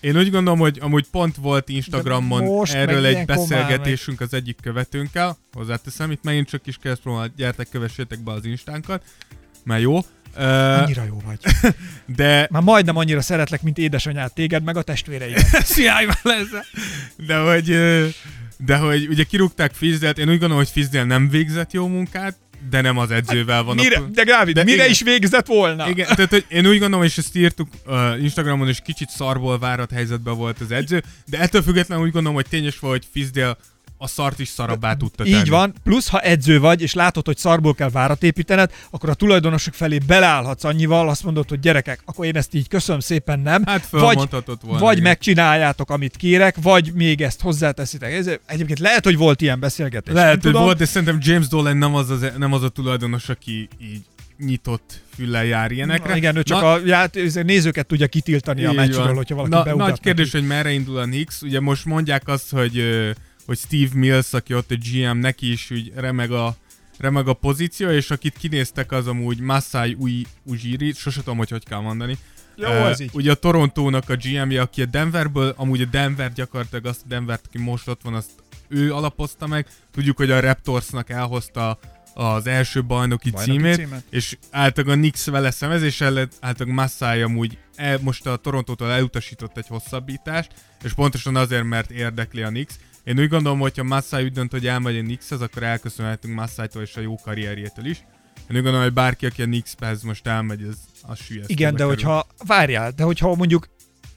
Én 0.00 0.16
úgy 0.16 0.30
gondolom, 0.30 0.58
hogy 0.58 0.78
amúgy 0.80 1.06
pont 1.10 1.36
volt 1.36 1.68
Instagramon 1.68 2.66
erről 2.66 3.00
meg 3.00 3.14
egy 3.14 3.26
beszélgetésünk 3.26 4.20
az 4.20 4.34
egyik 4.34 4.56
követőnkkel. 4.62 5.36
Hozzáteszem, 5.52 6.10
itt 6.10 6.22
megint 6.22 6.48
csak 6.48 6.66
is 6.66 6.76
kell 6.76 6.96
próbálni, 7.02 7.32
gyertek, 7.36 7.68
kövessétek 7.68 8.18
be 8.18 8.32
az 8.32 8.44
instánkat, 8.44 9.02
mert 9.64 9.80
jó. 9.80 9.96
Uh, 10.36 10.82
Annyira 10.82 11.04
jó 11.04 11.22
vagy. 11.24 11.38
de 12.16 12.48
Már 12.50 12.62
majdnem 12.62 12.96
annyira 12.96 13.20
szeretlek, 13.20 13.62
mint 13.62 13.78
édesanyád 13.78 14.32
téged, 14.32 14.62
meg 14.62 14.76
a 14.76 14.82
testvéreidet. 14.82 15.64
Sziáj 15.64 16.04
már 16.04 16.38
ezzel. 16.40 16.64
De 17.16 17.36
hogy, 17.36 17.76
de 18.56 18.76
hogy 18.76 19.06
ugye 19.08 19.24
kirúgták 19.24 19.72
Fizdelt, 19.74 20.18
én 20.18 20.28
úgy 20.28 20.38
gondolom, 20.38 20.56
hogy 20.56 20.70
Fizdel 20.70 21.04
nem 21.04 21.28
végzett 21.28 21.72
jó 21.72 21.86
munkát, 21.86 22.36
de 22.70 22.80
nem 22.80 22.98
az 22.98 23.10
edzővel 23.10 23.62
van 23.62 23.74
Mire, 23.74 23.98
a... 23.98 24.08
de 24.12 24.22
Gávid, 24.22 24.54
De 24.54 24.64
mire 24.64 24.76
igen. 24.76 24.90
is 24.90 25.02
végzett 25.02 25.46
volna? 25.46 25.88
Igen, 25.88 26.06
tehát 26.06 26.30
hogy 26.30 26.44
én 26.48 26.66
úgy 26.66 26.78
gondolom, 26.78 27.04
és 27.04 27.18
ezt 27.18 27.36
írtuk 27.36 27.68
uh, 27.86 28.22
Instagramon, 28.22 28.68
és 28.68 28.78
kicsit 28.84 29.08
szarból 29.08 29.58
várat 29.58 29.90
helyzetben 29.90 30.36
volt 30.36 30.60
az 30.60 30.70
edző, 30.70 31.02
de 31.26 31.38
ettől 31.38 31.62
függetlenül 31.62 32.04
úgy 32.04 32.12
gondolom, 32.12 32.36
hogy 32.36 32.46
tényes 32.48 32.78
volt, 32.78 32.92
hogy 32.92 33.06
Fizdel 33.12 33.58
a 34.02 34.06
szart 34.06 34.38
is 34.38 34.48
szarabbá 34.48 34.94
tudta 34.94 35.24
tenni. 35.24 35.36
Így 35.36 35.48
van, 35.48 35.74
plusz 35.84 36.08
ha 36.08 36.20
edző 36.20 36.60
vagy, 36.60 36.82
és 36.82 36.94
látod, 36.94 37.26
hogy 37.26 37.36
szarból 37.36 37.74
kell 37.74 37.90
várat 37.90 38.22
építened, 38.22 38.72
akkor 38.90 39.08
a 39.08 39.14
tulajdonosok 39.14 39.74
felé 39.74 39.98
beleállhatsz 39.98 40.64
annyival, 40.64 41.08
azt 41.08 41.24
mondod, 41.24 41.48
hogy 41.48 41.60
gyerekek, 41.60 42.02
akkor 42.04 42.26
én 42.26 42.36
ezt 42.36 42.54
így 42.54 42.68
köszönöm 42.68 43.00
szépen 43.00 43.40
nem. 43.40 43.62
Hát 43.66 43.88
vagy, 43.88 44.14
volna, 44.60 44.78
vagy 44.78 44.92
igen. 44.92 45.02
megcsináljátok, 45.02 45.90
amit 45.90 46.16
kérek, 46.16 46.56
vagy 46.62 46.92
még 46.94 47.20
ezt 47.20 47.40
hozzáteszitek. 47.40 48.12
Ez, 48.12 48.30
egyébként 48.46 48.78
lehet, 48.78 49.04
hogy 49.04 49.16
volt 49.16 49.40
ilyen 49.40 49.60
beszélgetés. 49.60 50.14
Lehet, 50.14 50.30
hogy 50.30 50.40
tudom. 50.40 50.62
volt, 50.62 50.78
de 50.78 50.84
szerintem 50.84 51.18
James 51.20 51.48
Dolan 51.48 51.76
nem 51.76 51.94
az, 51.94 52.10
az, 52.10 52.32
nem 52.38 52.52
az 52.52 52.62
a 52.62 52.68
tulajdonos, 52.68 53.28
aki 53.28 53.68
így 53.80 54.02
nyitott 54.38 55.00
füllel 55.14 55.44
jár 55.44 55.70
ilyenekre. 55.70 56.10
Na, 56.10 56.16
igen, 56.16 56.36
ő 56.36 56.42
csak 56.42 56.60
Na, 56.60 56.72
a 56.72 56.80
ját, 56.84 57.18
nézőket 57.42 57.86
tudja 57.86 58.06
kitiltani 58.06 58.64
a 58.64 58.72
meccsről, 58.72 59.14
hogyha 59.14 59.34
valaki 59.34 59.68
Na, 59.68 59.74
Nagy 59.74 60.00
kérdés, 60.00 60.32
hogy 60.32 60.46
merre 60.46 60.70
indul 60.70 60.98
a 60.98 61.04
Knicks. 61.04 61.42
Ugye 61.42 61.60
most 61.60 61.84
mondják 61.84 62.28
azt, 62.28 62.50
hogy, 62.50 62.84
hogy 63.50 63.58
Steve 63.58 63.90
Mills, 63.94 64.32
aki 64.32 64.54
ott 64.54 64.70
a 64.70 64.74
GM, 64.74 65.18
neki 65.18 65.52
is 65.52 65.70
úgy 65.70 65.92
remeg 65.94 66.32
a, 66.32 66.56
remeg 66.98 67.28
a 67.28 67.32
pozíció, 67.32 67.88
és 67.88 68.10
akit 68.10 68.36
kinéztek 68.38 68.92
az 68.92 69.06
amúgy 69.06 69.40
Masai 69.40 69.96
Ui 69.98 70.26
Ujiri, 70.44 70.92
sose 70.92 71.18
tudom, 71.18 71.36
hogy 71.36 71.50
hogy 71.50 71.64
kell 71.64 71.80
mondani. 71.80 72.18
Jó, 72.56 72.68
Ö, 72.68 72.88
ez 72.88 73.00
így. 73.00 73.10
Ugye 73.12 73.30
a 73.30 73.34
Torontónak 73.34 74.08
a 74.08 74.16
GM-je, 74.16 74.60
aki 74.60 74.82
a 74.82 74.86
Denverből, 74.86 75.54
amúgy 75.56 75.80
a 75.80 75.84
Denver 75.84 76.32
gyakorlatilag 76.32 76.86
azt 76.86 77.00
a 77.04 77.08
Denvert, 77.08 77.46
aki 77.46 77.58
most 77.58 77.88
ott 77.88 78.02
van, 78.02 78.14
azt 78.14 78.30
ő 78.68 78.94
alapozta 78.94 79.46
meg. 79.46 79.66
Tudjuk, 79.92 80.16
hogy 80.16 80.30
a 80.30 80.40
Raptorsnak 80.40 81.10
elhozta 81.10 81.78
az 82.14 82.46
első 82.46 82.84
bajnoki, 82.84 83.30
Bajnoki 83.30 83.58
címét, 83.58 83.76
címet. 83.76 84.04
és 84.10 84.36
általában 84.50 84.96
a 84.96 84.98
Knicks 84.98 85.24
vele 85.24 85.50
szemezés 85.50 86.00
ellen, 86.00 86.28
általában 86.40 86.74
Massai 86.74 87.22
amúgy 87.22 87.58
el, 87.74 87.98
most 88.02 88.26
a 88.26 88.36
Torontótól 88.36 88.90
elutasított 88.90 89.56
egy 89.56 89.66
hosszabbítást, 89.66 90.50
és 90.82 90.92
pontosan 90.92 91.36
azért, 91.36 91.64
mert 91.64 91.90
érdekli 91.90 92.42
a 92.42 92.48
Knicks. 92.48 92.74
Én 93.04 93.18
úgy 93.18 93.28
gondolom, 93.28 93.58
hogy 93.58 93.76
ha 93.76 93.82
Massai 93.82 94.24
úgy 94.24 94.32
dönt, 94.32 94.50
hogy 94.50 94.66
elmegy 94.66 94.98
a 94.98 95.00
Knickshez, 95.00 95.40
akkor 95.40 95.62
elköszönhetünk 95.62 96.34
Massai-tól 96.34 96.82
és 96.82 96.96
a 96.96 97.00
jó 97.00 97.14
karrierjétől 97.22 97.84
is. 97.86 98.04
Én 98.48 98.56
úgy 103.06 103.20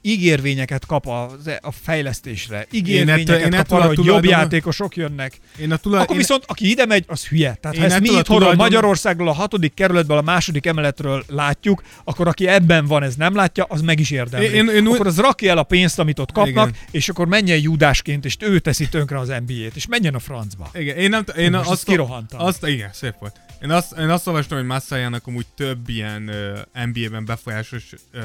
ígérvényeket 0.06 0.86
kap 0.86 1.06
a, 1.06 1.30
a 1.60 1.70
fejlesztésre, 1.82 2.66
ígérvényeket 2.70 3.28
ettől- 3.36 3.52
én 3.54 3.58
kap 3.60 3.70
arra, 3.72 3.86
hogy 3.86 4.04
jobb 4.04 4.24
játékosok 4.24 4.96
jönnek, 4.96 5.38
Én 5.60 5.72
a 5.72 5.76
tulaj... 5.76 6.00
akkor 6.00 6.12
én... 6.14 6.20
viszont 6.20 6.44
aki 6.46 6.70
ide 6.70 6.86
megy, 6.86 7.04
az 7.06 7.26
hülye. 7.26 7.54
Tehát 7.60 7.76
Én 7.76 7.82
ha 7.82 7.88
ezt 7.88 8.00
mi 8.00 8.04
itthonról 8.06 8.24
tulajdon- 8.24 8.56
Magyarországról 8.56 9.28
a 9.28 9.32
hatodik 9.32 9.74
kerületből, 9.74 10.16
a 10.16 10.22
második 10.22 10.66
emeletről 10.66 11.24
látjuk, 11.28 11.82
akkor 12.04 12.28
aki 12.28 12.46
ebben 12.48 12.86
van, 12.86 13.02
ez 13.02 13.14
nem 13.14 13.34
látja, 13.34 13.64
az 13.68 13.80
meg 13.80 14.00
is 14.00 14.10
érdemli. 14.10 14.46
Én- 14.46 14.68
én 14.68 14.86
úgy- 14.86 14.94
akkor 14.94 15.06
az 15.06 15.18
rakja 15.18 15.50
el 15.50 15.58
a 15.58 15.62
pénzt, 15.62 15.98
amit 15.98 16.18
ott 16.18 16.32
kapnak, 16.32 16.68
Igen. 16.68 16.80
és 16.90 17.08
akkor 17.08 17.26
menjen 17.26 17.58
judásként, 17.60 18.24
és 18.24 18.36
ő 18.40 18.58
teszi 18.58 18.88
tönkre 18.88 19.18
az 19.18 19.28
NBA-t, 19.28 19.76
és 19.76 19.86
menjen 19.86 20.14
a 20.14 20.18
francba. 20.18 20.70
Igen, 20.74 20.96
én 20.96 21.08
nem 21.10 21.24
én 21.38 21.50
Most 21.50 21.62
azt, 21.62 21.72
ezt 21.72 21.84
kirohantam. 21.84 22.40
Azt, 22.40 22.66
igen, 22.66 22.90
szép 22.92 23.14
volt. 23.20 23.40
Én 23.62 23.70
azt, 23.70 23.92
én 23.98 24.08
azt 24.08 24.26
olvastam, 24.26 24.58
hogy 24.58 24.66
Massájának 24.66 25.26
amúgy 25.26 25.46
több 25.56 25.88
ilyen 25.88 26.28
uh, 26.74 26.84
NBA-ben 26.92 27.24
befolyásos 27.24 27.84
uh, 28.14 28.20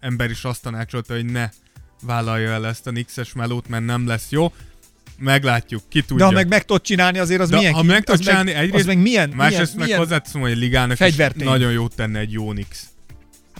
ember 0.00 0.30
is 0.30 0.44
azt 0.44 0.62
tanácsolta, 0.62 1.14
hogy 1.14 1.24
ne 1.24 1.48
vállalja 2.02 2.50
el 2.50 2.66
ezt 2.66 2.86
a 2.86 2.90
Nixes 2.90 3.32
melót, 3.32 3.68
mert 3.68 3.84
nem 3.84 4.06
lesz 4.06 4.26
jó. 4.30 4.52
Meglátjuk, 5.18 5.82
ki 5.88 6.00
tudja. 6.00 6.16
De 6.16 6.24
ha 6.24 6.30
meg 6.30 6.48
meg 6.48 6.64
tudod 6.64 6.82
csinálni, 6.82 7.18
azért 7.18 7.40
az 7.40 7.48
De 7.48 7.56
milyen 7.56 7.72
ha 7.72 7.82
meg 7.82 8.04
tudod 8.04 8.20
csinálni, 8.20 8.52
meg, 8.52 8.62
egyrészt- 8.62 8.78
az 8.78 8.86
meg 8.86 8.98
milyen, 8.98 9.30
Másrészt 9.30 9.74
milyen, 9.74 9.88
meg 9.88 9.98
hozzáteszem, 9.98 10.40
hogy 10.40 10.52
a 10.52 10.54
ligának 10.54 11.00
is 11.00 11.16
nagyon 11.34 11.72
jót 11.72 11.94
tenne 11.94 12.18
egy 12.18 12.32
jó 12.32 12.52
Nix. 12.52 12.86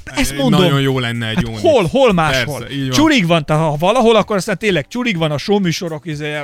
ezt 0.05 0.37
mondom. 0.37 0.61
Nagyon 0.61 0.81
jó 0.81 0.99
lenne 0.99 1.29
egy 1.29 1.35
Hát 1.35 1.45
jó 1.45 1.51
Nix. 1.51 1.63
hol, 1.63 1.85
hol 1.87 2.13
máshol? 2.13 2.59
Persze, 2.59 2.77
van. 2.79 2.91
Csurig 2.91 3.27
van, 3.27 3.45
tehát 3.45 3.63
ha 3.63 3.77
valahol, 3.77 4.17
akkor 4.17 4.37
aztán 4.37 4.59
tényleg 4.59 4.89
csurig 4.89 5.17
van 5.17 5.31
a 5.31 5.39
showműsorok 5.39 6.07
izé, 6.07 6.39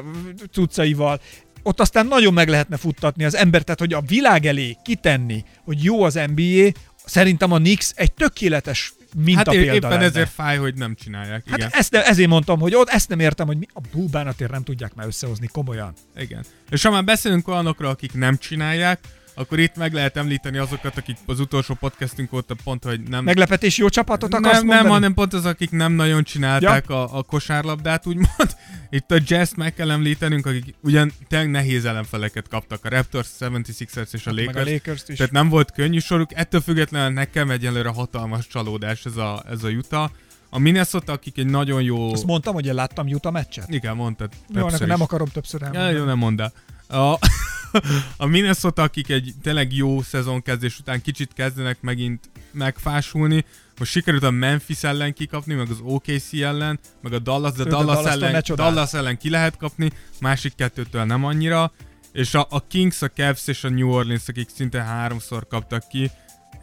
cuccaival. 0.53 1.21
Ott 1.69 1.81
aztán 1.81 2.07
nagyon 2.07 2.33
meg 2.33 2.49
lehetne 2.49 2.77
futtatni 2.77 3.25
az 3.25 3.35
ember, 3.37 3.62
tehát 3.62 3.81
hogy 3.81 3.93
a 3.93 4.01
világ 4.01 4.47
elé 4.47 4.77
kitenni, 4.85 5.45
hogy 5.64 5.85
jó 5.85 6.03
az 6.03 6.21
NBA, 6.35 6.71
szerintem 7.05 7.53
a 7.53 7.57
Knicks 7.57 7.93
egy 7.95 8.12
tökéletes 8.12 8.93
Hát 8.99 9.25
mintapélda 9.25 9.71
é- 9.71 9.75
éppen 9.77 9.91
lenne. 9.91 10.05
ezért 10.05 10.31
fáj, 10.31 10.57
hogy 10.57 10.75
nem 10.75 10.95
csinálják. 10.95 11.43
Hát 11.49 11.59
Igen. 11.59 11.71
ezt, 11.73 11.95
ezért 11.95 12.29
mondtam, 12.29 12.61
hogy 12.61 12.75
ott 12.75 12.89
ezt 12.89 13.09
nem 13.09 13.21
értem, 13.21 13.47
hogy 13.47 13.57
mi 13.57 13.66
a 13.73 13.81
búbánatért 13.93 14.51
nem 14.51 14.62
tudják 14.62 14.95
már 14.95 15.07
összehozni 15.07 15.47
komolyan. 15.47 15.93
Igen. 16.16 16.45
És 16.71 16.83
ha 16.83 16.91
már 16.91 17.05
beszélünk 17.05 17.49
olyanokra, 17.49 17.89
akik 17.89 18.12
nem 18.14 18.37
csinálják, 18.37 19.01
akkor 19.39 19.59
itt 19.59 19.76
meg 19.76 19.93
lehet 19.93 20.16
említeni 20.16 20.59
azokat, 20.59 20.97
akik 20.97 21.16
az 21.26 21.41
utolsó 21.41 21.74
podcastünk 21.74 22.32
óta 22.32 22.55
pont, 22.64 22.84
hogy 22.84 23.01
nem... 23.01 23.24
Meglepetés 23.24 23.76
jó 23.78 23.89
csapatot 23.89 24.34
akarsz 24.34 24.57
nem, 24.57 24.66
mondani? 24.66 24.82
nem, 24.82 24.93
hanem 24.93 25.14
pont 25.14 25.34
az, 25.34 25.45
akik 25.45 25.70
nem 25.70 25.93
nagyon 25.93 26.22
csinálták 26.22 26.84
ja. 26.89 27.03
a, 27.03 27.18
a 27.18 27.22
kosárlabdát, 27.22 28.07
úgymond. 28.07 28.28
Itt 28.91 29.11
a 29.11 29.18
Jazz 29.26 29.53
meg 29.57 29.74
kell 29.74 29.91
említenünk, 29.91 30.47
akik 30.47 30.74
ugyan 30.82 31.12
tényleg 31.28 31.51
nehéz 31.51 31.84
ellenfeleket 31.84 32.49
kaptak, 32.49 32.84
a 32.84 32.89
Raptors, 32.89 33.28
76ers 33.41 34.12
és 34.12 34.26
a 34.26 34.30
Lakers. 34.30 34.55
Meg 34.55 34.66
a 34.66 34.70
lakers 34.70 35.03
is. 35.07 35.16
Tehát 35.16 35.32
nem 35.32 35.49
volt 35.49 35.72
könnyű 35.72 35.99
soruk, 35.99 36.34
ettől 36.34 36.61
függetlenül 36.61 37.12
nekem 37.12 37.51
egyelőre 37.51 37.89
hatalmas 37.89 38.47
csalódás 38.47 39.05
ez 39.05 39.16
a, 39.16 39.43
ez 39.49 39.64
a 39.64 39.68
Utah. 39.68 40.11
A 40.51 40.59
Minnesota, 40.59 41.12
akik 41.12 41.39
egy 41.39 41.47
nagyon 41.47 41.82
jó... 41.82 42.12
Azt 42.12 42.24
mondtam, 42.24 42.55
hogy 42.55 42.66
én 42.66 42.74
láttam 42.74 43.07
Utah 43.07 43.32
meccset. 43.32 43.68
Igen, 43.68 43.97
mondtad. 43.97 44.30
Jó, 44.49 44.68
nem 44.86 45.03
akarom 45.03 45.28
többször 45.28 45.61
Ja, 45.61 45.66
elmondani. 45.66 45.99
jó, 45.99 46.05
nem 46.05 46.18
mondd 46.18 46.41
el. 46.41 46.53
A, 46.89 47.18
a 48.16 48.27
Minnesota, 48.27 48.83
akik 48.83 49.11
egy 49.11 49.35
tényleg 49.43 49.73
jó 49.73 50.03
szezonkezdés 50.03 50.79
után 50.79 51.03
kicsit 51.03 51.33
kezdenek 51.33 51.81
megint 51.81 52.31
megfásulni, 52.53 53.45
most 53.79 53.91
sikerült 53.91 54.23
a 54.23 54.31
Memphis 54.31 54.83
ellen 54.83 55.12
kikapni, 55.12 55.55
meg 55.55 55.71
az 55.71 55.79
OKC 55.83 56.33
ellen, 56.33 56.79
meg 57.03 57.12
a 57.12 57.19
Dallas, 57.19 57.53
de 57.53 57.62
a 57.62 57.66
Dallas, 57.66 57.97
Dallas-tól 57.97 58.19
ne 58.19 58.27
ellen. 58.27 58.43
Dallas 58.55 58.95
ellen 58.95 59.19
ki 59.19 59.31
lehet 59.31 59.57
kapni, 59.57 59.91
másik 60.21 60.55
kettőtől 60.55 61.05
nem 61.05 61.25
annyira, 61.25 61.73
és 62.12 62.35
a, 62.35 62.47
a 62.51 62.66
Kings, 62.66 63.03
a 63.03 63.09
Cavs 63.09 63.47
és 63.47 63.64
a 63.64 63.69
New 63.69 63.89
Orleans, 63.89 64.29
akik 64.29 64.49
szinte 64.55 64.83
háromszor 64.83 65.47
kaptak 65.47 65.89
ki, 65.89 66.11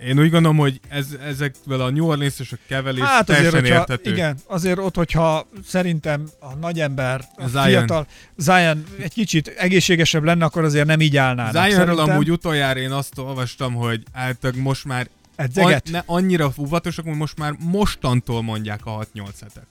én 0.03 0.19
úgy 0.19 0.29
gondolom, 0.29 0.57
hogy 0.57 0.79
ez, 0.89 1.07
ezekből 1.25 1.81
a 1.81 1.89
New 1.89 2.05
Orleans 2.05 2.39
és 2.39 2.51
a 2.51 2.57
kevelés 2.67 3.03
Hát 3.03 3.29
azért, 3.29 3.53
hogyha, 3.53 3.85
igen, 4.03 4.37
azért 4.47 4.77
ott, 4.77 4.95
hogyha 4.95 5.47
szerintem 5.67 6.29
a 6.39 6.55
nagy 6.55 6.79
ember, 6.79 7.21
a 7.35 7.47
Zion. 7.47 7.65
fiatal, 7.65 8.07
Zion 8.37 8.83
egy 8.99 9.13
kicsit 9.13 9.47
egészségesebb 9.47 10.23
lenne, 10.23 10.45
akkor 10.45 10.63
azért 10.63 10.85
nem 10.85 11.01
így 11.01 11.17
állnának. 11.17 11.69
Zionről 11.69 11.99
amúgy 11.99 12.31
utoljára 12.31 12.79
én 12.79 12.91
azt 12.91 13.17
olvastam, 13.17 13.73
hogy 13.73 14.03
általában 14.11 14.61
most 14.61 14.85
már 14.85 15.07
edzeget. 15.35 15.83
An- 15.85 15.91
ne, 15.91 16.01
annyira 16.05 16.53
óvatosak, 16.57 17.05
hogy 17.05 17.15
most 17.15 17.37
már 17.37 17.55
mostantól 17.59 18.41
mondják 18.41 18.85
a 18.85 19.07
6-8 19.13 19.25
hetet. 19.41 19.65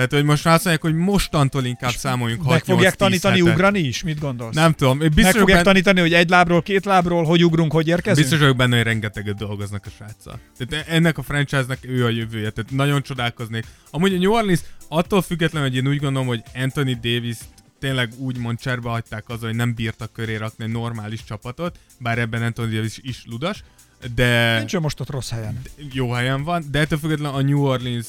Tehát, 0.00 0.14
hogy 0.14 0.24
most 0.24 0.44
már 0.44 0.54
azt 0.54 0.64
mondják, 0.64 0.92
hogy 0.92 1.02
mostantól 1.04 1.64
inkább 1.64 1.90
számoljunk 1.92 2.42
6 2.42 2.50
Meg 2.52 2.64
fogják 2.64 2.82
8 2.82 2.96
tanítani 2.96 3.38
hetet. 3.38 3.54
ugrani 3.54 3.78
is? 3.78 4.02
Mit 4.02 4.18
gondolsz? 4.18 4.54
Nem 4.54 4.72
tudom, 4.72 4.98
Meg 4.98 5.08
biztos, 5.08 5.24
vagyok 5.32 5.40
fogják 5.48 5.64
benne, 5.64 5.72
tanítani, 5.82 6.00
hogy 6.00 6.12
egy 6.18 6.28
lábról, 6.28 6.62
két 6.62 6.84
lábról, 6.84 7.24
hogy 7.24 7.44
ugrunk, 7.44 7.72
hogy 7.72 7.88
érkezünk? 7.88 8.20
biztos 8.20 8.38
vagyok 8.38 8.56
benne, 8.56 8.76
hogy 8.76 8.84
rengeteget 8.84 9.36
dolgoznak 9.36 9.86
a 9.86 9.90
sráccal. 9.96 10.40
Tehát 10.58 10.88
ennek 10.88 11.18
a 11.18 11.22
franchise-nek 11.22 11.78
ő 11.82 12.04
a 12.04 12.08
jövője, 12.08 12.50
tehát 12.50 12.70
nagyon 12.70 13.02
csodálkoznék. 13.02 13.64
Amúgy 13.90 14.14
a 14.14 14.18
New 14.18 14.32
Orleans 14.32 14.60
attól 14.88 15.22
függetlenül, 15.22 15.68
hogy 15.68 15.76
én 15.76 15.86
úgy 15.88 15.98
gondolom, 16.00 16.28
hogy 16.28 16.42
Anthony 16.54 16.98
Davis 17.02 17.36
tényleg 17.80 18.12
úgymond 18.18 18.58
cserbe 18.60 18.88
hagyták 18.88 19.24
az, 19.28 19.40
hogy 19.40 19.54
nem 19.54 19.74
bírtak 19.74 20.12
köré 20.12 20.36
rakni 20.36 20.64
egy 20.64 20.70
normális 20.70 21.24
csapatot, 21.24 21.78
bár 21.98 22.18
ebben 22.18 22.42
Anthony 22.42 22.70
Davis 22.70 22.98
is 23.02 23.22
ludas, 23.26 23.62
de 24.14 24.58
Nincs 24.58 24.76
most 24.76 25.00
ott 25.00 25.10
rossz 25.10 25.30
helyen. 25.30 25.60
jó 25.92 26.12
helyen 26.12 26.44
van, 26.44 26.64
de 26.70 26.78
ettől 26.78 26.98
függetlenül 26.98 27.38
a 27.38 27.42
New 27.42 27.60
Orleans 27.62 28.06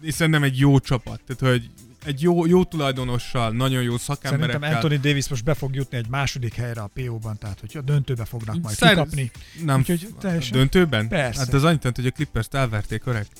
és 0.00 0.14
szerintem 0.14 0.42
egy 0.42 0.58
jó 0.58 0.78
csapat. 0.78 1.20
Tehát, 1.26 1.54
hogy 1.54 1.70
egy 2.04 2.22
jó, 2.22 2.46
jó 2.46 2.64
tulajdonossal, 2.64 3.50
nagyon 3.50 3.82
jó 3.82 3.96
Szerintem 3.96 4.30
szakemberekkel. 4.30 4.74
Anthony 4.74 5.00
Davis 5.00 5.28
most 5.28 5.44
be 5.44 5.54
fog 5.54 5.74
jutni 5.74 5.96
egy 5.96 6.08
második 6.08 6.54
helyre 6.54 6.80
a 6.80 6.86
PO-ban, 6.86 7.38
tehát 7.38 7.60
hogy 7.60 7.76
a 7.76 7.80
döntőbe 7.80 8.24
fognak 8.24 8.60
majd 8.62 8.76
Szer- 8.76 8.90
kikapni. 8.90 9.30
Nem, 9.64 9.78
Úgyhogy 9.78 10.08
a 10.16 10.18
teljesen- 10.20 10.58
döntőben? 10.58 11.08
Persze. 11.08 11.38
Hát 11.40 11.52
az 11.54 11.64
annyit 11.64 11.82
hogy 11.82 12.06
a 12.06 12.10
Clippers-t 12.10 12.54
elverték, 12.54 13.02
korrekt? 13.02 13.30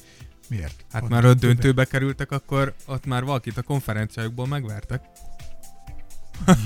Miért? 0.48 0.84
Hát 0.92 1.08
már 1.08 1.24
ott 1.24 1.38
döntőbe 1.40 1.84
kerültek, 1.84 2.30
akkor 2.30 2.74
ott 2.86 3.06
már 3.06 3.24
valakit 3.24 3.56
a 3.56 3.62
konferenciájukból 3.62 4.46
megvertek. 4.46 5.02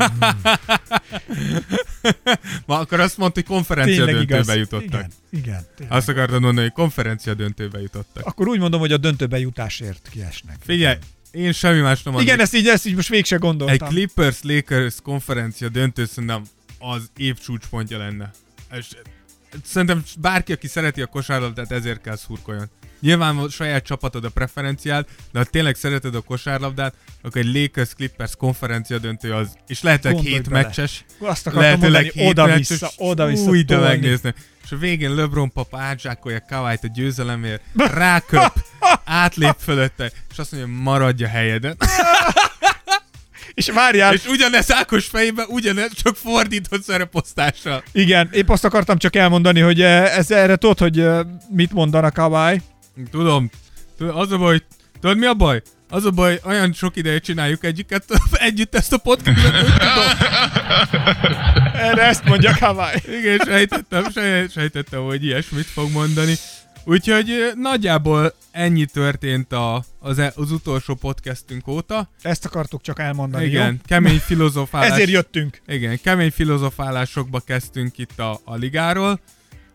Ma 2.67 2.79
akkor 2.79 3.01
azt 3.01 3.17
mondta, 3.17 3.41
hogy 3.41 3.49
konferencia 3.49 3.95
Tényleg 4.05 4.15
döntőbe 4.15 4.43
igaz. 4.43 4.57
jutottak. 4.57 4.89
Igen, 4.91 5.11
igen. 5.31 5.67
tényleg. 5.77 5.97
Azt 5.97 6.09
akartad 6.09 6.41
mondani, 6.41 6.67
hogy 6.67 6.77
konferencia 6.77 7.35
döntőbe 7.35 7.81
jutottak. 7.81 8.27
Akkor 8.27 8.49
úgy 8.49 8.59
mondom, 8.59 8.81
hogy 8.81 8.93
a 8.93 8.97
döntőbe 8.97 9.39
jutásért 9.39 10.09
kiesnek. 10.11 10.57
Figyelj, 10.65 10.97
én 11.31 11.53
semmi 11.53 11.81
más 11.81 12.03
nem 12.03 12.19
Igen, 12.19 12.41
ezt 12.41 12.55
így, 12.55 12.69
ezt 12.69 12.87
így 12.87 12.95
most 12.95 13.09
végse 13.09 13.35
Egy 13.35 13.41
gondoltam. 13.41 13.89
Clippers-Lakers 13.89 14.95
konferencia 15.03 15.69
döntő 15.69 16.05
szerintem 16.05 16.43
az 16.79 17.11
év 17.17 17.39
csúcspontja 17.39 17.99
lenne. 17.99 18.31
És 18.79 18.87
szerintem 19.65 20.03
bárki, 20.19 20.53
aki 20.53 20.67
szereti 20.67 21.03
a 21.03 21.07
kosárlabdát, 21.07 21.73
ezért 21.73 22.01
kell 22.01 22.17
szurkoljon. 22.17 22.71
Nyilván 23.03 23.37
a 23.37 23.49
saját 23.49 23.85
csapatod 23.85 24.25
a 24.25 24.29
preferenciád, 24.29 25.07
de 25.33 25.39
ha 25.39 25.45
tényleg 25.45 25.75
szereted 25.75 26.15
a 26.15 26.21
kosárlabdát, 26.21 26.95
akkor 27.23 27.41
egy 27.41 27.55
Lakers-Clippers 27.55 28.37
konferencia 28.37 28.99
döntő 28.99 29.33
az, 29.33 29.57
és 29.67 29.83
lehetőleg 29.83 30.17
Gondolj 30.17 30.37
hét 30.37 30.49
bele. 30.49 30.63
meccses, 30.63 31.05
Azt 31.19 31.47
akartam 31.47 31.81
mondani, 31.81 32.13
oda-vissza, 32.17 32.91
oda-vissza 32.97 33.49
Új, 33.51 33.63
de 33.63 33.77
megnézni. 33.77 34.35
És 34.65 34.73
a 34.73 34.77
végén 34.77 35.15
LeBron 35.15 35.53
papa 35.53 35.79
átzsákolja 35.81 36.45
Kawait 36.49 36.85
a 36.85 36.89
győzelemért, 36.95 37.63
ráköp, 37.77 38.53
átlép 39.05 39.57
fölötte, 39.59 40.11
és 40.31 40.39
azt 40.39 40.53
mondja, 40.53 40.75
maradj 40.83 41.25
a 41.25 41.29
helyeden. 41.29 41.77
És 43.55 43.71
várjál, 43.71 44.15
És 44.15 44.27
ugyanez 44.27 44.73
Ákos 44.73 45.07
fejében, 45.07 45.47
ugyanez, 45.49 45.91
csak 46.03 46.17
fordított 46.17 46.83
szereposztással. 46.83 47.83
igen, 47.93 48.29
épp 48.33 48.49
azt 48.49 48.65
akartam 48.65 48.99
csak 48.99 49.17
elmondani, 49.17 49.61
hogy 49.61 49.81
eh, 49.81 50.17
ez 50.17 50.31
erre 50.31 50.57
tudod, 50.57 50.79
hogy 50.79 51.01
eh, 51.01 51.21
mit 51.51 51.73
mondanak 51.73 52.19
a 52.19 52.29
báj. 52.29 52.61
Tudom. 53.11 53.51
Tudom, 53.99 54.17
Az 54.17 54.33
a 54.33 54.39
baj, 54.39 54.63
tudod 55.01 55.19
mi 55.19 55.27
a 55.27 55.35
baj? 55.35 55.63
Az 55.89 56.05
a 56.05 56.11
baj, 56.11 56.41
olyan 56.45 56.73
sok 56.73 56.97
ideje 56.97 57.19
csináljuk 57.19 57.65
egyiket, 57.65 58.05
együtt 58.33 58.75
ezt 58.75 58.93
a 58.93 58.97
podcastot, 58.99 59.53
tudom. 59.53 59.73
Erre 61.75 62.03
ezt 62.03 62.25
mondja 62.25 62.57
Kavály. 62.59 63.03
Igen, 63.21 63.39
sejtettem, 63.45 64.11
sej- 64.11 64.51
sejtettem, 64.53 65.03
hogy 65.03 65.25
ilyesmit 65.25 65.67
fog 65.67 65.91
mondani. 65.91 66.35
Úgyhogy 66.85 67.53
nagyjából 67.55 68.35
ennyi 68.51 68.85
történt 68.85 69.53
a, 69.53 69.85
az, 69.99 70.19
e- 70.19 70.33
az 70.37 70.51
utolsó 70.51 70.95
podcastünk 70.95 71.69
óta. 71.69 72.09
Ezt 72.23 72.45
akartuk 72.45 72.83
csak 72.83 72.99
elmondani, 72.99 73.45
Igen, 73.45 73.73
jó? 73.73 73.79
kemény 73.87 74.19
filozofálás. 74.19 74.91
Ezért 74.91 75.11
jöttünk. 75.11 75.61
Igen, 75.67 76.01
kemény 76.03 76.31
filozofálásokba 76.31 77.41
kezdtünk 77.41 77.99
itt 77.99 78.19
a, 78.19 78.41
a 78.45 78.55
ligáról. 78.55 79.21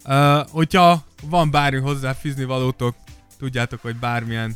Uh, 0.05 0.37
hogyha 0.49 1.05
van 1.23 1.51
bármi 1.51 1.79
hozzáfűzni 1.79 2.43
valótok, 2.43 2.95
tudjátok, 3.37 3.81
hogy 3.81 3.95
bármilyen 3.95 4.55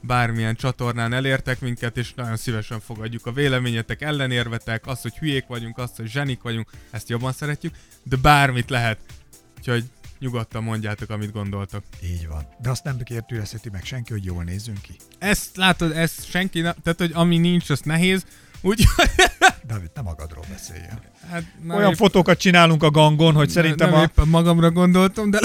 bármilyen 0.00 0.54
csatornán 0.54 1.12
elértek 1.12 1.60
minket, 1.60 1.96
és 1.96 2.14
nagyon 2.14 2.36
szívesen 2.36 2.80
fogadjuk 2.80 3.26
a 3.26 3.32
véleményetek, 3.32 4.02
ellenérvetek, 4.02 4.86
azt, 4.86 5.02
hogy 5.02 5.18
hülyék 5.18 5.46
vagyunk, 5.46 5.78
azt, 5.78 5.96
hogy 5.96 6.06
zsenik 6.06 6.42
vagyunk, 6.42 6.70
ezt 6.90 7.08
jobban 7.08 7.32
szeretjük, 7.32 7.74
de 8.02 8.16
bármit 8.16 8.70
lehet. 8.70 8.98
Úgyhogy 9.58 9.84
nyugodtan 10.18 10.62
mondjátok, 10.62 11.10
amit 11.10 11.32
gondoltok. 11.32 11.84
Így 12.02 12.28
van. 12.28 12.46
De 12.60 12.70
azt 12.70 12.84
nem 12.84 12.98
kérdőjelezheti 12.98 13.68
meg 13.70 13.84
senki, 13.84 14.12
hogy 14.12 14.24
jól 14.24 14.44
nézzünk 14.44 14.80
ki. 14.80 14.96
Ezt 15.18 15.56
látod, 15.56 15.96
ezt 15.96 16.28
senki 16.28 16.60
nem, 16.60 16.74
tehát, 16.82 16.98
hogy 16.98 17.10
ami 17.14 17.38
nincs, 17.38 17.70
az 17.70 17.80
nehéz, 17.80 18.24
úgy, 18.60 18.84
David, 19.68 19.90
nem 19.94 20.04
magadról 20.04 20.44
beszéljen. 20.48 21.00
hát, 21.30 21.42
na, 21.62 21.76
Olyan 21.76 21.90
épp- 21.90 21.96
fotókat 21.96 22.38
csinálunk 22.38 22.82
a 22.82 22.90
gangon, 22.90 23.34
hogy 23.34 23.48
szerintem 23.48 23.90
nem 23.90 23.98
a... 23.98 24.02
éppen 24.02 24.28
magamra 24.28 24.70
gondoltam, 24.70 25.30
de 25.30 25.40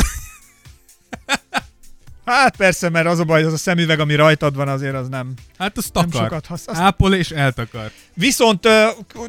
Hát 2.25 2.55
persze, 2.57 2.89
mert 2.89 3.05
az 3.07 3.19
a 3.19 3.23
baj, 3.23 3.43
az 3.43 3.53
a 3.53 3.57
szemüveg, 3.57 3.99
ami 3.99 4.15
rajtad 4.15 4.55
van, 4.55 4.67
azért 4.67 4.95
az 4.95 5.07
nem. 5.09 5.33
hát 5.57 5.77
az 5.77 5.89
Nem 5.93 6.09
takar. 6.09 6.27
sokat 6.27 6.45
hasz- 6.45 6.67
azt- 6.69 6.79
Ápol 6.79 7.13
és 7.15 7.31
eltakar. 7.31 7.91
Viszont 8.13 8.67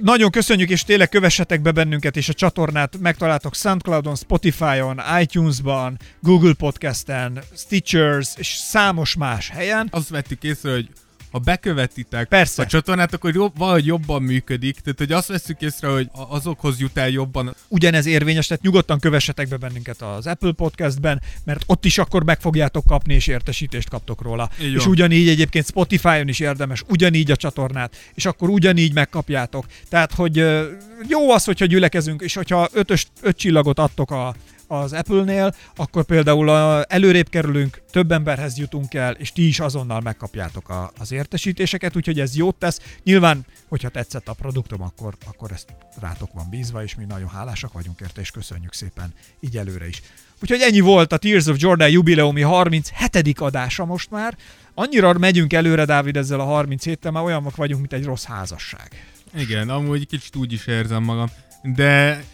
nagyon 0.00 0.30
köszönjük, 0.30 0.68
és 0.70 0.82
tényleg 0.84 1.08
kövessetek 1.08 1.60
be 1.60 1.70
bennünket, 1.70 2.16
és 2.16 2.28
a 2.28 2.32
csatornát 2.32 2.98
megtaláltok 3.00 3.54
Soundcloudon, 3.54 4.16
Spotify-on, 4.16 5.00
iTunes-ban, 5.20 5.98
Google 6.20 6.52
Podcast-en, 6.54 7.42
Stitchers, 7.56 8.28
és 8.36 8.48
számos 8.48 9.14
más 9.14 9.48
helyen. 9.48 9.88
Azt 9.90 10.08
vettük 10.08 10.42
észre, 10.42 10.72
hogy 10.72 10.88
ha 11.34 11.40
bekövetitek 11.40 12.28
Persze. 12.28 12.62
a 12.62 12.66
csatornát, 12.66 13.14
akkor 13.14 13.34
jobb, 13.34 13.58
valahogy 13.58 13.86
jobban 13.86 14.22
működik. 14.22 14.80
Tehát, 14.80 14.98
hogy 14.98 15.12
azt 15.12 15.28
veszük 15.28 15.60
észre, 15.60 15.88
hogy 15.88 16.10
azokhoz 16.12 16.80
jut 16.80 16.96
el 16.96 17.08
jobban. 17.08 17.54
Ugyanez 17.68 18.06
érvényes, 18.06 18.46
tehát 18.46 18.62
nyugodtan 18.62 18.98
kövessetek 18.98 19.48
be 19.48 19.56
bennünket 19.56 20.02
az 20.02 20.26
Apple 20.26 20.52
Podcastben, 20.52 21.22
mert 21.44 21.62
ott 21.66 21.84
is 21.84 21.98
akkor 21.98 22.24
meg 22.24 22.40
fogjátok 22.40 22.86
kapni, 22.86 23.14
és 23.14 23.26
értesítést 23.26 23.88
kaptok 23.88 24.22
róla. 24.22 24.50
Így 24.62 24.74
és 24.74 24.86
ugyanígy 24.86 25.28
egyébként 25.28 25.66
Spotify-on 25.66 26.28
is 26.28 26.40
érdemes, 26.40 26.82
ugyanígy 26.88 27.30
a 27.30 27.36
csatornát, 27.36 27.96
és 28.14 28.26
akkor 28.26 28.48
ugyanígy 28.48 28.94
megkapjátok. 28.94 29.66
Tehát, 29.88 30.12
hogy 30.12 30.36
jó 31.08 31.30
az, 31.30 31.44
hogyha 31.44 31.64
gyülekezünk, 31.64 32.22
és 32.22 32.34
hogyha 32.34 32.68
ötös, 32.72 33.06
öt 33.20 33.36
csillagot 33.36 33.78
adtok 33.78 34.10
a, 34.10 34.34
az 34.66 34.92
Apple-nél, 34.92 35.54
akkor 35.76 36.04
például 36.04 36.48
a, 36.48 36.84
előrébb 36.88 37.28
kerülünk, 37.28 37.82
több 37.90 38.12
emberhez 38.12 38.58
jutunk 38.58 38.94
el, 38.94 39.12
és 39.12 39.32
ti 39.32 39.46
is 39.46 39.60
azonnal 39.60 40.00
megkapjátok 40.00 40.68
a, 40.68 40.92
az 40.98 41.12
értesítéseket, 41.12 41.96
úgyhogy 41.96 42.20
ez 42.20 42.36
jót 42.36 42.56
tesz. 42.56 42.80
Nyilván, 43.02 43.46
hogyha 43.68 43.88
tetszett 43.88 44.28
a 44.28 44.32
produktom, 44.32 44.82
akkor, 44.82 45.14
akkor 45.26 45.52
ezt 45.52 45.74
rátok 46.00 46.32
van 46.32 46.46
bízva, 46.50 46.82
és 46.82 46.94
mi 46.94 47.04
nagyon 47.04 47.28
hálásak 47.28 47.72
vagyunk 47.72 48.00
érte, 48.00 48.20
és 48.20 48.30
köszönjük 48.30 48.72
szépen 48.72 49.14
így 49.40 49.56
előre 49.56 49.88
is. 49.88 50.02
Úgyhogy 50.42 50.60
ennyi 50.60 50.80
volt 50.80 51.12
a 51.12 51.16
Tears 51.16 51.46
of 51.46 51.56
Jordan 51.58 51.90
jubileumi 51.90 52.40
37. 52.40 53.40
adása 53.40 53.84
most 53.84 54.10
már. 54.10 54.36
Annyira 54.74 55.12
megyünk 55.12 55.52
előre, 55.52 55.84
Dávid, 55.84 56.16
ezzel 56.16 56.40
a 56.40 56.64
37-tel, 56.64 57.12
már 57.12 57.24
olyanok 57.24 57.56
vagyunk, 57.56 57.80
mint 57.80 57.92
egy 57.92 58.04
rossz 58.04 58.24
házasság. 58.24 58.90
Igen, 59.36 59.68
amúgy 59.68 60.06
kicsit 60.06 60.36
úgy 60.36 60.52
is 60.52 60.66
érzem 60.66 61.02
magam. 61.02 61.28
De, 61.72 62.24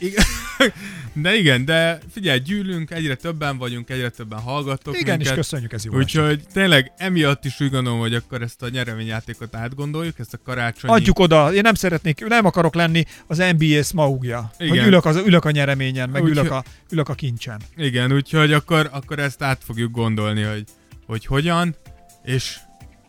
de 1.23 1.35
igen, 1.35 1.65
de 1.65 1.99
figyelj, 2.13 2.39
gyűlünk, 2.39 2.91
egyre 2.91 3.15
többen 3.15 3.59
vagyunk, 3.59 3.91
egyre 3.91 4.09
többen 4.09 4.41
hallgattok 4.41 4.95
Igen, 4.95 5.13
és 5.13 5.17
minket. 5.17 5.35
köszönjük, 5.35 5.73
ez 5.73 5.85
jó. 5.85 5.93
Úgyhogy 5.95 6.43
tényleg 6.53 6.93
emiatt 6.97 7.45
is 7.45 7.61
úgy 7.61 7.71
gondolom, 7.71 7.99
hogy 7.99 8.15
akkor 8.15 8.43
ezt 8.43 8.63
a 8.63 8.69
nyereményjátékot 8.69 9.55
átgondoljuk, 9.55 10.19
ezt 10.19 10.35
a 10.35 10.39
karácsonyi... 10.45 10.93
Adjuk 10.93 11.19
oda, 11.19 11.53
én 11.53 11.61
nem 11.61 11.75
szeretnék, 11.75 12.27
nem 12.27 12.47
akarok 12.47 12.75
lenni 12.75 13.05
az 13.27 13.43
NBA 13.59 13.83
smaugja. 13.83 14.51
Hogy 14.57 14.67
Igen. 14.67 14.87
ülök, 14.87 15.05
az, 15.05 15.17
ülök 15.17 15.45
a 15.45 15.51
nyereményen, 15.51 16.11
meg 16.11 16.23
Úgy- 16.23 16.31
ülök 16.31 16.51
a, 16.51 16.65
ülök 16.91 17.09
a 17.09 17.15
kincsen. 17.15 17.61
Igen, 17.77 18.13
úgyhogy 18.13 18.53
akkor, 18.53 18.89
akkor 18.93 19.19
ezt 19.19 19.43
át 19.43 19.61
fogjuk 19.65 19.91
gondolni, 19.91 20.43
hogy, 20.43 20.65
hogy 21.07 21.27
hogyan, 21.27 21.77
és 22.25 22.57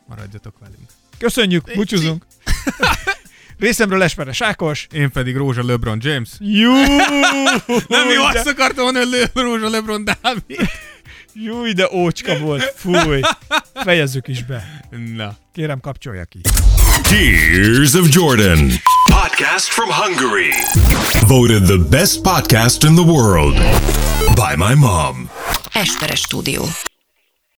maradjatok 0.08 0.60
velünk. 0.60 0.90
Köszönjük, 1.18 1.74
búcsúzunk. 1.76 2.26
Részemről 3.62 4.04
Esperes 4.04 4.42
Ákos. 4.42 4.88
Én 4.94 5.12
pedig 5.12 5.36
Rózsa 5.36 5.64
LeBron 5.66 6.00
James. 6.02 6.30
Jú! 6.40 6.72
Nem 7.88 8.10
jó, 8.10 8.24
azt 8.24 8.48
akartam 8.48 8.84
mondani, 8.84 9.06
hogy 9.06 9.30
Rózsa 9.34 9.70
LeBron 9.70 10.04
Dávid. 10.04 10.70
Júj, 11.34 11.72
de 11.74 11.90
ócska 11.94 12.38
volt. 12.38 12.74
Fúj. 12.76 13.20
Fejezzük 13.74 14.28
is 14.28 14.44
be. 14.44 14.80
Na. 15.16 15.36
Kérem, 15.54 15.80
kapcsolja 15.80 16.26
ki. 16.26 16.40
Tears 17.02 17.94
of 17.94 18.08
Jordan. 18.10 18.72
Podcast 19.10 19.68
from 19.68 19.90
Hungary. 19.90 20.52
Voted 21.28 21.64
the 21.64 21.78
best 21.90 22.22
podcast 22.22 22.84
in 22.84 22.96
the 22.96 23.06
world 23.06 23.58
by 24.36 24.56
my 24.56 24.74
mom. 24.76 25.30
Esperes 25.74 26.20
stúdió. 26.20 26.91